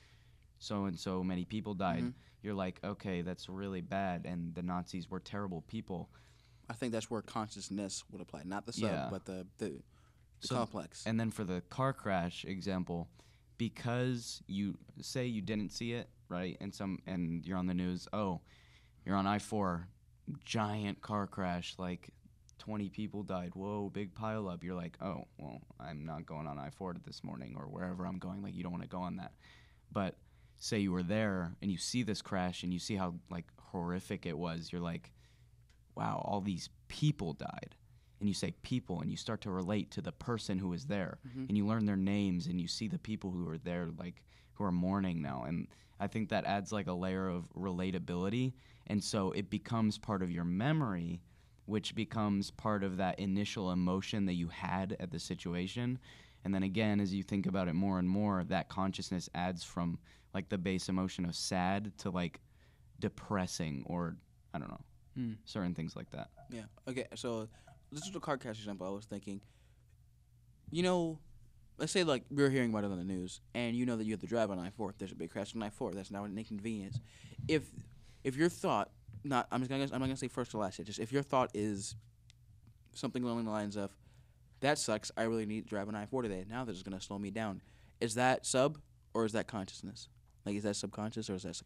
so 0.58 0.84
and 0.86 0.98
so 0.98 1.22
many 1.22 1.44
people 1.44 1.74
died. 1.74 2.02
Mhm. 2.04 2.14
You're 2.42 2.54
like, 2.54 2.80
okay, 2.84 3.22
that's 3.22 3.48
really 3.48 3.80
bad, 3.80 4.24
and 4.24 4.54
the 4.54 4.62
Nazis 4.62 5.10
were 5.10 5.20
terrible 5.20 5.62
people. 5.62 6.10
I 6.68 6.72
think 6.74 6.92
that's 6.92 7.10
where 7.10 7.22
consciousness 7.22 8.04
would 8.10 8.20
apply, 8.20 8.42
not 8.44 8.66
the 8.66 8.72
sub, 8.72 8.90
Yeah. 8.90 9.08
but 9.10 9.24
the 9.24 9.46
the, 9.58 9.82
the 10.40 10.46
So- 10.48 10.56
complex. 10.56 11.06
And 11.06 11.18
then 11.18 11.30
for 11.30 11.44
the 11.44 11.60
car 11.68 11.92
crash 11.92 12.44
example, 12.44 13.08
because 13.58 14.42
you 14.46 14.78
say 15.00 15.26
you 15.26 15.42
didn't 15.42 15.72
see 15.72 15.92
it, 15.92 16.08
right? 16.28 16.56
And 16.60 16.74
some 16.74 17.00
and 17.06 17.44
you're 17.46 17.58
on 17.58 17.66
the 17.66 17.74
news, 17.74 18.06
oh, 18.12 18.40
you're 19.04 19.16
on 19.16 19.26
I-4, 19.26 19.86
giant 20.44 21.00
car 21.02 21.26
crash, 21.26 21.74
like 21.78 22.10
20 22.58 22.88
people 22.90 23.22
died. 23.22 23.54
Whoa, 23.54 23.90
big 23.90 24.14
pile 24.14 24.48
up. 24.48 24.64
You're 24.64 24.74
like, 24.74 24.96
"Oh, 25.00 25.24
well, 25.38 25.60
I'm 25.78 26.04
not 26.04 26.26
going 26.26 26.46
on 26.46 26.58
I-4 26.58 27.02
this 27.04 27.22
morning 27.22 27.54
or 27.56 27.64
wherever 27.66 28.06
I'm 28.06 28.18
going. 28.18 28.42
Like 28.42 28.54
you 28.54 28.62
don't 28.62 28.72
want 28.72 28.84
to 28.84 28.88
go 28.88 29.00
on 29.00 29.16
that." 29.16 29.32
But 29.92 30.16
say 30.58 30.78
you 30.78 30.92
were 30.92 31.02
there 31.02 31.54
and 31.60 31.70
you 31.70 31.78
see 31.78 32.02
this 32.02 32.22
crash 32.22 32.62
and 32.62 32.72
you 32.72 32.78
see 32.78 32.96
how 32.96 33.14
like 33.30 33.46
horrific 33.60 34.24
it 34.26 34.36
was. 34.38 34.72
You're 34.72 34.80
like, 34.80 35.12
"Wow, 35.94 36.22
all 36.24 36.40
these 36.40 36.68
people 36.88 37.32
died." 37.34 37.76
and 38.18 38.30
you 38.30 38.34
say 38.34 38.50
people 38.62 39.02
and 39.02 39.10
you 39.10 39.16
start 39.18 39.42
to 39.42 39.50
relate 39.50 39.90
to 39.90 40.00
the 40.00 40.10
person 40.10 40.58
who 40.58 40.68
was 40.70 40.86
there 40.86 41.18
Mhm. 41.28 41.48
and 41.50 41.56
you 41.58 41.66
learn 41.66 41.84
their 41.84 41.98
names 41.98 42.46
and 42.46 42.58
you 42.58 42.66
see 42.66 42.88
the 42.88 42.98
people 42.98 43.30
who 43.30 43.46
are 43.46 43.58
there 43.58 43.90
like 43.98 44.22
who 44.54 44.64
are 44.64 44.72
mourning 44.72 45.20
now 45.20 45.42
and 45.44 45.68
i 46.00 46.06
think 46.06 46.30
that 46.30 46.46
adds 46.46 46.72
like 46.72 46.86
a 46.86 46.94
layer 46.94 47.28
of 47.28 47.46
relatability 47.52 48.54
and 48.86 49.04
so 49.04 49.32
it 49.32 49.50
becomes 49.50 49.98
part 49.98 50.22
of 50.22 50.30
your 50.30 50.44
memory 50.44 51.20
which 51.66 51.94
becomes 51.94 52.50
part 52.50 52.82
of 52.82 52.96
that 52.96 53.18
initial 53.18 53.70
emotion 53.70 54.26
that 54.26 54.34
you 54.34 54.48
had 54.48 54.96
at 54.98 55.10
the 55.10 55.18
situation 55.18 55.98
and 56.44 56.54
then 56.54 56.62
again 56.62 57.00
as 57.00 57.12
you 57.12 57.22
think 57.22 57.46
about 57.46 57.68
it 57.68 57.74
more 57.74 57.98
and 57.98 58.08
more 58.08 58.42
that 58.44 58.68
consciousness 58.68 59.28
adds 59.34 59.62
from 59.64 59.98
like 60.32 60.48
the 60.48 60.58
base 60.58 60.88
emotion 60.88 61.24
of 61.24 61.34
sad 61.34 61.92
to 61.98 62.08
like 62.10 62.40
depressing 63.00 63.82
or 63.86 64.16
i 64.54 64.58
don't 64.58 64.68
know 64.70 64.80
Hmm. 65.16 65.32
certain 65.46 65.74
things 65.74 65.96
like 65.96 66.10
that 66.10 66.28
Yeah. 66.50 66.64
Okay. 66.86 67.06
So 67.14 67.48
this 67.90 68.06
is 68.06 68.14
a 68.14 68.20
car 68.20 68.36
crash 68.36 68.58
example. 68.58 68.86
I 68.86 68.90
was 68.90 69.06
thinking. 69.06 69.40
You 70.70 70.82
know, 70.82 71.18
let's 71.78 71.90
say 71.92 72.04
like 72.04 72.24
we 72.30 72.42
are 72.42 72.50
hearing 72.50 72.68
about 72.70 72.84
it 72.84 72.90
on 72.90 72.98
the 72.98 73.04
news, 73.04 73.40
and 73.54 73.74
you 73.74 73.86
know 73.86 73.96
that 73.96 74.04
you 74.04 74.12
have 74.12 74.20
to 74.20 74.26
drive 74.26 74.50
on 74.50 74.58
I 74.58 74.68
four. 74.70 74.94
There's 74.98 75.12
a 75.12 75.14
big 75.14 75.30
crash 75.30 75.54
on 75.56 75.62
I 75.62 75.70
four. 75.70 75.92
That's 75.94 76.10
now 76.10 76.24
an 76.24 76.36
inconvenience. 76.36 77.00
If 77.48 77.62
if 78.24 78.36
your 78.36 78.48
thought, 78.50 78.90
not 79.28 79.46
I'm 79.50 79.60
just 79.60 79.70
gonna 79.70 79.84
I'm 79.84 80.00
not 80.00 80.06
gonna 80.06 80.16
say 80.16 80.28
first 80.28 80.54
or 80.54 80.58
last. 80.58 80.78
Yet, 80.78 80.86
just 80.86 80.98
if 80.98 81.12
your 81.12 81.22
thought 81.22 81.50
is 81.54 81.96
something 82.94 83.22
along 83.22 83.44
the 83.44 83.50
lines 83.50 83.76
of, 83.76 83.90
that 84.60 84.78
sucks. 84.78 85.10
I 85.16 85.24
really 85.24 85.46
need 85.46 85.64
to 85.64 85.68
drive 85.68 85.88
on 85.88 85.94
I 85.94 86.06
four 86.06 86.22
today. 86.22 86.44
Now 86.48 86.64
this 86.64 86.76
is 86.76 86.82
gonna 86.82 87.00
slow 87.00 87.18
me 87.18 87.30
down. 87.30 87.60
Is 88.00 88.14
that 88.14 88.46
sub 88.46 88.78
or 89.14 89.24
is 89.24 89.32
that 89.32 89.46
consciousness? 89.46 90.08
Like 90.44 90.56
is 90.56 90.62
that 90.62 90.76
subconscious 90.76 91.28
or 91.28 91.34
is 91.34 91.42
that 91.42 91.56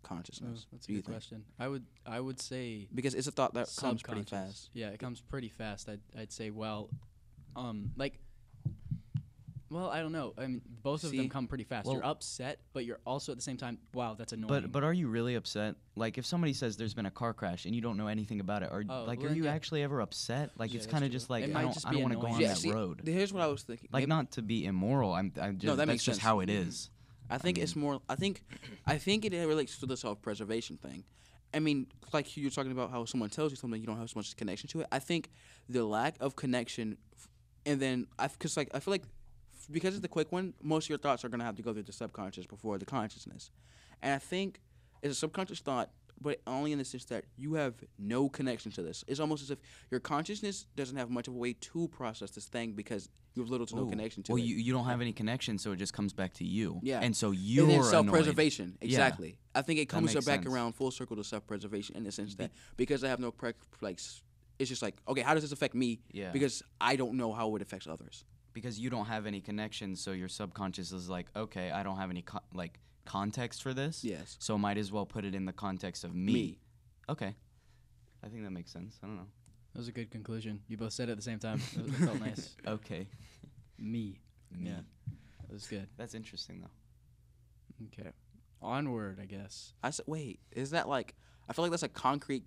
Oh, 0.42 0.55
that's 0.73 0.88
a 0.88 0.92
good 0.92 1.05
question. 1.05 1.44
I 1.59 1.68
would 1.68 1.85
I 2.07 2.18
would 2.18 2.40
say 2.40 2.88
Because 2.94 3.14
it's 3.14 3.27
a 3.27 3.31
thought 3.31 3.55
that 3.55 3.68
comes 3.79 4.03
pretty 4.03 4.23
fast. 4.23 4.70
Yeah, 4.73 4.88
it 4.88 4.99
comes 4.99 5.20
pretty 5.20 5.51
fast. 5.51 5.88
I'd 5.88 6.01
I'd 6.18 6.33
say 6.33 6.51
well, 6.51 6.88
um, 7.57 7.92
like, 7.96 8.18
well, 9.71 9.89
I 9.89 10.01
don't 10.01 10.11
know. 10.13 10.35
I 10.37 10.43
mean, 10.43 10.61
both 10.83 11.05
of 11.05 11.11
See? 11.11 11.17
them 11.17 11.29
come 11.29 11.47
pretty 11.47 11.65
fast. 11.65 11.87
Well- 11.87 11.95
you're 11.97 12.05
upset, 12.05 12.59
but 12.73 12.85
you're 12.85 12.99
also 13.07 13.31
at 13.33 13.39
the 13.39 13.43
same 13.43 13.57
time, 13.57 13.79
wow, 13.95 14.15
that's 14.15 14.33
annoying. 14.33 14.49
But 14.49 14.73
but 14.73 14.83
are 14.85 14.93
you 14.93 15.09
really 15.09 15.37
upset? 15.37 15.77
Like 15.97 16.19
if 16.19 16.27
somebody 16.27 16.53
says 16.53 16.77
there's 16.77 16.95
been 16.95 17.07
a 17.07 17.11
car 17.11 17.33
crash 17.33 17.65
and 17.67 17.75
you 17.75 17.81
don't 17.81 17.97
know 17.97 18.09
anything 18.09 18.41
about 18.41 18.63
it, 18.63 18.71
are 18.73 18.83
Oh, 18.89 19.05
like 19.05 19.19
well, 19.19 19.27
are 19.27 19.29
then 19.31 19.37
you 19.37 19.45
yeah. 19.45 19.53
actually 19.55 19.83
ever 19.83 20.01
upset? 20.01 20.51
Like 20.59 20.73
Yeah, 20.73 20.77
it's 20.79 20.87
that's 20.87 20.93
kind 20.93 21.05
of 21.05 21.11
true. 21.11 21.19
just 21.19 21.31
like 21.31 21.45
It 21.45 21.51
I 21.51 21.53
might 21.55 21.63
don't 21.63 21.73
just 21.75 21.87
I 21.87 21.91
be 21.91 21.97
don't 21.97 22.03
want 22.03 22.13
to 22.15 22.17
go 22.17 22.27
annoying. 22.27 22.35
on 22.35 22.41
Yeah, 22.43 22.49
that 22.49 22.57
see, 22.59 22.73
road. 22.73 23.03
Here's 23.05 23.33
what 23.33 23.43
I 23.43 23.47
was 23.47 23.63
thinking. 23.63 23.89
Like 23.93 24.03
Maybe- 24.03 24.09
not 24.09 24.33
to 24.33 24.43
be 24.43 24.65
immoral. 24.67 25.13
I'm 25.13 25.33
I'm 25.41 25.59
just 25.59 25.67
that 25.67 25.77
that's 25.77 25.87
makes 25.89 26.05
just 26.05 26.17
sense. 26.21 26.25
how 26.25 26.41
it 26.41 26.49
mm-hmm. 26.49 26.69
is. 26.69 26.91
I 27.33 27.39
think 27.39 27.59
it's 27.59 27.77
more. 27.77 28.01
I 28.09 28.17
think, 28.17 28.43
I 28.87 28.99
think 28.99 29.25
it 29.25 29.33
relates 29.47 29.79
to 29.79 29.87
the 29.87 29.97
self-preservation 29.97 30.79
thing. 30.79 31.05
I 31.55 31.61
mean, 31.61 31.87
like 32.13 32.37
you're 32.37 32.51
talking 32.51 32.73
about 32.73 32.91
how 32.91 33.05
someone 33.05 33.31
tells 33.31 33.53
you 33.53 33.57
something, 33.57 33.81
you 33.81 33.87
don't 33.87 33.99
have 33.99 34.11
so 34.11 34.19
much 34.19 34.37
connection 34.37 34.69
to 34.71 34.81
it. 34.81 34.89
I 34.91 34.99
think 34.99 35.31
the 35.69 35.85
lack 35.85 36.17
of 36.21 36.35
connection, 36.35 36.97
f- 37.17 37.29
and 37.67 37.81
then 37.81 38.09
I, 38.19 38.27
because 38.27 38.57
like 38.57 38.69
I 38.75 38.81
feel 38.81 38.91
like 38.93 39.05
because 39.71 39.95
it's 39.95 40.03
the 40.03 40.09
quick 40.09 40.33
one, 40.33 40.55
most 40.63 40.87
of 40.87 40.91
your 40.91 40.99
thoughts 40.99 41.25
are 41.25 41.29
gonna 41.29 41.45
have 41.45 41.57
to 41.57 41.63
go 41.63 41.73
through 41.73 41.85
the 41.85 41.93
subconscious 41.93 42.47
before 42.47 42.79
the 42.79 42.87
consciousness, 42.87 43.51
and 44.03 44.15
I 44.15 44.19
think 44.19 44.61
it's 45.03 45.13
a 45.13 45.19
subconscious 45.19 45.61
thought, 45.61 45.91
but 46.21 46.41
only 46.47 46.73
in 46.73 46.79
the 46.79 46.85
sense 46.85 47.07
that 47.07 47.25
you 47.37 47.55
have 47.55 47.75
no 47.99 48.29
connection 48.29 48.71
to 48.73 48.83
this. 48.83 49.03
It's 49.09 49.21
almost 49.21 49.43
as 49.43 49.51
if 49.51 49.59
your 49.91 50.01
consciousness 50.01 50.67
doesn't 50.77 50.97
have 50.97 51.09
much 51.09 51.29
of 51.29 51.35
a 51.35 51.39
way 51.39 51.55
to 51.55 51.89
process 51.89 52.31
this 52.33 52.47
thing 52.47 52.73
because 52.73 53.09
you 53.35 53.43
have 53.43 53.49
little 53.51 53.67
to 53.67 53.77
no 53.77 53.83
oh, 53.83 53.87
connection 53.89 54.23
to 54.25 54.33
well, 54.33 54.43
it. 54.43 54.45
you 54.45 54.57
you 54.57 54.73
don't 54.73 54.85
have 54.87 55.01
any 55.01 55.13
connection, 55.13 55.57
so 55.57 55.73
it 55.73 55.77
just 55.77 55.95
comes 55.95 56.13
back 56.13 56.35
to 56.35 56.45
you. 56.45 56.81
Yeah. 56.83 57.01
And 57.01 57.17
so 57.17 57.31
you're 57.31 57.71
and 57.71 57.85
self-preservation 57.85 58.77
Yeah. 58.81 58.87
exactly 58.87 59.39
i 59.55 59.63
think 59.63 59.79
it 59.81 59.87
comes 59.87 60.13
back 60.15 60.25
sense. 60.43 60.47
around 60.47 60.73
full 60.75 60.91
circle 60.91 61.17
to 61.17 61.25
self-preservation 61.25 61.97
in 61.97 62.05
the 62.05 62.13
sense 62.13 62.35
that 62.37 62.51
because 62.77 63.03
i 63.05 63.09
have 63.09 63.19
no 63.21 63.31
pre- 63.31 63.53
like 63.81 63.99
it's 64.59 64.69
just 64.69 64.83
like 64.83 64.97
okay 65.09 65.23
how 65.23 65.35
does 65.35 65.43
this 65.43 65.53
affect 65.53 65.75
me 65.75 66.01
Yeah. 66.13 66.31
because 66.31 66.63
i 66.81 66.97
don't 66.97 67.15
know 67.15 67.33
how 67.33 67.55
it 67.57 67.63
affects 67.63 67.87
others 67.87 68.25
because 68.53 68.79
you 68.79 68.91
don't 68.91 69.07
have 69.07 69.27
any 69.27 69.41
connections 69.41 70.01
so 70.01 70.13
your 70.13 70.29
subconscious 70.29 70.93
is 70.93 71.09
like, 71.09 71.27
okay, 71.37 71.71
I 71.71 71.83
don't 71.83 71.97
have 71.97 72.11
any 72.11 72.23
co- 72.23 72.41
like 72.55 72.79
context 73.05 73.63
for 73.63 73.75
this. 73.75 74.05
yes 74.05 74.37
So 74.39 74.57
might 74.59 74.79
as 74.79 74.93
well 74.93 75.07
put 75.07 75.25
it 75.25 75.35
in 75.35 75.45
the 75.45 75.53
context 75.53 76.05
of 76.05 76.15
me. 76.15 76.33
me 76.33 76.59
Okay. 77.09 77.35
I 78.23 78.29
think 78.29 78.45
that 78.45 78.51
makes 78.51 78.71
sense. 78.71 78.99
I 79.03 79.07
don't 79.07 79.17
know. 79.17 79.27
That 79.73 79.79
was 79.79 79.89
a 79.89 79.93
good 79.93 80.11
conclusion. 80.11 80.61
You 80.69 80.77
both 80.77 80.93
said 80.93 81.09
it 81.09 81.13
at 81.13 81.19
the 81.19 81.23
same 81.23 81.39
time. 81.39 81.61
It, 81.75 81.87
it 81.87 81.95
felt 81.95 82.21
nice. 82.21 82.57
Okay. 82.67 83.07
Me. 83.79 84.21
Me. 84.53 84.69
Yeah. 84.71 84.81
That 85.47 85.53
was 85.53 85.67
good. 85.67 85.89
That's 85.97 86.15
interesting 86.15 86.61
though. 86.61 87.87
Okay. 87.87 88.11
Onward, 88.63 89.19
I 89.23 89.25
guess. 89.25 89.73
I 89.83 89.91
said, 89.91 90.05
wait, 90.07 90.41
is 90.53 90.71
that 90.71 90.89
like? 90.89 91.15
I 91.49 91.53
feel 91.53 91.65
like 91.65 91.71
that's 91.71 91.83
a 91.83 91.89
concrete. 91.89 92.45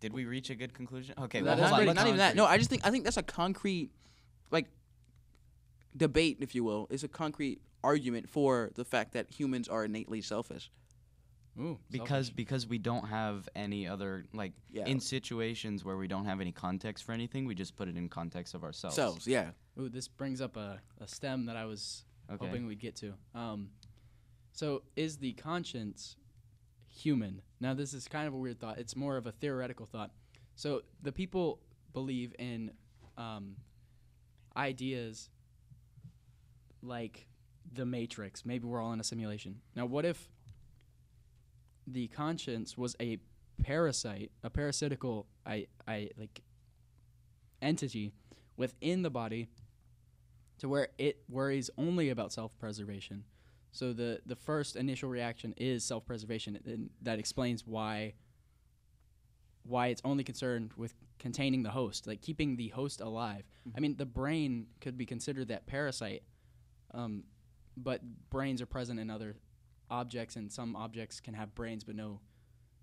Did 0.00 0.12
we 0.12 0.24
reach 0.24 0.50
a 0.50 0.54
good 0.54 0.74
conclusion? 0.74 1.14
Okay. 1.18 1.40
That 1.40 1.58
well, 1.58 1.64
is 1.64 1.70
hold 1.70 1.70
not, 1.70 1.72
on. 1.72 1.76
pretty 1.76 1.90
even, 1.90 1.96
not 1.96 2.06
even 2.06 2.18
that. 2.18 2.36
No, 2.36 2.46
I 2.46 2.56
just 2.58 2.70
think 2.70 2.86
I 2.86 2.90
think 2.90 3.04
that's 3.04 3.16
a 3.16 3.22
concrete, 3.22 3.90
like, 4.50 4.66
debate, 5.96 6.38
if 6.40 6.54
you 6.54 6.64
will. 6.64 6.86
It's 6.90 7.02
a 7.02 7.08
concrete 7.08 7.60
argument 7.82 8.28
for 8.28 8.70
the 8.74 8.84
fact 8.84 9.12
that 9.12 9.30
humans 9.30 9.68
are 9.68 9.84
innately 9.84 10.20
selfish. 10.20 10.70
Ooh. 11.56 11.78
because 11.88 12.26
selfish. 12.26 12.34
because 12.34 12.66
we 12.66 12.78
don't 12.78 13.06
have 13.06 13.48
any 13.54 13.86
other 13.86 14.24
like 14.32 14.54
Yeah. 14.72 14.86
in 14.86 14.98
situations 14.98 15.84
where 15.84 15.96
we 15.96 16.08
don't 16.08 16.24
have 16.24 16.40
any 16.40 16.50
context 16.50 17.04
for 17.04 17.12
anything, 17.12 17.44
we 17.44 17.54
just 17.54 17.76
put 17.76 17.86
it 17.88 17.96
in 17.96 18.08
context 18.08 18.54
of 18.54 18.64
ourselves. 18.64 18.96
Selves, 18.96 19.26
yeah. 19.26 19.50
Ooh, 19.78 19.88
this 19.88 20.08
brings 20.08 20.40
up 20.40 20.56
a, 20.56 20.80
a 21.00 21.06
stem 21.06 21.46
that 21.46 21.56
I 21.56 21.64
was 21.64 22.04
okay. 22.28 22.44
hoping 22.44 22.66
we'd 22.66 22.80
get 22.80 22.96
to. 22.96 23.14
Um, 23.36 23.70
so 24.52 24.82
is 24.96 25.18
the 25.18 25.32
conscience 25.34 26.16
human? 26.88 27.42
Now 27.60 27.72
this 27.74 27.94
is 27.94 28.08
kind 28.08 28.26
of 28.26 28.34
a 28.34 28.36
weird 28.36 28.58
thought. 28.58 28.78
It's 28.78 28.96
more 28.96 29.16
of 29.16 29.26
a 29.26 29.32
theoretical 29.32 29.86
thought. 29.86 30.10
So 30.56 30.82
the 31.02 31.12
people 31.12 31.60
believe 31.92 32.34
in 32.38 32.72
um, 33.16 33.56
ideas 34.56 35.30
like 36.84 37.26
the 37.72 37.86
Matrix. 37.86 38.44
Maybe 38.44 38.66
we're 38.66 38.82
all 38.82 38.92
in 38.92 39.00
a 39.00 39.04
simulation. 39.04 39.60
Now, 39.74 39.86
what 39.86 40.04
if 40.04 40.28
the 41.86 42.08
conscience 42.08 42.76
was 42.76 42.94
a 43.00 43.18
parasite, 43.62 44.30
a 44.42 44.50
parasitical, 44.50 45.26
I, 45.46 45.66
I 45.88 46.10
like 46.18 46.42
entity 47.62 48.12
within 48.56 49.02
the 49.02 49.10
body, 49.10 49.48
to 50.58 50.68
where 50.68 50.88
it 50.98 51.18
worries 51.28 51.70
only 51.76 52.10
about 52.10 52.32
self-preservation. 52.32 53.24
So 53.72 53.92
the 53.92 54.20
the 54.24 54.36
first 54.36 54.76
initial 54.76 55.08
reaction 55.08 55.52
is 55.56 55.84
self-preservation, 55.84 56.60
and 56.64 56.90
that 57.02 57.18
explains 57.18 57.66
why 57.66 58.14
why 59.64 59.88
it's 59.88 60.02
only 60.04 60.22
concerned 60.22 60.70
with 60.76 60.94
containing 61.18 61.64
the 61.64 61.70
host, 61.70 62.06
like 62.06 62.20
keeping 62.22 62.56
the 62.56 62.68
host 62.68 63.00
alive. 63.00 63.42
Mm-hmm. 63.66 63.76
I 63.76 63.80
mean, 63.80 63.96
the 63.96 64.06
brain 64.06 64.66
could 64.80 64.96
be 64.96 65.06
considered 65.06 65.48
that 65.48 65.66
parasite, 65.66 66.22
um, 66.94 67.24
but 67.76 68.00
brains 68.30 68.62
are 68.62 68.66
present 68.66 68.98
in 69.00 69.10
other 69.10 69.36
objects, 69.90 70.36
and 70.36 70.50
some 70.50 70.76
objects 70.76 71.20
can 71.20 71.34
have 71.34 71.54
brains 71.54 71.84
but 71.84 71.94
no 71.96 72.20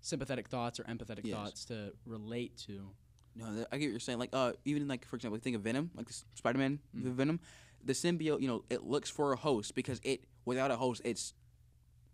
sympathetic 0.00 0.48
thoughts 0.48 0.78
or 0.80 0.84
empathetic 0.84 1.20
Yes. 1.24 1.34
thoughts 1.36 1.64
to 1.66 1.92
relate 2.06 2.56
to. 2.66 2.90
No, 3.34 3.54
that, 3.54 3.68
I 3.72 3.78
get 3.78 3.86
what 3.86 3.90
you're 3.92 4.00
saying. 4.00 4.18
Like, 4.18 4.30
uh, 4.32 4.52
even 4.64 4.86
like 4.88 5.06
for 5.06 5.16
example, 5.16 5.36
like 5.36 5.42
think 5.42 5.56
of 5.56 5.62
Venom, 5.62 5.90
like 5.94 6.06
this 6.06 6.24
Spider-Man, 6.34 6.80
the 6.92 7.10
Venom, 7.10 7.40
the 7.82 7.94
symbiote. 7.94 8.40
You 8.42 8.48
know, 8.48 8.64
it 8.68 8.82
looks 8.84 9.08
for 9.08 9.32
a 9.32 9.36
host 9.36 9.74
because 9.74 10.00
it 10.04 10.24
without 10.44 10.70
a 10.70 10.76
host, 10.76 11.00
it's 11.04 11.32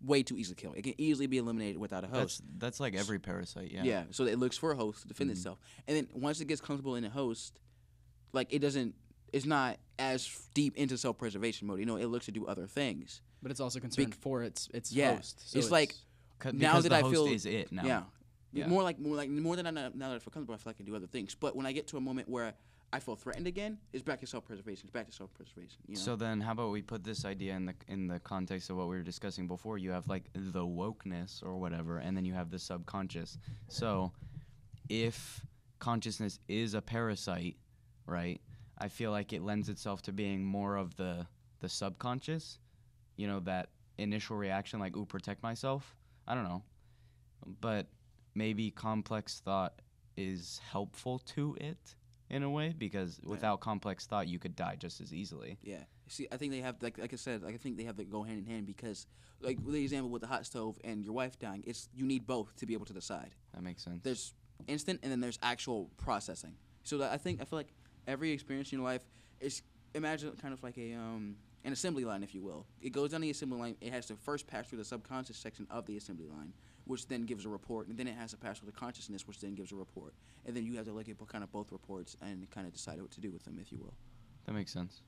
way 0.01 0.23
too 0.23 0.37
easy 0.37 0.55
to 0.55 0.61
kill. 0.61 0.71
It 0.73 0.83
can 0.83 0.93
easily 0.97 1.27
be 1.27 1.37
eliminated 1.37 1.77
without 1.77 2.05
a 2.05 2.07
host. 2.07 2.41
That's 2.41 2.41
that's 2.57 2.79
like 2.79 2.95
every 2.95 3.19
parasite. 3.19 3.69
Yeah. 3.71 3.83
Yeah. 3.83 4.03
So 4.11 4.23
it 4.25 4.39
looks 4.39 4.57
for 4.57 4.71
a 4.71 4.75
host 4.77 5.01
to 5.01 5.07
defend 5.09 5.29
Mhm. 5.29 5.33
itself, 5.33 5.59
and 5.87 5.97
then 5.97 6.07
once 6.13 6.39
it 6.39 6.45
gets 6.45 6.61
comfortable 6.61 6.95
in 6.95 7.03
a 7.03 7.09
host, 7.09 7.59
like 8.31 8.53
it 8.53 8.59
doesn't, 8.59 8.95
it's 9.33 9.45
not 9.45 9.77
as 9.97 10.29
deep 10.53 10.75
into 10.77 10.97
self-preservation 10.97 11.67
mode. 11.67 11.79
You 11.79 11.85
know, 11.85 11.97
it 11.97 12.07
looks 12.07 12.25
to 12.25 12.31
do 12.31 12.45
other 12.45 12.67
things. 12.67 13.21
But 13.41 13.51
it's 13.51 13.59
also 13.59 13.79
concerned 13.79 14.15
for 14.15 14.43
its 14.43 14.67
its 14.73 14.91
Yeah, 14.91 15.15
host. 15.15 15.49
So 15.49 15.59
it's 15.59 15.71
like- 15.71 15.95
'Cause- 16.39 16.53
Now 16.53 16.79
that 16.81 16.89
the 16.89 16.95
I 16.95 17.01
host 17.01 17.13
feel- 17.13 17.25
is 17.27 17.45
it 17.45 17.71
now. 17.71 17.85
Yeah. 17.85 18.03
Yeah. 18.51 18.67
More 18.67 18.81
like 18.83 18.97
more 18.99 19.15
like 19.15 19.29
more 19.29 19.55
than 19.55 19.67
I 19.67 19.71
know, 19.71 19.91
now 19.93 20.09
that 20.09 20.15
I 20.15 20.19
feel 20.19 20.31
comfortable, 20.31 20.55
I 20.55 20.57
feel 20.57 20.69
like 20.71 20.77
I 20.77 20.77
can 20.77 20.85
do 20.87 20.95
other 20.95 21.07
things. 21.07 21.35
But 21.35 21.55
when 21.55 21.65
I 21.65 21.71
get 21.71 21.87
to 21.89 21.97
a 21.97 22.01
moment 22.01 22.27
where 22.27 22.53
I 22.91 22.99
feel 22.99 23.15
threatened 23.15 23.45
again, 23.45 23.77
it's 23.93 24.01
back 24.01 24.19
to 24.21 24.25
self-preservation. 24.25 24.87
It's 24.87 24.91
back 24.93 25.05
to 25.05 25.11
self-preservation. 25.11 25.77
You 25.87 25.93
know? 25.95 26.01
So 26.01 26.15
then, 26.15 26.41
how 26.41 26.53
about 26.53 26.71
we 26.71 26.81
put 26.81 27.03
this 27.03 27.23
idea 27.25 27.55
in 27.55 27.65
the 27.67 27.75
in 27.87 28.07
the 28.07 28.19
context 28.19 28.69
of 28.71 28.77
what 28.77 28.87
we 28.89 28.95
were 28.97 29.03
discussing 29.03 29.47
before? 29.47 29.77
You 29.77 29.91
have 29.91 30.07
like 30.07 30.29
the 30.33 30.65
wokeness 30.65 31.43
or 31.43 31.55
whatever, 31.57 31.99
and 31.99 32.17
then 32.17 32.25
you 32.25 32.33
have 32.33 32.49
the 32.49 32.57
subconscious. 32.59 33.37
So, 33.67 34.11
if 34.89 35.45
consciousness 35.77 36.39
is 36.47 36.73
a 36.73 36.81
parasite, 36.81 37.57
right? 38.07 38.41
I 38.79 38.87
feel 38.87 39.11
like 39.11 39.33
it 39.33 39.43
lends 39.43 39.69
itself 39.69 40.01
to 40.03 40.13
being 40.13 40.43
more 40.43 40.75
of 40.75 40.95
the 40.95 41.27
the 41.59 41.69
subconscious. 41.69 42.59
You 43.17 43.27
know 43.27 43.39
that 43.41 43.69
initial 43.97 44.37
reaction, 44.37 44.79
like 44.79 44.95
"ooh, 44.95 45.05
protect 45.05 45.43
myself." 45.43 45.95
I 46.27 46.35
don't 46.35 46.43
know, 46.43 46.63
but 47.59 47.87
maybe 48.35 48.71
complex 48.71 49.39
thought 49.39 49.81
is 50.15 50.61
helpful 50.71 51.19
to 51.19 51.57
it 51.59 51.95
in 52.29 52.43
a 52.43 52.49
way 52.49 52.73
because 52.77 53.19
without 53.23 53.59
complex 53.59 54.05
thought 54.05 54.27
you 54.27 54.37
could 54.37 54.55
die 54.55 54.75
just 54.77 55.01
as 55.01 55.13
easily. 55.13 55.57
Yeah. 55.63 55.83
See, 56.07 56.27
I 56.31 56.37
think 56.37 56.51
they 56.51 56.61
have 56.61 56.75
like 56.81 56.97
like 56.97 57.13
I 57.13 57.15
said, 57.15 57.43
like 57.43 57.55
I 57.55 57.57
think 57.57 57.77
they 57.77 57.83
have 57.83 57.97
to 57.97 58.03
go 58.03 58.23
hand 58.23 58.39
in 58.39 58.45
hand 58.45 58.65
because 58.65 59.07
like 59.41 59.57
the 59.65 59.81
example 59.81 60.09
with 60.09 60.21
the 60.21 60.27
hot 60.27 60.45
stove 60.45 60.77
and 60.83 61.03
your 61.03 61.13
wife 61.13 61.39
dying, 61.39 61.63
it's 61.65 61.89
you 61.93 62.05
need 62.05 62.25
both 62.27 62.55
to 62.57 62.65
be 62.65 62.73
able 62.73 62.85
to 62.85 62.93
decide. 62.93 63.35
That 63.53 63.63
makes 63.63 63.83
sense. 63.83 64.01
There's 64.03 64.33
instant 64.67 64.99
and 65.03 65.11
then 65.11 65.19
there's 65.19 65.39
actual 65.41 65.89
processing. 65.97 66.55
So 66.83 66.97
that 66.99 67.11
I 67.11 67.17
think 67.17 67.41
I 67.41 67.45
feel 67.45 67.59
like 67.59 67.73
every 68.07 68.31
experience 68.31 68.71
in 68.71 68.79
your 68.79 68.87
life 68.87 69.05
is 69.39 69.61
imagine 69.93 70.31
kind 70.41 70.53
of 70.53 70.61
like 70.63 70.77
a 70.77 70.93
um 70.93 71.35
an 71.65 71.73
assembly 71.73 72.05
line, 72.05 72.23
if 72.23 72.33
you 72.33 72.41
will. 72.41 72.65
It 72.81 72.91
goes 72.91 73.11
down 73.11 73.21
the 73.21 73.29
assembly 73.29 73.59
line. 73.59 73.75
It 73.81 73.91
has 73.91 74.05
to 74.07 74.15
first 74.15 74.47
pass 74.47 74.67
through 74.67 74.77
the 74.77 74.85
subconscious 74.85 75.35
section 75.37 75.67
of 75.69 75.85
the 75.85 75.97
assembly 75.97 76.27
line, 76.27 76.53
which 76.85 77.05
then 77.07 77.23
gives 77.23 77.45
a 77.45 77.49
report, 77.49 77.87
and 77.87 77.97
then 77.97 78.07
it 78.07 78.15
has 78.15 78.31
to 78.31 78.37
pass 78.37 78.59
through 78.59 78.67
the 78.71 78.77
consciousness, 78.79 79.27
which 79.27 79.39
then 79.39 79.55
gives 79.55 79.73
a 79.73 79.75
report, 79.75 80.13
and 80.45 80.55
then 80.55 80.63
you 80.65 80.77
have 80.77 80.85
to 80.85 80.93
look 80.93 81.09
at 81.09 81.17
bo- 81.17 81.25
kind 81.25 81.43
of 81.43 81.51
both 81.51 81.71
reports 81.73 82.15
and 82.21 82.49
kind 82.49 82.65
of 82.65 82.71
decide 82.73 83.01
what 83.01 83.11
to 83.11 83.19
do 83.19 83.29
with 83.29 83.43
them, 83.43 83.57
if 83.61 83.71
you 83.73 83.77
will. 83.77 83.93
that 84.45 84.53
makes 84.53 84.71
sense. 84.71 85.01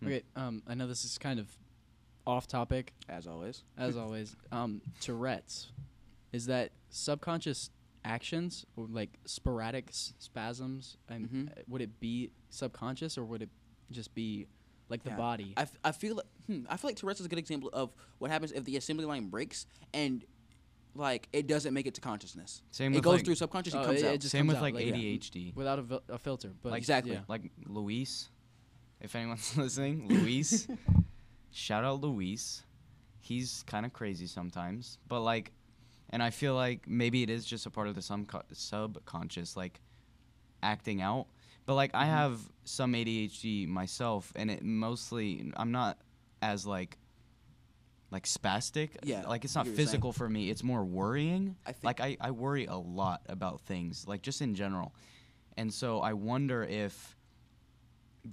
Hmm. 0.00 0.06
okay. 0.06 0.22
Um, 0.36 0.62
I 0.68 0.74
know 0.74 0.86
this 0.86 1.04
is 1.04 1.18
kind 1.18 1.40
of 1.40 1.48
off 2.24 2.46
topic 2.46 2.92
As 3.08 3.26
always. 3.26 3.62
as 3.76 3.96
always. 3.96 4.36
Um, 4.52 4.80
Tourette's 5.00 5.68
is 6.32 6.46
that 6.46 6.70
subconscious 6.90 7.70
actions 8.06 8.64
or 8.76 8.86
like 8.88 9.18
sporadic 9.26 9.88
s- 9.90 10.14
spasms? 10.18 10.96
And 11.08 11.28
Mhm. 11.28 11.50
uh, 11.50 11.62
would 11.68 11.82
it 11.82 11.98
be 12.00 12.30
subconscious 12.50 13.18
or 13.18 13.24
would 13.24 13.42
it 13.42 13.50
just 13.90 14.14
be 14.14 14.46
like 14.88 15.02
the 15.02 15.10
Yeah. 15.10 15.16
body? 15.16 15.52
I, 15.56 15.62
f- 15.62 15.78
I 15.84 15.92
feel 15.92 16.16
like 16.16 16.26
hmm, 16.46 16.64
I 16.68 16.76
feel 16.76 16.88
like 16.90 16.96
Tourette's 16.96 17.20
is 17.20 17.26
a 17.26 17.28
good 17.28 17.38
example 17.40 17.68
of 17.72 17.92
what 18.18 18.30
happens 18.30 18.52
if 18.52 18.64
the 18.64 18.76
assembly 18.76 19.04
line 19.04 19.28
breaks 19.28 19.66
and 19.92 20.24
like 20.94 21.28
it 21.32 21.46
doesn't 21.46 21.74
make 21.74 21.86
it 21.86 21.94
to 21.94 22.00
consciousness. 22.00 22.62
Same 22.70 22.92
it 22.92 22.96
with 22.96 23.04
goes 23.04 23.16
like, 23.16 23.24
through 23.26 23.34
subconscious 23.34 23.74
and 23.74 23.82
Oh, 23.82 23.86
comes 23.86 24.00
it- 24.02 24.06
out. 24.06 24.14
it 24.14 24.20
just 24.20 24.32
same 24.32 24.42
comes 24.42 24.48
with 24.50 24.56
out, 24.58 24.62
like, 24.62 24.74
like, 24.74 24.86
yeah. 24.86 24.92
ADHD. 24.94 25.52
without 25.54 25.78
a, 25.78 25.82
vil- 25.82 26.02
a 26.08 26.18
filter. 26.18 26.54
But 26.62 26.70
Like- 26.70 26.78
Exactly. 26.78 27.12
yeah. 27.12 27.22
Like 27.28 27.50
Luis, 27.66 28.30
if 29.00 29.14
anyone's 29.16 29.54
listening, 29.56 30.08
Luis, 30.08 30.68
shout 31.50 31.84
out 31.84 32.00
Luis. 32.00 32.62
He's 33.20 33.64
kind 33.64 33.84
of 33.84 33.92
crazy 33.92 34.26
sometimes, 34.28 34.98
but 35.08 35.20
like, 35.20 35.52
and 36.10 36.22
I 36.22 36.30
feel 36.30 36.54
like 36.54 36.88
maybe 36.88 37.22
it 37.22 37.30
is 37.30 37.44
just 37.44 37.66
a 37.66 37.70
part 37.70 37.88
of 37.88 37.94
the 37.94 38.00
subco- 38.00 38.42
subconscious, 38.52 39.56
like 39.56 39.80
acting 40.62 41.00
out. 41.02 41.26
But 41.66 41.74
like, 41.74 41.90
I 41.94 42.04
Mhm. 42.04 42.08
have 42.08 42.40
some 42.64 42.94
ADHD 42.94 43.66
myself, 43.66 44.32
and 44.36 44.50
it 44.50 44.62
mostly 44.62 45.52
I'm 45.56 45.72
not 45.72 45.98
as 46.42 46.66
like 46.66 46.98
like 48.12 48.24
spastic. 48.24 48.90
Yeah, 49.02 49.26
Like 49.26 49.44
it's 49.44 49.54
not 49.56 49.64
get 49.64 49.74
saying. 49.74 49.86
physical 49.88 50.12
for 50.12 50.28
me. 50.28 50.48
It's 50.48 50.62
more 50.62 50.84
worrying. 50.84 51.56
I 51.66 51.72
think 51.72 51.84
like 51.84 52.00
I, 52.00 52.16
I 52.20 52.30
worry 52.30 52.66
a 52.66 52.76
lot 52.76 53.22
about 53.28 53.62
things 53.62 54.06
like 54.06 54.22
just 54.22 54.40
in 54.42 54.54
general 54.54 54.94
and 55.58 55.72
so 55.72 56.00
i 56.00 56.12
wonder 56.12 56.62
if 56.64 57.15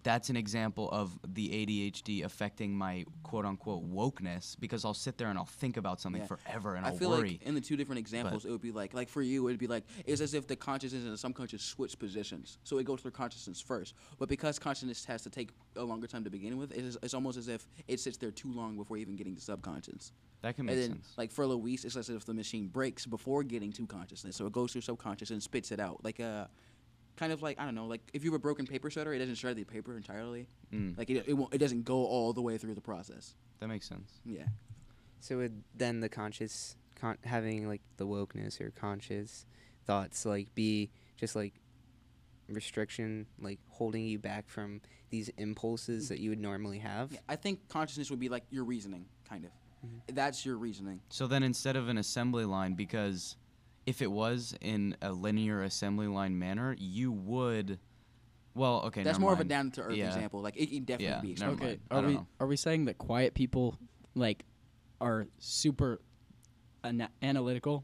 that's 0.01 0.29
an 0.29 0.35
example 0.35 0.89
of 0.91 1.17
the 1.33 1.49
adhd 1.49 2.23
affecting 2.23 2.75
my 2.75 3.05
quote 3.23 3.45
unquote 3.45 3.83
wokeness 3.93 4.59
because 4.59 4.85
i'll 4.85 4.93
sit 4.93 5.17
there 5.17 5.27
and 5.29 5.37
i'll 5.37 5.45
think 5.45 5.77
about 5.77 6.01
something 6.01 6.21
Yeah. 6.21 6.27
forever 6.27 6.75
and 6.75 6.85
I 6.85 6.89
i'll 6.89 6.95
feel 6.97 7.09
worry 7.11 7.31
like 7.33 7.43
in 7.43 7.53
the 7.53 7.61
two 7.61 7.75
different 7.77 7.99
examples, 7.99 8.45
it 8.45 8.51
would 8.51 8.61
be 8.61 8.71
like, 8.71 8.93
like 8.93 9.09
for 9.09 9.21
you, 9.21 9.47
it'd 9.47 9.59
be 9.59 9.67
like, 9.67 9.83
it's 10.05 10.21
as 10.21 10.33
if 10.33 10.47
the 10.47 10.55
consciousness 10.55 11.03
and 11.03 11.13
the 11.13 11.17
subconscious 11.17 11.61
switch 11.61 11.97
positions. 11.99 12.57
So 12.63 12.77
it 12.77 12.85
goes 12.85 13.01
through 13.01 13.11
consciousness 13.11 13.59
first. 13.61 13.93
But 14.17 14.29
because 14.29 14.59
consciousness 14.59 15.03
has 15.05 15.21
to 15.23 15.29
take 15.29 15.49
a 15.75 15.83
longer 15.83 16.07
time 16.07 16.23
to 16.23 16.29
begin 16.29 16.57
with, 16.57 16.71
it's, 16.71 16.97
it's 17.03 17.13
almost 17.13 17.37
as 17.37 17.47
if 17.47 17.67
it 17.87 17.99
sits 17.99 18.17
there 18.17 18.31
too 18.31 18.51
long 18.53 18.77
before 18.77 18.97
even 18.97 19.15
getting 19.15 19.35
to 19.35 19.41
subconscious. 19.41 20.11
that 20.41 20.55
can 20.55 20.65
make 20.65 20.73
and 20.73 20.83
then, 20.83 20.89
sense 20.91 21.13
like 21.17 21.31
for 21.31 21.45
Luis, 21.45 21.83
it's 21.85 21.95
as 21.95 22.09
if 22.09 22.25
the 22.25 22.33
machine 22.33 22.67
breaks 22.67 23.05
before 23.05 23.43
getting 23.43 23.71
to 23.73 23.85
consciousness. 23.85 24.35
So 24.35 24.45
it 24.45 24.53
goes 24.53 24.71
through 24.71 24.81
subconscious 24.81 25.29
and 25.31 25.41
spits 25.43 25.71
it 25.71 25.79
out. 25.79 26.03
Like 26.03 26.19
a, 26.19 26.49
kind 27.15 27.31
of 27.31 27.41
like 27.41 27.59
I 27.59 27.65
don't 27.65 27.75
know, 27.75 27.85
like 27.85 28.01
if 28.13 28.23
you 28.23 28.31
have 28.31 28.35
a 28.35 28.41
broken 28.41 28.65
paper 28.65 28.89
shredder, 28.89 29.15
it 29.15 29.19
doesn't 29.19 29.35
shred 29.35 29.55
the 29.55 29.63
paper 29.63 29.95
entirely. 29.95 30.47
mm, 30.73 30.97
Like 30.97 31.09
it, 31.09 31.25
it, 31.27 31.33
won't, 31.33 31.53
it 31.53 31.57
doesn't 31.59 31.83
go 31.83 32.05
all 32.05 32.33
the 32.33 32.41
way 32.41 32.57
through 32.57 32.75
the 32.75 32.81
process. 32.81 33.35
that 33.59 33.67
makes 33.67 33.87
sense 33.87 34.19
Yeah. 34.25 34.45
So 35.19 35.37
would 35.37 35.63
then 35.75 36.01
the 36.01 36.09
conscious, 36.09 36.75
con- 36.95 37.17
having 37.23 37.67
like 37.67 37.81
the 37.97 38.05
wokeness 38.05 38.59
or 38.59 38.71
conscious 38.71 39.45
thoughts, 39.85 40.25
like 40.25 40.53
be 40.55 40.89
just 41.17 41.35
like 41.35 41.53
restriction, 42.49 43.25
like 43.39 43.59
holding 43.69 44.05
you 44.05 44.19
back 44.19 44.49
from 44.49 44.81
these 45.09 45.29
impulses 45.37 46.09
that 46.09 46.19
you 46.19 46.29
would 46.31 46.39
normally 46.41 46.79
have? 46.79 47.11
yeah. 47.11 47.19
I 47.29 47.35
think 47.35 47.67
consciousness 47.69 48.09
would 48.09 48.19
be 48.19 48.29
like 48.29 48.43
your 48.49 48.63
reasoning, 48.65 49.05
kind 49.29 49.45
of. 49.45 49.51
Mhm. 49.85 50.15
That's 50.15 50.45
your 50.45 50.57
reasoning. 50.57 51.01
so 51.09 51.27
then 51.27 51.43
instead 51.43 51.75
of 51.75 51.89
an 51.89 51.97
assembly 51.97 52.45
line 52.45 52.73
because 52.73 53.35
if 53.85 54.01
it 54.01 54.11
was 54.11 54.55
in 54.61 54.95
a 55.01 55.11
linear 55.11 55.61
assembly 55.63 56.07
line 56.07 56.37
manner, 56.39 56.75
you 56.79 57.11
would. 57.11 57.79
Well, 58.55 58.83
okay. 58.85 59.03
That's 59.03 59.15
never 59.17 59.21
more 59.21 59.33
of 59.33 59.39
a 59.39 59.43
down 59.43 59.71
to 59.71 59.81
earth 59.81 59.95
Yeah. 59.95 60.07
example. 60.07 60.41
Like 60.41 60.55
it 60.57 60.67
can 60.69 60.83
definitely 60.83 61.05
Yeah, 61.07 61.21
be 61.21 61.27
never 61.39 61.51
explained. 61.53 61.61
Okay, 61.61 61.65
mind. 61.65 61.79
I 61.91 61.95
are 61.95 62.01
don't 62.01 62.07
we 62.09 62.13
know. 62.15 62.27
are 62.39 62.47
we 62.47 62.55
saying 62.55 62.85
that 62.85 62.97
quiet 62.97 63.33
people 63.33 63.77
like 64.15 64.45
are 65.01 65.27
super 65.39 65.99
ana- 66.83 67.09
analytical? 67.21 67.83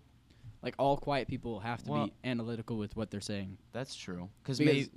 Like 0.61 0.75
all 0.77 0.97
quiet 0.97 1.27
people 1.27 1.59
have 1.61 1.83
to 1.83 1.91
Well- 1.91 2.05
be 2.07 2.13
analytical 2.23 2.77
with 2.77 2.95
what 2.95 3.09
they're 3.09 3.21
saying 3.21 3.57
That's 3.71 3.95
true. 3.95 4.29
Because 4.43 4.59
because 4.59 4.73
maybe 4.73 4.89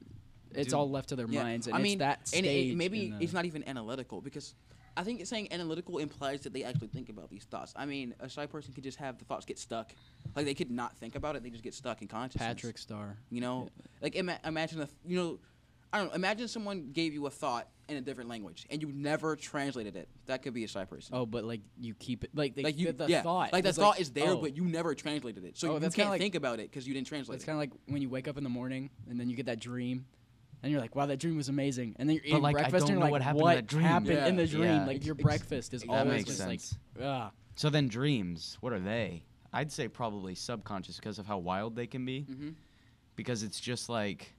it's 0.55 0.71
do- 0.73 0.77
all 0.77 0.91
left 0.91 1.09
to 1.11 1.17
their 1.17 1.27
Yeah, 1.29 1.43
minds, 1.43 1.67
and 1.69 1.75
I 1.75 1.79
it's 1.79 1.83
mean, 1.85 1.99
that 1.99 2.19
and 2.19 2.29
stage. 2.29 2.73
it, 2.73 2.77
maybe 2.77 3.07
in 3.07 3.23
it's 3.23 3.33
not 3.33 3.47
even 3.47 3.67
analytical 3.67 4.21
because 4.21 4.55
I 4.97 5.05
think 5.05 5.25
saying 5.27 5.49
analytical 5.53 5.99
implies 5.99 6.43
that 6.43 6.53
they 6.53 6.65
actually 6.65 6.89
think 6.89 7.09
about 7.09 7.31
these 7.31 7.45
thoughts. 7.45 7.73
I 7.77 7.87
mean, 7.87 8.15
a 8.21 8.29
shy 8.29 8.47
person 8.47 8.75
could 8.75 8.85
just 8.85 8.99
have 8.99 9.19
the 9.19 9.25
thoughts 9.25 9.47
get 9.47 9.59
stuck, 9.59 9.95
like 10.37 10.45
they 10.45 10.55
could 10.55 10.71
not 10.71 10.97
think 10.99 11.15
about 11.15 11.37
it; 11.37 11.43
they 11.43 11.51
just 11.51 11.65
get 11.65 11.75
stuck 11.75 12.03
in 12.03 12.09
consciousness. 12.09 12.47
Patrick 12.47 12.79
Star. 12.79 13.17
you 13.31 13.41
know, 13.41 13.69
like 14.01 14.15
ima- 14.15 14.41
imagine 14.45 14.83
a 14.83 14.89
you 15.07 15.17
know, 15.17 15.39
I 15.93 15.99
don't 15.99 16.09
know. 16.09 16.15
Imagine 16.15 16.49
someone 16.49 16.91
gave 16.93 17.15
you 17.15 17.27
a 17.27 17.31
thought 17.31 17.69
in 17.89 17.97
a 17.97 18.01
different 18.01 18.31
language 18.31 18.67
and 18.71 18.81
you 18.81 18.91
never 18.93 19.37
translated 19.37 19.97
it. 19.97 20.09
That 20.27 20.43
could 20.43 20.55
be 20.55 20.65
a 20.65 20.69
shy 20.69 20.85
person. 20.85 21.15
Oh, 21.15 21.27
but 21.27 21.45
like 21.45 21.61
you 21.79 21.95
keep 21.95 22.25
it 22.25 22.31
like 22.35 22.55
they, 22.55 22.63
like 22.63 22.79
you, 22.79 22.93
the, 22.93 23.07
yeah, 23.07 23.23
thought, 23.23 23.53
like 23.53 23.65
the 23.65 23.73
thought 23.73 24.01
is 24.01 24.11
there, 24.11 24.31
oh. 24.31 24.37
but 24.37 24.57
you 24.57 24.65
never 24.65 24.95
translated 24.95 25.45
it, 25.45 25.57
so 25.57 25.73
Oh, 25.73 25.75
you 25.75 25.91
can't 25.91 26.11
like- 26.11 26.21
think 26.21 26.35
about 26.35 26.61
it 26.61 26.71
because 26.71 26.87
you 26.87 26.95
didn't 26.95 27.07
translate 27.07 27.35
it. 27.35 27.37
It's 27.37 27.45
kind 27.45 27.57
of 27.57 27.61
like 27.61 27.73
when 27.87 28.03
you 28.03 28.09
wake 28.09 28.29
up 28.29 28.37
in 28.39 28.45
the 28.45 28.51
morning 28.51 28.91
and 29.09 29.19
then 29.19 29.29
you 29.29 29.37
get 29.37 29.47
that 29.47 29.61
dream, 29.61 30.07
and 30.63 30.71
you're 30.73 30.81
like, 30.81 30.95
"Wow, 30.97 31.07
that 31.07 31.19
dream 31.19 31.37
was 31.37 31.49
amazing," 31.49 31.97
and 31.99 32.09
then 32.09 32.15
you're 32.17 32.23
But, 32.23 32.29
eating 32.29 32.43
like, 32.43 32.57
I 32.57 32.61
breakfast 32.61 32.87
don't 32.87 32.91
and 32.97 33.01
you're 33.01 33.11
what 33.11 33.13
like, 33.13 33.23
happened 33.23 33.43
"What 33.43 33.55
that 33.57 33.67
dream." 33.67 33.83
happened 33.85 34.27
in 34.29 34.37
the 34.37 34.47
dream?" 34.47 34.65
Yeah. 34.65 34.87
Like 34.87 35.05
your 35.05 35.15
Ex- 35.17 35.23
breakfast 35.23 35.75
is 35.75 35.81
that 35.83 35.89
that 35.91 35.99
always 35.99 36.13
makes 36.13 36.25
just 36.27 36.39
sense. 36.39 36.75
like, 36.99 37.05
ah. 37.07 37.31
So 37.57 37.69
then 37.71 37.89
dreams, 37.89 38.57
what 38.61 38.73
are 38.73 38.81
they? 38.81 39.25
I'd 39.53 39.71
say 39.71 39.89
probably 39.89 40.35
subconscious 40.35 40.97
because 40.97 41.19
of 41.19 41.27
how 41.27 41.39
wild 41.39 41.77
they 41.77 41.87
can 41.87 42.05
be. 42.07 42.27
Mhm. 42.31 42.55
Because 43.17 43.43
it's 43.43 43.61
just 43.61 43.89
like, 43.91 44.33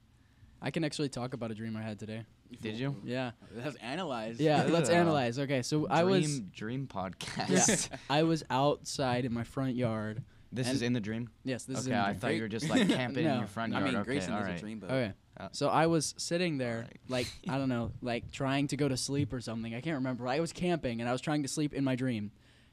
I 0.61 0.71
can 0.71 0.83
actually 0.83 1.09
talk 1.09 1.33
about 1.35 1.51
a 1.51 1.53
dream 1.55 1.75
I 1.77 1.83
had 1.83 1.99
today. 1.99 2.23
did 2.61 2.75
you? 2.79 2.95
Yeah, 3.03 3.31
That's 3.51 3.75
analyzed. 3.77 4.39
yeah. 4.39 4.63
let's 4.63 4.89
analyze. 4.89 5.37
Okay, 5.39 5.61
so 5.61 5.87
I 5.87 6.03
was 6.03 6.25
Dream 6.25 6.51
dream 6.55 6.87
podcast. 6.87 7.89
I 8.09 8.23
was 8.23 8.43
outside 8.49 9.25
in 9.25 9.33
my 9.33 9.43
front 9.43 9.75
yard. 9.75 10.23
This 10.55 10.67
And- 10.67 10.75
is 10.75 10.81
in 10.83 10.93
the 10.93 10.99
dream. 11.01 11.29
Yes, 11.43 11.63
this 11.65 11.79
is 11.79 11.87
okay, 11.87 11.95
in 11.95 12.01
the 12.01 12.05
I 12.07 12.09
dream. 12.11 12.19
thought 12.19 12.35
you 12.35 12.41
were 12.43 12.47
just 12.47 12.69
like 12.69 12.87
camping 12.87 13.25
in 13.25 13.37
your 13.39 13.47
front 13.47 13.73
yard. 13.73 13.83
I 13.83 13.87
mean, 13.87 13.95
okay, 13.97 14.05
Grayson 14.05 14.33
all 14.33 14.39
is 14.41 14.45
right. 14.47 14.57
a 14.57 14.59
dream, 14.59 14.79
but 14.79 14.91
Okay. 14.91 15.13
Uh, 15.39 15.47
So 15.51 15.67
I 15.67 15.87
was 15.87 16.13
sitting 16.17 16.57
there, 16.59 16.85
like 17.09 17.27
I 17.49 17.57
don't 17.57 17.69
know, 17.69 17.91
like 18.01 18.31
trying 18.31 18.67
to 18.67 18.77
go 18.77 18.87
to 18.87 18.95
sleep 18.95 19.33
or 19.33 19.41
something. 19.41 19.73
I 19.73 19.81
can't 19.81 19.95
remember. 19.95 20.27
I 20.27 20.39
was 20.39 20.53
camping 20.53 20.99
and 21.01 21.09
I 21.09 21.11
was 21.11 21.21
trying 21.21 21.41
to 21.41 21.49
sleep 21.49 21.73
in 21.73 21.83
my 21.83 21.95
dream, 21.95 22.31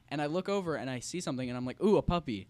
and 0.09 0.21
I 0.21 0.27
look 0.27 0.47
over 0.47 0.75
and 0.75 0.89
I 0.89 0.99
see 0.99 1.21
something 1.21 1.49
and 1.49 1.57
I'm 1.57 1.65
like, 1.65 1.81
"Ooh, 1.83 1.97
a 1.97 2.01
puppy!" 2.03 2.47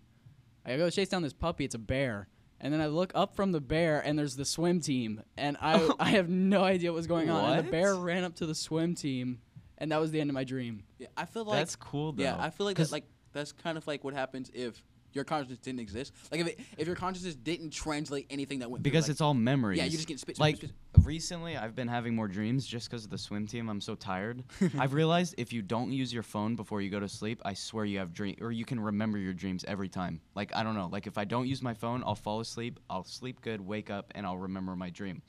I 0.66 0.76
go 0.78 0.90
chase 0.90 1.08
down 1.10 1.22
this 1.24 1.34
puppy. 1.34 1.64
It's 1.64 1.76
a 1.76 1.80
bear, 1.80 2.28
and 2.60 2.74
then 2.74 2.82
I 2.82 2.88
look 2.88 3.14
up 3.16 3.36
from 3.38 3.54
the 3.54 3.62
bear 3.62 4.02
and 4.06 4.20
there's 4.20 4.36
the 4.36 4.44
swim 4.46 4.82
team, 4.82 5.24
and 5.38 5.56
I 5.62 5.90
I 6.00 6.10
have 6.10 6.28
no 6.30 6.62
idea 6.64 6.92
what's 6.92 7.08
going 7.08 7.30
on. 7.30 7.58
And 7.58 7.66
the 7.68 7.72
bear 7.72 7.96
ran 7.96 8.26
up 8.26 8.36
to 8.36 8.46
the 8.46 8.54
swim 8.56 8.96
team, 8.96 9.40
and 9.78 9.94
that 9.94 10.02
was 10.02 10.12
the 10.12 10.20
end 10.20 10.30
of 10.30 10.34
my 10.34 10.44
dream. 10.44 10.84
yeah, 11.00 11.08
I 11.16 11.24
feel 11.26 11.46
like 11.46 11.60
That's 11.60 11.78
cool 11.78 12.12
though. 12.12 12.24
Yeah, 12.24 12.36
I 12.38 12.50
feel 12.50 12.66
like 12.66 12.76
'Cause- 12.76 12.90
that, 12.90 12.96
like 12.96 13.06
that's 13.32 13.54
kind 13.54 13.78
of 13.78 13.88
like 13.88 14.04
what 14.04 14.14
happens 14.14 14.52
if 14.54 14.84
your 15.14 15.24
consciousness 15.24 15.60
didn't 15.60 15.80
exist. 15.80 16.14
Like 16.32 16.42
if 16.42 16.48
it, 16.48 16.60
if 16.78 16.88
your 16.88 16.96
consciousness 16.96 17.36
didn't 17.36 17.72
translate 17.72 18.28
anything 18.30 18.60
that 18.60 18.70
went 18.70 18.84
through, 18.84 18.92
because 18.92 19.06
like, 19.06 19.12
it's 19.12 19.22
all 19.22 19.34
memories. 19.34 19.78
yeah, 19.78 19.86
you 19.86 19.92
just 19.92 20.08
get 20.08 20.20
spit, 20.20 20.36
spit, 20.36 20.42
like 20.42 20.56
spit. 20.58 20.72
recently 21.04 21.58
I've 21.58 21.76
been 21.76 21.88
having 21.88 22.16
more 22.16 22.28
dreams 22.28 22.66
just 22.66 22.90
because 22.90 23.04
of 23.04 23.10
the 23.10 23.18
swim 23.18 23.48
team. 23.48 23.70
I'm 23.70 23.82
so 23.82 23.96
tired. 23.96 24.44
I've 24.80 24.94
realized 24.94 25.36
if 25.38 25.52
you 25.52 25.62
don't 25.62 25.92
use 25.92 26.14
your 26.14 26.24
phone 26.24 26.56
before 26.56 26.82
you 26.82 26.90
go 26.90 27.00
to 27.00 27.10
sleep, 27.10 27.42
I 27.44 27.54
swear 27.54 27.86
you 27.86 28.00
have 28.00 28.14
dream 28.14 28.38
or 28.42 28.52
you 28.52 28.66
can 28.66 28.80
remember 28.80 29.18
your 29.18 29.34
dreams 29.34 29.66
every 29.68 29.90
time. 29.90 30.22
Like 30.36 30.56
I 30.56 30.64
don't 30.64 30.76
know. 30.76 30.90
Like 30.92 31.08
if 31.08 31.18
I 31.18 31.26
don't 31.26 31.48
use 31.48 31.62
my 31.62 31.74
phone, 31.74 32.04
I'll 32.06 32.16
fall 32.16 32.40
asleep. 32.40 32.80
I'll 32.90 33.04
sleep 33.04 33.42
good, 33.42 33.62
wake 33.62 33.90
up, 33.90 34.12
and 34.16 34.26
I'll 34.26 34.38
remember 34.38 34.76
my 34.76 34.90
dream. 34.90 35.22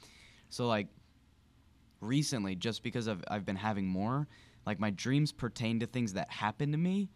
So 0.49 0.67
like 0.67 0.89
recently, 2.01 2.55
just 2.55 2.83
because 2.83 3.09
I've 3.09 3.25
I've 3.29 3.45
been 3.45 3.57
having 3.57 3.87
more, 3.87 4.29
like 4.67 4.79
my 4.79 4.91
dreams 4.91 5.33
pertain 5.33 5.81
to 5.81 5.87
things 5.87 6.13
that 6.15 6.31
happened 6.31 6.73
to 6.73 6.79
me, 6.79 7.11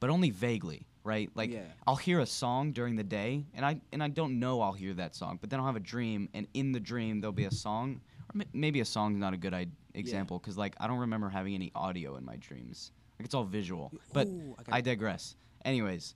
but 0.00 0.10
only 0.10 0.30
vaguely. 0.30 0.86
Right, 1.04 1.30
like 1.34 1.50
Yeah. 1.50 1.64
I'll 1.86 1.96
hear 1.96 2.20
a 2.20 2.26
song 2.26 2.70
during 2.72 2.94
the 2.94 3.02
day, 3.02 3.44
and 3.54 3.66
I 3.66 3.80
and 3.92 4.00
I 4.02 4.08
don't 4.08 4.38
know 4.38 4.60
I'll 4.60 4.72
hear 4.72 4.94
that 4.94 5.16
song, 5.16 5.38
but 5.40 5.50
then 5.50 5.58
I'll 5.58 5.66
have 5.66 5.74
a 5.76 5.80
dream, 5.80 6.28
and 6.32 6.46
in 6.54 6.70
the 6.70 6.78
dream 6.78 7.20
there'll 7.20 7.32
be 7.32 7.44
a 7.46 7.50
song, 7.50 8.00
or 8.32 8.38
ma- 8.38 8.44
maybe 8.52 8.78
a 8.80 8.84
song's 8.84 9.18
not 9.18 9.34
a 9.34 9.36
good 9.36 9.52
I- 9.52 9.66
example, 9.94 10.38
because 10.38 10.56
like 10.56 10.76
I 10.78 10.86
don't 10.86 11.00
remember 11.00 11.28
having 11.28 11.54
any 11.54 11.72
audio 11.74 12.14
in 12.16 12.24
my 12.24 12.36
dreams, 12.36 12.92
like 13.18 13.24
it's 13.26 13.34
all 13.34 13.42
visual. 13.42 13.92
But 14.12 14.28
Ooh, 14.28 14.54
I 14.70 14.78
I 14.78 14.80
digress. 14.80 15.34
Anyways, 15.64 16.14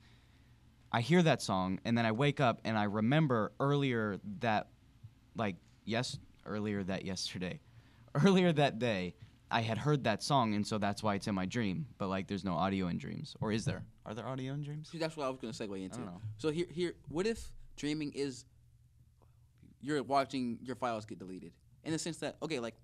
I 0.93 1.01
hear 1.01 1.21
that 1.25 1.43
song, 1.43 1.81
and 1.85 1.99
then 1.99 2.07
I 2.07 2.13
wake 2.13 2.39
up, 2.41 2.61
and 2.65 2.79
I 2.79 2.85
remember 2.85 3.51
earlier 3.59 4.21
that, 4.39 4.69
like 5.35 5.57
yes, 5.85 6.17
earlier 6.45 6.85
that 6.85 7.05
yesterday, 7.05 7.59
earlier 8.15 8.53
that 8.53 8.79
day, 8.79 9.15
I 9.51 9.61
had 9.61 9.79
heard 9.79 10.05
that 10.05 10.23
song, 10.23 10.55
and 10.55 10.67
so 10.67 10.79
that's 10.79 11.03
why 11.03 11.15
it's 11.15 11.27
in 11.29 11.35
my 11.35 11.47
dream. 11.47 11.87
But 11.99 12.09
like, 12.09 12.27
there's 12.27 12.45
no 12.45 12.55
audio 12.55 12.89
in 12.89 12.99
dreams, 12.99 13.37
or 13.41 13.53
is 13.53 13.65
there? 13.65 13.85
Are 14.05 14.13
there 14.15 14.27
audio 14.27 14.55
in 14.55 14.63
dreams? 14.63 14.89
See, 14.91 14.99
that's 14.99 15.17
what 15.17 15.27
I 15.27 15.31
was 15.31 15.39
gonna 15.41 15.53
segue 15.53 15.83
into. 15.83 15.99
don't 15.99 16.07
know. 16.07 16.21
So 16.39 16.51
here, 16.51 16.67
here, 16.71 16.95
what 17.09 17.27
if 17.27 17.51
dreaming 17.77 18.13
is 18.15 18.45
you're 19.81 20.03
watching 20.03 20.59
your 20.63 20.77
files 20.77 21.05
get 21.07 21.19
deleted 21.19 21.53
in 21.85 21.93
the 21.93 21.99
sense 21.99 22.17
that 22.19 22.37
okay, 22.43 22.59
like 22.59 22.75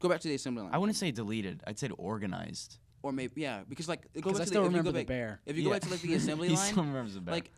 go 0.00 0.08
back 0.08 0.20
to 0.20 0.28
the 0.28 0.34
assembly 0.34 0.62
line, 0.62 0.72
I 0.74 0.78
wouldn't 0.78 0.96
say 0.96 1.10
deleted. 1.10 1.62
I'd 1.66 1.78
say 1.78 1.88
organized. 1.98 2.78
or 3.02 3.12
maybe 3.12 3.40
yeah, 3.40 3.62
because 3.68 3.88
like 3.88 4.02
go 4.02 4.08
Because 4.14 4.32
back 4.34 4.40
I 4.42 4.44
to 4.44 4.46
still 4.48 4.62
the, 4.62 4.68
if 4.68 4.72
you 4.72 4.78
remember 4.78 4.92
go 4.92 4.98
the 4.98 5.04
back, 5.04 5.08
bear. 5.08 5.40
If 5.46 5.56
you 5.56 5.64
go 5.64 5.70
back 5.70 5.82
to 5.82 5.90
like 5.90 6.00
the 6.00 6.14
assembly 6.20 6.48
he 6.48 6.54
line, 6.56 6.66
still 6.72 6.84
remembers 6.84 7.14
the 7.14 7.20
bear. 7.20 7.34
like 7.34 7.50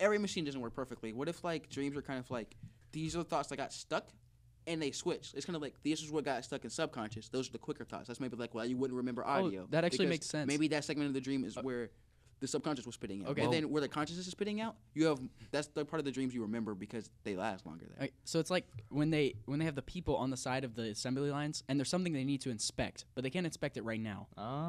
every 0.00 0.18
machine 0.18 0.44
doesn't 0.44 0.60
work 0.60 0.74
perfectly. 0.74 1.12
What 1.12 1.28
if 1.28 1.44
like 1.44 1.68
dreams 1.70 1.96
are 1.96 2.02
kind 2.02 2.18
of 2.18 2.30
like 2.30 2.56
these 2.92 3.14
are 3.14 3.18
the 3.18 3.24
thoughts 3.24 3.48
that 3.50 3.56
got 3.56 3.72
stuck 3.72 4.08
and 4.66 4.80
they 4.80 4.90
switch. 4.90 5.32
It's 5.34 5.46
kind 5.46 5.56
of 5.56 5.62
like 5.62 5.74
this 5.82 6.02
is 6.02 6.10
what 6.10 6.24
got 6.24 6.44
stuck 6.44 6.64
in 6.64 6.70
subconscious. 6.70 7.28
Those 7.28 7.48
are 7.48 7.52
the 7.52 7.58
quicker 7.58 7.84
thoughts. 7.84 8.08
That's 8.08 8.20
maybe 8.20 8.36
like 8.36 8.54
why 8.54 8.64
you 8.64 8.76
wouldn't 8.76 8.96
remember 8.96 9.24
audio. 9.26 9.62
Oh, 9.62 9.66
that 9.70 9.84
actually 9.84 10.06
makes 10.06 10.26
sense. 10.26 10.44
Uh, 10.44 10.52
Maybe 10.52 10.68
that 10.68 10.84
segment 10.84 11.08
of 11.08 11.14
the 11.14 11.20
dream 11.20 11.44
is 11.44 11.56
where 11.56 11.90
the 12.44 12.48
subconscious 12.48 12.84
was 12.84 12.94
spitting 12.94 13.22
out. 13.22 13.30
Okay. 13.30 13.42
And 13.42 13.50
then 13.52 13.70
where 13.70 13.80
the 13.80 13.88
consciousness 13.88 14.26
is 14.26 14.32
spitting 14.32 14.60
out, 14.60 14.76
you 14.92 15.06
have 15.06 15.18
that's 15.50 15.68
the 15.68 15.82
part 15.82 15.98
of 15.98 16.04
the 16.04 16.10
dreams 16.12 16.34
you 16.34 16.42
remember 16.42 16.74
because 16.74 17.08
they 17.22 17.36
last 17.36 17.64
longer 17.64 17.86
there. 17.88 17.96
Right, 17.98 18.12
so 18.24 18.38
it's 18.38 18.50
like 18.50 18.66
when 18.90 19.08
they 19.08 19.36
when 19.46 19.58
they 19.58 19.64
have 19.64 19.74
the 19.74 19.80
people 19.82 20.14
on 20.16 20.28
the 20.28 20.36
side 20.36 20.62
of 20.62 20.74
the 20.74 20.90
assembly 20.90 21.30
lines, 21.30 21.64
and 21.68 21.80
there's 21.80 21.88
something 21.88 22.12
they 22.12 22.22
need 22.24 22.42
to 22.42 22.50
inspect, 22.50 23.06
but 23.14 23.24
they 23.24 23.30
can't 23.30 23.46
inspect 23.46 23.78
it 23.78 23.82
right 23.84 23.98
now. 24.00 24.26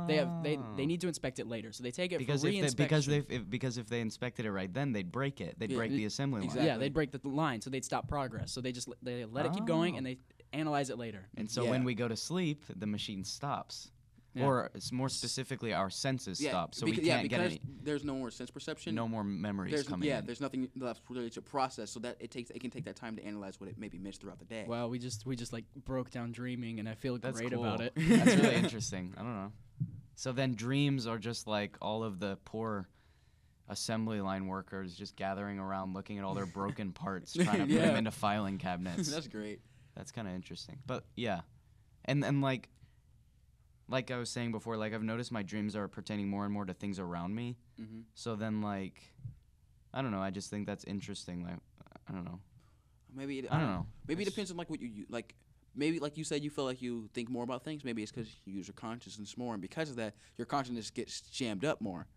They 0.07 0.15
have 0.15 0.41
they 0.41 0.55
they 0.77 0.83
Oh. 0.83 0.85
need 0.85 1.01
to 1.01 1.07
inspect 1.09 1.39
it 1.39 1.47
later, 1.47 1.73
so 1.73 1.83
they 1.83 1.91
take 1.91 2.13
it 2.13 2.19
because 2.19 2.41
for 2.43 2.47
if 2.47 2.75
they, 2.75 2.83
because 2.83 3.05
they 3.05 3.17
if, 3.27 3.49
because 3.49 3.77
if 3.77 3.87
they 3.87 3.99
inspected 3.99 4.45
it 4.45 4.51
right 4.51 4.73
then 4.73 4.93
they'd 4.93 5.11
break 5.11 5.41
it. 5.41 5.59
They'd 5.59 5.71
Yeah. 5.71 5.77
break 5.77 5.91
the 5.91 6.05
assembly 6.05 6.39
line. 6.39 6.45
Exactly. 6.45 6.67
yeah, 6.67 6.77
they'd 6.77 6.93
break 6.93 7.11
the 7.11 7.19
line, 7.27 7.59
so 7.61 7.69
they'd 7.69 7.83
stop 7.83 8.07
progress. 8.07 8.51
So 8.53 8.61
they 8.61 8.71
just 8.71 8.87
l- 8.87 8.95
they 9.01 9.25
let 9.25 9.45
it 9.45 9.51
keep 9.53 9.65
going, 9.65 9.95
Oh. 9.95 9.97
and 9.97 10.05
they 10.05 10.17
oh. 10.21 10.43
analyze 10.53 10.89
it 10.89 10.97
later. 10.97 11.27
And 11.35 11.49
so 11.51 11.63
Yeah. 11.65 11.71
when 11.71 11.83
we 11.83 11.93
go 11.95 12.07
to 12.07 12.15
sleep, 12.15 12.63
the 12.73 12.87
machine 12.87 13.23
stops. 13.25 13.91
Yeah. 14.35 14.45
Or 14.45 14.69
it's 14.75 14.91
more 14.91 15.07
specifically, 15.07 15.73
our 15.73 15.89
senses 15.89 16.41
yeah, 16.41 16.49
stop, 16.49 16.75
so 16.75 16.85
beca- 16.85 16.97
we 16.97 17.03
yeah, 17.03 17.15
can't 17.17 17.29
get 17.29 17.39
because 17.39 17.51
any, 17.53 17.61
there's 17.83 18.03
no 18.03 18.15
more 18.15 18.29
sense 18.29 18.51
perception. 18.51 18.93
no 18.93 19.07
more 19.07 19.23
memories 19.23 19.71
there's 19.73 19.87
coming 19.87 20.09
yeah, 20.09 20.19
in. 20.19 20.25
there's 20.25 20.41
nothing 20.41 20.69
left 20.75 21.01
really 21.09 21.29
to 21.29 21.41
process, 21.41 21.89
so 21.89 22.01
that 22.01 22.17
it 22.19 22.31
takes 22.31 22.49
it 22.49 22.59
can 22.59 22.69
take 22.69 22.83
that 22.83 22.97
time 22.97 23.15
to 23.15 23.23
analyze 23.23 23.61
what 23.61 23.69
it 23.69 23.77
maybe 23.77 23.97
missed 23.97 24.19
throughout 24.21 24.39
the 24.39 24.45
day. 24.45 24.65
Wow, 24.67 24.89
we 24.89 24.99
just 24.99 25.25
we 25.25 25.37
just 25.37 25.53
like 25.53 25.63
broke 25.85 26.11
down 26.11 26.33
dreaming, 26.33 26.79
and 26.79 26.89
I 26.89 26.95
feel 26.95 27.17
That's 27.17 27.39
great 27.39 27.53
cool. 27.53 27.63
about 27.63 27.79
it. 27.79 27.93
That's 27.95 28.35
really 28.35 28.55
interesting. 28.63 29.13
I 29.17 29.21
don't 29.21 29.35
know. 29.35 29.51
So 30.15 30.31
then 30.33 30.55
dreams 30.55 31.07
are 31.07 31.17
just 31.17 31.47
like 31.47 31.77
all 31.81 32.03
of 32.03 32.19
the 32.19 32.37
poor 32.43 32.89
assembly 33.67 34.21
line 34.21 34.47
workers 34.47 34.95
just 34.95 35.15
gathering 35.15 35.59
around 35.59 35.93
looking 35.93 36.17
at 36.17 36.23
all 36.23 36.33
their 36.33 36.45
broken 36.45 36.91
parts, 36.93 37.33
trying 37.33 37.67
to 37.67 37.73
put 37.73 37.81
them 37.81 37.95
into 37.95 38.11
filing 38.11 38.57
cabinets. 38.57 39.11
That's 39.13 39.27
great. 39.27 39.59
That's 39.95 40.11
kind 40.11 40.27
of 40.27 40.33
interesting. 40.35 40.79
But 40.85 41.05
yeah, 41.15 41.41
and 42.05 42.23
and 42.23 42.41
like, 42.41 42.69
like 43.87 44.11
I 44.11 44.17
was 44.17 44.29
saying 44.29 44.51
before, 44.51 44.77
like 44.77 44.93
I've 44.93 45.03
noticed 45.03 45.31
my 45.31 45.43
dreams 45.43 45.75
are 45.75 45.87
pertaining 45.87 46.27
more 46.29 46.43
and 46.45 46.53
more 46.53 46.65
to 46.65 46.73
things 46.73 46.99
around 46.99 47.35
me. 47.35 47.57
hmm 47.77 48.01
So 48.13 48.35
then 48.35 48.61
like, 48.61 49.01
I 49.93 50.01
don't 50.01 50.11
know. 50.11 50.21
I 50.21 50.31
just 50.31 50.49
think 50.49 50.65
that's 50.65 50.83
interesting. 50.85 51.43
Like, 51.43 51.59
I 52.07 52.11
don't 52.13 52.25
know. 52.25 52.39
Maybe 53.13 53.39
it, 53.39 53.47
I 53.51 53.57
don't 53.57 53.67
know. 53.67 53.85
Maybe 54.07 54.23
it 54.23 54.25
depends 54.25 54.51
on 54.51 54.57
like 54.57 54.69
what 54.69 54.81
you, 54.81 54.87
you 54.87 55.05
like. 55.09 55.35
Maybe 55.77 55.99
like 55.99 56.17
you 56.17 56.23
said, 56.23 56.43
you 56.43 56.49
feel 56.49 56.63
like 56.65 56.81
you 56.81 57.09
think 57.13 57.29
more 57.29 57.43
about 57.43 57.63
things. 57.63 57.83
Maybe 57.83 58.01
it's 58.01 58.11
because 58.11 58.29
you 58.45 58.53
use 58.53 58.67
your 58.67 58.73
consciousness 58.75 59.37
more, 59.37 59.53
and 59.53 59.61
because 59.61 59.89
of 59.89 59.95
that, 59.97 60.15
your 60.37 60.45
consciousness 60.45 60.89
gets 60.89 61.21
jammed 61.21 61.65
up 61.65 61.81
more. 61.81 62.07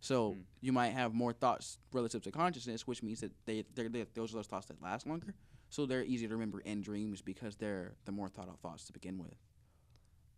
So 0.00 0.34
Hmm. 0.34 0.40
you 0.60 0.72
might 0.72 0.90
have 0.90 1.12
more 1.14 1.32
thoughts 1.32 1.78
relative 1.92 2.22
to 2.22 2.30
consciousness, 2.30 2.86
which 2.86 3.02
means 3.02 3.20
that 3.20 3.32
they 3.46 3.64
they're, 3.74 3.88
they 3.88 4.04
those 4.14 4.32
are 4.32 4.36
those 4.36 4.46
thoughts 4.46 4.66
that 4.66 4.80
last 4.82 5.06
longer. 5.06 5.34
So 5.68 5.84
they're 5.86 6.04
easier 6.04 6.28
to 6.28 6.34
remember 6.34 6.60
in 6.60 6.80
dreams 6.80 7.20
because 7.20 7.56
they're 7.56 7.94
the 8.04 8.12
more 8.12 8.28
thought 8.28 8.48
out 8.48 8.60
thoughts 8.60 8.84
to 8.86 8.92
begin 8.92 9.18
with. 9.18 9.34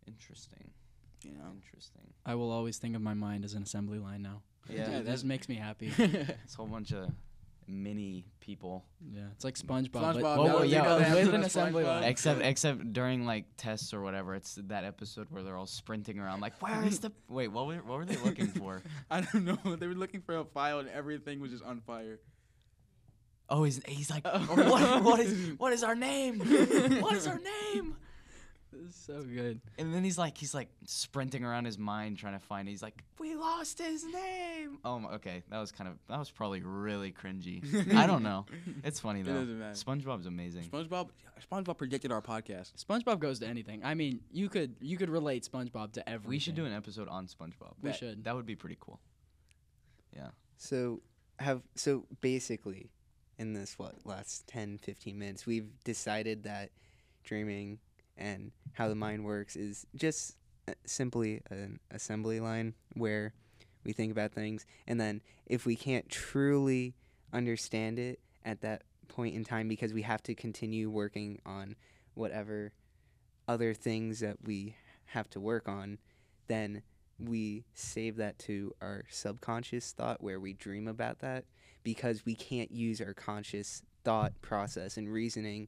Interesting. 0.07 0.71
You 1.23 1.31
know. 1.33 1.51
Interesting. 1.55 2.01
I 2.25 2.35
will 2.35 2.51
always 2.51 2.77
think 2.77 2.95
of 2.95 3.01
my 3.01 3.13
mind 3.13 3.45
as 3.45 3.53
an 3.53 3.63
assembly 3.63 3.99
line 3.99 4.21
now. 4.21 4.41
Yeah, 4.69 4.81
it 4.81 4.85
that's- 4.87 5.07
just 5.07 5.25
makes 5.25 5.49
me 5.49 5.55
happy. 5.55 5.91
It's 5.97 6.53
a 6.53 6.57
whole 6.57 6.67
bunch 6.67 6.91
of 6.93 7.09
mini 7.67 8.25
people. 8.41 8.83
yeah, 9.13 9.21
it's 9.33 9.43
like 9.45 9.55
SpongeBob. 9.55 9.91
but- 9.93 10.15
SpongeBob, 10.15 10.37
Whoa, 10.37 10.45
whoa, 10.47 10.59
was 10.61 10.71
yeah, 10.71 11.15
with 11.15 11.33
an 11.33 11.43
assembly 11.51 11.83
line. 11.83 12.03
Except 12.03 12.41
except 12.41 12.91
during 12.93 13.25
like 13.25 13.45
tests 13.57 13.93
or 13.93 14.01
whatever, 14.01 14.35
it's 14.35 14.55
that 14.67 14.83
episode 14.83 15.27
where 15.29 15.41
they're 15.43 15.57
all 15.57 15.65
sprinting 15.67 16.19
around 16.19 16.41
like, 16.41 16.61
where 16.61 16.83
is 16.85 16.99
the 16.99 17.11
wait? 17.29 17.47
What 17.49 17.67
were 17.67 17.75
what 17.77 17.97
were 17.97 18.05
they 18.05 18.17
looking 18.17 18.47
for? 18.47 18.81
I 19.09 19.21
don't 19.21 19.45
know. 19.45 19.75
They 19.75 19.87
were 19.87 19.93
looking 19.95 20.21
for 20.21 20.37
a 20.37 20.45
file, 20.45 20.79
and 20.79 20.89
everything 20.89 21.39
was 21.39 21.51
just 21.51 21.63
on 21.63 21.81
fire. 21.81 22.19
Oh, 23.49 23.63
he's 23.63 23.81
he's 23.87 24.09
like, 24.09 24.23
Oh. 24.25 24.39
what, 24.39 25.03
what 25.03 25.19
is 25.19 25.53
what 25.57 25.73
is 25.73 25.83
our 25.83 25.95
name? 25.95 26.39
what 27.01 27.15
is 27.15 27.27
our 27.27 27.39
name? 27.39 27.95
This 28.71 28.89
is 28.89 28.95
so 28.95 29.21
good. 29.21 29.59
And 29.77 29.93
then 29.93 30.03
he's 30.03 30.17
like, 30.17 30.37
he's 30.37 30.53
like 30.53 30.69
sprinting 30.85 31.43
around 31.43 31.65
his 31.65 31.77
mind 31.77 32.17
trying 32.17 32.33
to 32.33 32.39
find. 32.45 32.67
It. 32.67 32.71
He's 32.71 32.81
like, 32.81 33.03
we 33.19 33.35
lost 33.35 33.79
his 33.79 34.03
name. 34.05 34.77
Oh, 34.85 34.99
my- 34.99 35.09
okay, 35.15 35.43
that 35.49 35.59
was 35.59 35.71
kind 35.71 35.89
of 35.89 35.97
that 36.07 36.17
was 36.17 36.31
probably 36.31 36.61
really 36.61 37.11
cringy. 37.11 37.61
I 37.95 38.07
don't 38.07 38.23
know. 38.23 38.45
It's 38.83 38.99
funny 38.99 39.23
though. 39.23 39.33
doesn't 39.33 39.59
matter. 39.59 39.75
SpongeBob's 39.75 40.25
amazing. 40.25 40.63
SpongeBob, 40.63 41.09
SpongeBob 41.51 41.77
predicted 41.77 42.11
our 42.11 42.21
podcast. 42.21 42.73
SpongeBob 42.83 43.19
goes 43.19 43.39
to 43.39 43.47
anything. 43.47 43.81
I 43.83 43.93
mean, 43.93 44.21
you 44.31 44.47
could 44.47 44.75
you 44.79 44.97
could 44.97 45.09
relate 45.09 45.47
SpongeBob 45.51 45.91
to 45.93 46.09
everything. 46.09 46.29
We 46.29 46.39
should 46.39 46.55
do 46.55 46.65
an 46.65 46.73
episode 46.73 47.09
on 47.09 47.27
SpongeBob. 47.27 47.73
We 47.81 47.89
That- 47.89 47.97
should. 47.97 48.23
That 48.23 48.35
would 48.35 48.45
be 48.45 48.55
pretty 48.55 48.77
cool. 48.79 48.99
Yeah. 50.15 50.29
So 50.57 51.01
have 51.39 51.61
so 51.75 52.05
basically 52.21 52.89
in 53.39 53.53
this 53.53 53.77
what 53.79 53.95
last 54.05 54.45
10 54.47 54.77
15 54.77 55.17
minutes 55.17 55.45
we've 55.47 55.69
decided 55.83 56.43
that 56.43 56.69
dreaming 57.23 57.79
and 58.21 58.51
how 58.73 58.87
the 58.87 58.95
mind 58.95 59.25
works 59.25 59.55
is 59.55 59.85
just 59.95 60.37
uh, 60.67 60.73
simply 60.85 61.41
an 61.49 61.79
assembly 61.91 62.39
line 62.39 62.73
where 62.93 63.33
we 63.83 63.93
think 63.93 64.11
about 64.11 64.31
things. 64.31 64.65
And 64.87 64.99
then 64.99 65.21
if 65.45 65.65
we 65.65 65.75
can't 65.75 66.07
truly 66.09 66.95
understand 67.33 67.99
it 67.99 68.19
at 68.45 68.61
that 68.61 68.83
point 69.07 69.35
in 69.35 69.43
time 69.43 69.67
because 69.67 69.93
we 69.93 70.03
have 70.03 70.23
to 70.23 70.35
continue 70.35 70.89
working 70.89 71.39
on 71.45 71.75
whatever 72.13 72.71
other 73.47 73.73
things 73.73 74.19
that 74.19 74.37
we 74.43 74.75
have 75.05 75.29
to 75.29 75.39
work 75.39 75.67
on 75.67 75.97
then 76.47 76.81
we 77.19 77.63
save 77.73 78.17
that 78.17 78.37
to 78.39 78.73
our 78.81 79.03
subconscious 79.09 79.91
thought 79.91 80.21
where 80.21 80.39
we 80.39 80.53
dream 80.53 80.87
about 80.87 81.19
that 81.19 81.45
because 81.83 82.25
we 82.25 82.35
can't 82.35 82.71
use 82.71 82.99
our 82.99 83.13
conscious 83.13 83.83
thought 84.03 84.33
process 84.41 84.97
and 84.97 85.11
reasoning 85.11 85.67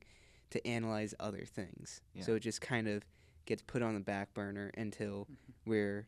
to 0.54 0.68
analyze 0.68 1.16
other 1.20 1.46
things. 1.46 2.02
Yeah. 2.14 2.24
So 2.24 2.36
it 2.36 2.42
just 2.42 2.62
kind 2.62 2.88
of 2.88 3.04
gets 3.46 3.62
put 3.64 3.82
on 3.82 3.96
the 3.96 4.00
back 4.00 4.34
burner 4.34 4.72
until 4.78 5.22
mm-hmm. 5.24 5.70
we're 5.70 6.08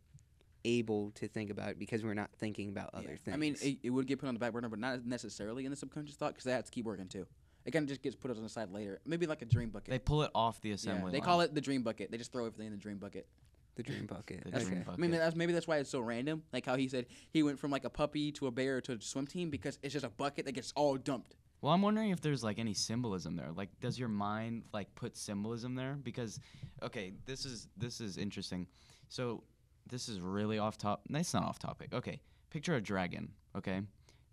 able 0.63 1.12
to 1.12 1.27
think 1.27 1.49
about 1.49 1.69
it 1.69 1.79
because 1.79 2.03
we're 2.03 2.13
not 2.13 2.29
thinking 2.38 2.69
about 2.69 2.91
other 2.93 3.10
Yeah. 3.10 3.17
things. 3.17 3.34
I 3.34 3.38
mean, 3.38 3.55
it, 3.62 3.79
it 3.84 3.89
would 3.89 4.08
get 4.08 4.19
put 4.19 4.27
on 4.27 4.36
the 4.36 4.39
back 4.39 4.53
burner, 4.53 4.69
but 4.69 4.79
not 4.79 5.03
necessarily 5.05 5.65
in 5.65 5.71
the 5.71 5.75
subconscious 5.75 6.15
thought 6.15 6.34
because 6.34 6.43
they 6.43 6.51
have 6.51 6.65
to 6.65 6.71
keep 6.71 6.86
working 6.86 7.08
too. 7.08 7.25
It 7.65 7.71
kind 7.71 7.84
of 7.84 7.89
just 7.89 8.03
gets 8.03 8.15
put 8.15 8.29
on 8.29 8.41
the 8.41 8.49
side 8.49 8.71
later. 8.71 8.99
Maybe 9.05 9.25
like 9.25 9.41
a 9.41 9.45
dream 9.45 9.69
bucket. 9.69 9.89
They 9.89 9.97
pull 9.99 10.21
it 10.21 10.29
off 10.36 10.62
the 10.62 10.69
yeah, 10.69 10.75
assembly. 10.75 11.12
they 11.12 11.17
line. 11.17 11.25
call 11.25 11.41
it 11.41 11.55
the 11.55 11.62
dream 11.62 11.81
bucket. 11.81 12.12
They 12.12 12.17
just 12.17 12.31
throw 12.31 12.45
everything 12.45 12.67
in 12.67 12.71
the 12.71 12.77
dream 12.77 12.97
bucket. 12.97 13.27
the 13.75 13.81
dream 13.84 14.05
bucket. 14.05 14.43
The 14.43 14.58
okay. 14.58 14.65
dream 14.65 14.86
I 14.88 14.95
mean, 14.97 15.10
that's 15.10 15.36
maybe 15.36 15.53
that's 15.53 15.67
why 15.67 15.77
it's 15.77 15.89
so 15.89 16.01
random. 16.01 16.43
Like 16.53 16.67
how 16.67 16.75
he 16.75 16.88
said 16.88 17.08
he 17.31 17.41
went 17.41 17.58
from 17.60 17.71
like 17.71 17.84
a 17.84 17.89
puppy 17.89 18.31
to 18.34 18.45
a 18.45 18.51
bear 18.51 18.81
to 18.81 18.93
a 18.93 19.01
swim 19.01 19.25
team 19.25 19.49
because 19.49 19.79
it's 19.81 19.93
just 19.93 20.05
a 20.05 20.10
bucket 20.10 20.45
that 20.45 20.51
gets 20.51 20.71
all 20.75 20.95
dumped. 20.95 21.36
Well, 21.65 21.73
I'm 21.73 21.82
wondering 21.82 22.12
if 22.12 22.21
there's 22.21 22.43
like 22.43 22.60
any 22.60 22.75
symbolism 22.75 23.36
there. 23.36 23.49
Like, 23.51 23.69
does 23.82 23.97
your 23.97 24.08
mind 24.08 24.65
like 24.71 24.93
put 24.93 25.17
symbolism 25.17 25.73
there? 25.73 25.95
Because, 25.95 26.39
okay, 26.84 27.13
this 27.25 27.43
is 27.43 27.69
this 27.75 28.01
is 28.01 28.19
interesting. 28.19 28.67
So, 29.10 29.41
this 29.89 30.08
is 30.08 30.19
really 30.21 30.60
off 30.60 30.78
top. 30.78 31.01
That's 31.10 31.34
not 31.34 31.41
off 31.41 31.58
topic. 31.58 31.91
Okay, 31.91 32.21
picture 32.51 32.75
a 32.75 32.82
dragon. 32.82 33.32
Okay, 33.58 33.82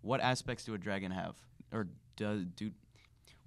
what 0.01 0.21
aspects 0.21 0.63
do 0.65 0.75
a 0.75 0.77
dragon 0.77 1.09
have, 1.09 1.35
or 1.71 1.87
does 2.17 2.45
do? 2.55 2.69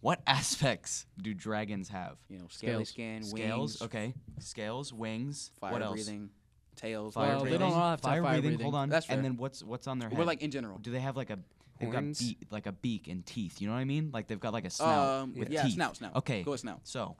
What 0.01 0.21
aspects 0.27 1.07
do 1.23 1.33
dragons 1.33 1.89
have? 1.91 2.17
You 2.29 2.39
know, 2.39 2.47
scaly 2.49 2.85
Scales. 2.87 2.89
skin, 2.89 3.23
Scales. 3.23 3.59
wings, 3.79 3.83
Okay, 3.83 4.15
scales, 4.41 4.93
wings. 4.93 5.53
fire 5.61 5.71
what 5.75 5.83
else? 5.83 5.95
breathing, 5.95 6.31
tails. 6.75 7.15
Fire 7.15 7.29
Well, 7.29 7.37
they 7.39 7.43
breathing. 7.51 7.61
don't 7.61 7.73
all 7.73 7.91
have 7.91 8.01
to 8.01 8.09
have 8.09 8.15
fire, 8.15 8.23
fire 8.25 8.33
breathing. 8.33 8.51
breathing. 8.51 8.65
Hold 8.65 8.75
on. 8.75 8.89
That's 8.89 9.07
fair. 9.07 9.15
And 9.15 9.25
then 9.25 9.37
what's 9.37 9.63
what's 9.63 9.87
on 9.87 10.01
their 10.01 10.09
head? 10.09 10.19
We're 10.19 10.25
like 10.25 10.43
in 10.43 10.51
general. 10.51 10.79
do 10.79 10.91
they 10.91 10.99
have 10.99 11.17
like 11.17 11.31
a? 11.31 11.39
They've 11.79 11.91
Horns? 11.93 12.19
got 12.21 12.27
beak, 12.27 12.39
like 12.51 12.67
a 12.67 12.73
beak 12.73 13.09
and 13.09 13.25
teeth. 13.27 13.61
You 13.61 13.69
know 13.69 13.75
what 13.75 13.81
I 13.81 13.85
mean? 13.85 14.11
Like 14.13 14.29
they've 14.29 14.41
got 14.41 14.53
like 14.53 14.65
a 14.65 14.71
snout 14.71 15.09
Um, 15.23 15.35
with 15.37 15.51
yeah, 15.51 15.65
teeth. 15.65 15.75
snout, 15.75 15.97
snout. 15.97 16.17
Okay. 16.17 16.43
Go 16.43 16.53
with 16.53 16.61
snout. 16.61 16.81
So, 16.85 17.17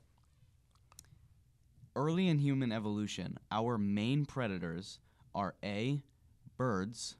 early 1.95 2.27
in 2.27 2.39
human 2.39 2.71
evolution, 2.71 3.37
our 3.51 3.77
main 3.77 4.25
predators 4.25 4.99
are 5.35 5.55
A, 5.63 6.01
birds. 6.57 7.15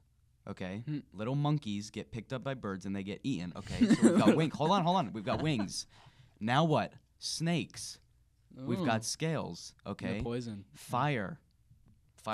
Okay, 0.48 0.82
Hmm. 0.86 1.00
little 1.12 1.34
monkeys 1.34 1.90
get 1.90 2.10
picked 2.10 2.32
up 2.32 2.42
by 2.42 2.54
birds 2.54 2.86
and 2.86 2.96
they 2.96 3.02
get 3.02 3.20
eaten. 3.22 3.52
Okay, 3.54 3.86
so 3.86 4.02
we've 4.02 4.18
got 4.18 4.34
wings. 4.36 4.54
Hold 4.56 4.70
on, 4.70 4.82
hold 4.82 4.96
on. 4.96 5.12
We've 5.12 5.24
got 5.24 5.42
wings. 5.42 5.86
Now 6.40 6.64
what? 6.64 6.94
Snakes. 7.18 7.98
We've 8.56 8.84
got 8.84 9.04
scales. 9.04 9.74
the 9.84 9.90
Okay, 9.90 10.20
poison. 10.22 10.64
fire. 10.74 11.38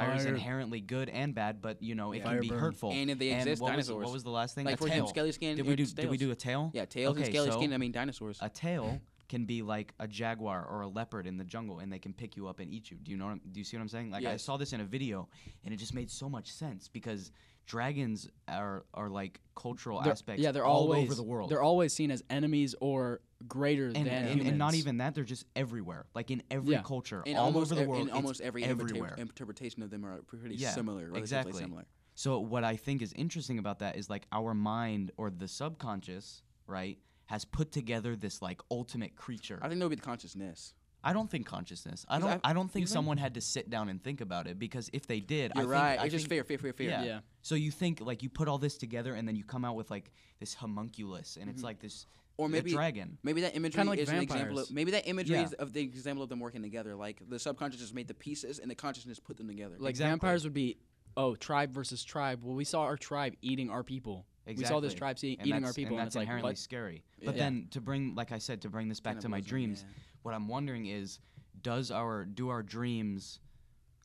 Fire 0.01 0.15
is 0.15 0.25
Fire. 0.25 0.35
inherently 0.35 0.81
good 0.81 1.09
and 1.09 1.35
bad, 1.35 1.63
but 1.63 1.83
you 1.83 1.95
know 1.95 2.13
it 2.13 2.23
Fire 2.23 2.33
can 2.35 2.41
be 2.41 2.49
burn. 2.49 2.59
hurtful. 2.59 2.91
And 2.93 3.11
if 3.11 3.19
they 3.19 3.31
exist, 3.31 3.63
what 3.63 3.77
was, 3.77 3.87
dinosaurs. 3.87 4.05
what 4.07 4.13
was 4.13 4.25
the 4.25 4.31
last 4.31 4.55
thing? 4.55 4.65
Like 4.67 4.75
a 4.75 4.79
for 4.79 4.89
tail. 4.89 5.05
him, 5.05 5.07
scaly 5.09 5.33
skin. 5.33 5.57
Did 5.57 5.67
we 5.67 5.77
do? 5.77 5.87
Did 5.87 6.11
we 6.11 6.17
do 6.17 6.31
a 6.31 6.35
tail? 6.35 6.71
Yeah, 6.75 6.85
tails 6.85 7.17
and 7.17 7.25
Okay, 7.25 7.33
scaly 7.33 7.51
so 7.51 7.59
skin. 7.59 7.73
I 7.73 7.79
mean 7.79 7.93
dinosaurs. 7.93 8.39
A 8.41 8.49
tail 8.49 9.01
can 9.29 9.47
be 9.47 9.63
like 9.63 9.95
a 9.99 10.07
jaguar 10.07 10.67
or 10.71 10.83
a 10.83 10.89
leopard 10.89 11.27
in 11.27 11.37
the 11.39 11.45
jungle, 11.45 11.79
and 11.79 11.93
they 11.93 11.99
can 11.99 12.13
pick 12.13 12.37
you 12.37 12.47
up 12.49 12.61
and 12.61 12.71
eat 12.71 12.91
you. 12.91 12.99
Do 13.03 13.11
you 13.11 13.17
know? 13.17 13.27
What 13.27 13.31
I'm, 13.33 13.41
do 13.53 13.61
you 13.61 13.65
see 13.65 13.77
what 13.77 13.83
I'm 13.83 13.89
saying? 13.89 14.11
Like 14.11 14.25
I 14.27 14.33
Yes. 14.33 14.43
saw 14.43 14.57
this 14.57 14.73
in 14.73 14.81
a 14.81 14.85
video, 14.85 15.29
and 15.65 15.73
it 15.73 15.79
just 15.79 15.95
made 15.95 16.11
so 16.11 16.29
much 16.29 16.51
sense 16.53 16.89
because 16.89 17.31
dragons 17.67 18.29
are 18.49 18.85
are 18.95 19.09
like 19.09 19.41
cultural 19.55 20.01
They're- 20.03 20.13
aspects. 20.13 20.43
yeah, 20.43 20.53
they're 20.53 20.65
all 20.65 20.83
always 20.83 21.05
over 21.05 21.15
the 21.15 21.23
world. 21.23 21.51
They're 21.51 21.63
always 21.63 21.93
seen 21.93 22.11
as 22.11 22.23
enemies 22.31 22.75
or 22.81 23.21
greater 23.47 23.87
and, 23.87 23.95
than 23.97 24.09
and, 24.09 24.41
and 24.41 24.59
not 24.59 24.75
even 24.75 24.99
that, 24.99 25.15
they're 25.15 25.25
just 25.25 25.45
everywhere. 25.55 26.07
Like 26.15 26.31
in 26.31 26.43
every 26.51 26.73
Yeah. 26.75 26.83
culture, 26.83 27.23
in 27.27 27.37
all 27.37 27.57
over 27.57 27.75
the 27.75 27.85
world. 27.87 28.09
in 28.09 28.11
almost 28.15 28.41
every 28.41 28.65
everywhere. 28.65 29.15
interpretation 29.19 29.83
of 29.83 29.91
them 29.91 30.05
are 30.05 30.23
pretty 30.23 30.57
Yeah, 30.57 30.71
similar. 30.71 31.11
Exactly. 31.15 31.53
similar. 31.53 31.85
So 32.15 32.39
what 32.39 32.65
I 32.65 32.77
think 32.77 33.03
is 33.03 33.13
interesting 33.15 33.59
about 33.59 33.81
that 33.81 33.97
is 33.97 34.09
like 34.09 34.27
our 34.33 34.55
mind 34.55 35.11
or 35.17 35.31
the 35.31 35.49
subconscious, 35.49 36.43
right, 36.67 36.99
has 37.27 37.45
put 37.45 37.73
together 37.73 38.15
this 38.17 38.41
like 38.41 38.61
ultimate 38.71 39.17
creature. 39.17 39.59
I 39.63 39.69
think 39.69 39.81
that 39.81 39.87
would 39.87 39.91
be 39.91 39.97
the 39.97 40.03
consciousness. 40.03 40.75
I 41.05 41.13
don't 41.13 41.31
think 41.31 41.47
consciousness. 41.47 42.07
I 42.09 42.19
don't. 42.19 42.31
I- 42.31 42.41
I, 42.51 42.53
don't 42.53 42.71
think 42.71 42.89
someone 42.89 43.19
had 43.19 43.35
to 43.35 43.41
sit 43.41 43.69
down 43.69 43.89
and 43.89 44.03
think 44.03 44.21
about 44.21 44.47
it 44.47 44.59
because 44.59 44.91
if 44.93 45.07
they 45.07 45.21
did, 45.21 45.53
I 45.55 45.61
You're 45.61 45.71
think, 45.71 45.83
right. 45.83 46.01
I 46.01 46.05
it's 46.05 46.13
just 46.13 46.25
think- 46.25 46.31
fear, 46.31 46.45
fear, 46.45 46.59
fear, 46.59 46.73
fear. 46.73 46.91
Yeah. 46.91 47.05
Yeah. 47.05 47.21
So 47.43 47.55
you 47.55 47.71
think 47.71 48.01
like 48.01 48.23
you 48.23 48.31
put 48.31 48.49
all 48.49 48.59
this 48.59 48.79
together 48.79 49.15
and 49.15 49.29
then 49.29 49.37
you 49.37 49.45
come 49.45 49.65
out 49.65 49.77
with 49.77 49.91
like 49.91 50.11
this 50.41 50.55
homunculus 50.55 51.37
and 51.41 51.51
it's 51.51 51.59
mm-hmm. 51.59 51.67
like 51.67 51.81
this 51.81 52.07
Or 52.39 52.47
a 52.47 52.49
maybe 52.49 52.73
dragon. 52.73 53.19
maybe 53.23 53.43
that 53.43 53.55
imagery 53.55 53.85
like 53.85 53.99
is 53.99 54.09
an 54.09 54.19
example. 54.19 54.59
Of, 54.59 54.71
maybe 54.71 54.93
that 54.93 55.07
imagery 55.07 55.37
Yeah. 55.37 55.45
is 55.45 55.53
of 55.55 55.73
the 55.75 55.83
example 55.83 56.23
of 56.23 56.31
them 56.31 56.41
working 56.41 56.63
together. 56.63 56.97
Like 56.97 57.23
the 57.29 57.39
subconscious 57.39 57.81
just 57.81 57.95
made 57.95 58.09
the 58.09 58.15
pieces, 58.15 58.59
and 58.59 58.71
the 58.71 58.75
consciousness 58.75 59.21
put 59.21 59.37
them 59.37 59.49
together. 59.49 59.77
like 59.79 59.91
Exactly. 59.91 60.11
vampires 60.11 60.45
would 60.45 60.55
be 60.55 60.79
oh 61.17 61.35
tribe 61.37 61.73
versus 61.73 62.03
tribe. 62.03 62.41
Well, 62.43 62.57
we 62.57 62.65
saw 62.65 62.83
our 62.83 62.97
tribe 62.97 63.35
eating 63.43 63.69
our 63.71 63.83
people. 63.83 64.27
Exactly. 64.47 64.65
We 64.65 64.69
saw 64.69 64.81
this 64.81 64.95
tribe 64.95 65.19
see, 65.19 65.39
eating 65.43 65.65
our 65.65 65.73
people, 65.73 65.97
and 65.97 66.01
and, 66.01 66.07
that's 66.07 66.09
it's 66.09 66.17
like 66.17 66.23
inherently 66.25 66.51
what? 66.51 66.59
scary. 66.59 67.03
But 67.25 67.37
Yeah. 67.37 67.45
then 67.45 67.69
to 67.71 67.81
bring, 67.81 68.15
like 68.15 68.31
I 68.31 68.39
said, 68.39 68.61
to 68.63 68.69
bring 68.69 68.89
this 68.89 69.01
back 69.01 69.21
to 69.21 69.29
my 69.29 69.41
dreams, 69.41 69.85
yeah. 69.87 69.95
What 70.25 70.35
I'm 70.35 70.49
wondering 70.49 70.87
is, 70.87 71.19
does 71.63 71.91
our 71.91 72.25
do 72.25 72.49
our 72.49 72.63
dreams, 72.63 73.41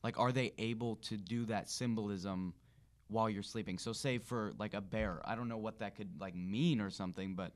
like, 0.04 0.18
are 0.18 0.32
they 0.32 0.52
able 0.58 0.96
to 0.96 1.16
do 1.16 1.46
that 1.46 1.68
symbolism 1.68 2.52
while 3.08 3.28
you're 3.28 3.42
sleeping? 3.42 3.78
So, 3.78 3.92
say 3.92 4.18
for 4.18 4.52
like 4.58 4.74
a 4.74 4.82
bear, 4.82 5.22
I 5.24 5.34
don't 5.34 5.48
know 5.48 5.56
what 5.56 5.78
that 5.78 5.96
could 5.96 6.20
like 6.20 6.34
mean 6.34 6.80
or 6.80 6.90
something, 6.90 7.34
but 7.34 7.52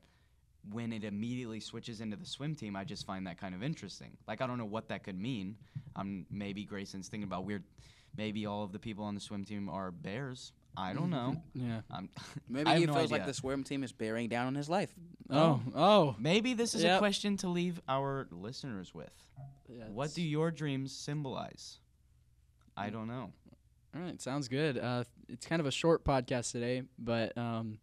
when 0.71 0.91
it 0.91 1.03
immediately 1.03 1.59
switches 1.59 2.01
into 2.01 2.17
the 2.17 2.25
swim 2.25 2.55
team, 2.55 2.75
I 2.75 2.83
just 2.83 3.05
find 3.05 3.27
that 3.27 3.37
kind 3.37 3.53
of 3.53 3.61
interesting. 3.61 4.17
Like, 4.27 4.41
I 4.41 4.47
don't 4.47 4.57
know 4.57 4.65
what 4.65 4.89
that 4.89 5.03
could 5.03 5.19
mean. 5.19 5.55
Um, 5.95 6.25
maybe 6.31 6.65
Grayson's 6.65 7.07
thinking 7.07 7.27
about 7.27 7.45
weird. 7.45 7.63
Maybe 8.17 8.47
all 8.47 8.63
of 8.63 8.71
the 8.71 8.79
people 8.79 9.05
on 9.05 9.13
the 9.13 9.21
swim 9.21 9.45
team 9.45 9.69
are 9.69 9.91
bears. 9.91 10.53
I 10.77 10.93
don't 10.93 11.09
know. 11.09 11.41
Yeah. 11.53 11.81
I'm, 11.89 12.09
Maybe 12.49 12.67
I 12.67 12.73
have 12.73 12.79
he 12.79 12.85
no 12.85 12.93
feels 12.93 13.11
like 13.11 13.25
the 13.25 13.33
swim 13.33 13.63
team 13.63 13.83
is 13.83 13.91
bearing 13.91 14.27
down 14.29 14.47
on 14.47 14.55
his 14.55 14.69
life. 14.69 14.93
Oh. 15.29 15.61
Oh. 15.73 16.15
Maybe 16.19 16.53
this 16.53 16.75
is 16.75 16.83
a 16.83 16.97
question 16.97 17.37
to 17.37 17.47
leave 17.47 17.79
our 17.87 18.27
listeners 18.31 18.93
with. 18.93 19.13
What 19.89 20.13
do 20.13 20.21
your 20.21 20.51
dreams 20.51 20.91
symbolize? 20.95 21.79
I 22.77 22.89
don't 22.89 23.07
know. 23.07 23.31
All 23.95 24.01
right, 24.01 24.21
sounds 24.21 24.49
good. 24.49 24.77
Uh, 24.77 25.05
it's 25.29 25.45
kind 25.45 25.61
of 25.61 25.65
a 25.65 25.71
short 25.71 26.03
podcast 26.03 26.51
today, 26.51 26.83
but 26.99 27.37
um, 27.37 27.79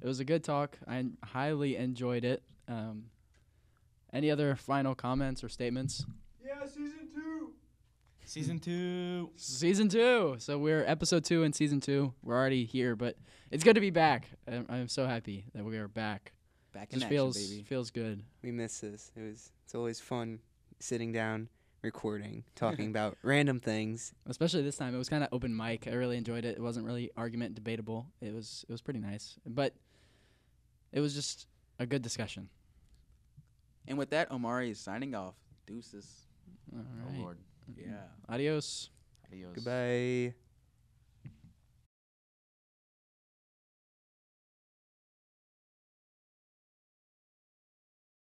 it 0.00 0.06
was 0.06 0.20
a 0.20 0.24
good 0.24 0.44
talk. 0.44 0.78
I 0.86 1.04
highly 1.24 1.74
enjoyed 1.76 2.24
it. 2.24 2.42
Um, 2.68 3.06
any 4.12 4.30
other 4.30 4.54
final 4.54 4.94
comments 4.94 5.42
or 5.42 5.48
statements? 5.48 6.04
Season 8.30 8.60
two. 8.60 9.28
Season 9.34 9.88
two. 9.88 10.36
So 10.38 10.56
we're 10.56 10.84
episode 10.84 11.24
two 11.24 11.42
in 11.42 11.52
season 11.52 11.80
two. 11.80 12.14
We're 12.22 12.36
already 12.36 12.64
here, 12.64 12.94
but 12.94 13.16
it's 13.50 13.64
good 13.64 13.74
to 13.74 13.80
be 13.80 13.90
back. 13.90 14.28
I'm, 14.46 14.66
I'm 14.68 14.86
so 14.86 15.04
happy 15.04 15.46
that 15.52 15.64
we 15.64 15.76
are 15.78 15.88
back. 15.88 16.30
Back 16.72 16.92
in 16.92 17.00
Just 17.00 17.06
action, 17.06 17.16
feels 17.16 17.48
baby. 17.48 17.62
feels 17.64 17.90
good. 17.90 18.22
We 18.44 18.52
miss 18.52 18.78
this. 18.78 19.10
It 19.16 19.22
was 19.22 19.50
it's 19.64 19.74
always 19.74 19.98
fun 19.98 20.38
sitting 20.78 21.10
down, 21.10 21.48
recording, 21.82 22.44
talking 22.54 22.86
about 22.90 23.18
random 23.24 23.58
things. 23.58 24.14
Especially 24.26 24.62
this 24.62 24.76
time, 24.76 24.94
it 24.94 24.98
was 24.98 25.08
kind 25.08 25.24
of 25.24 25.30
open 25.32 25.56
mic. 25.56 25.88
I 25.88 25.94
really 25.94 26.16
enjoyed 26.16 26.44
it. 26.44 26.56
It 26.56 26.62
wasn't 26.62 26.86
really 26.86 27.10
argument 27.16 27.56
debatable. 27.56 28.06
It 28.20 28.32
was 28.32 28.64
it 28.68 28.70
was 28.70 28.80
pretty 28.80 29.00
nice, 29.00 29.40
but 29.44 29.74
it 30.92 31.00
was 31.00 31.16
just 31.16 31.48
a 31.80 31.84
good 31.86 32.02
discussion. 32.02 32.48
And 33.88 33.98
with 33.98 34.10
that, 34.10 34.30
Omari 34.30 34.70
is 34.70 34.78
signing 34.78 35.16
off. 35.16 35.34
Deuces. 35.66 36.28
All 36.72 36.84
Oh. 37.16 37.20
Lord. 37.22 37.38
Yeah. 37.76 38.08
Adios. 38.28 38.90
Adios. 39.30 39.54
Goodbye. 39.54 40.34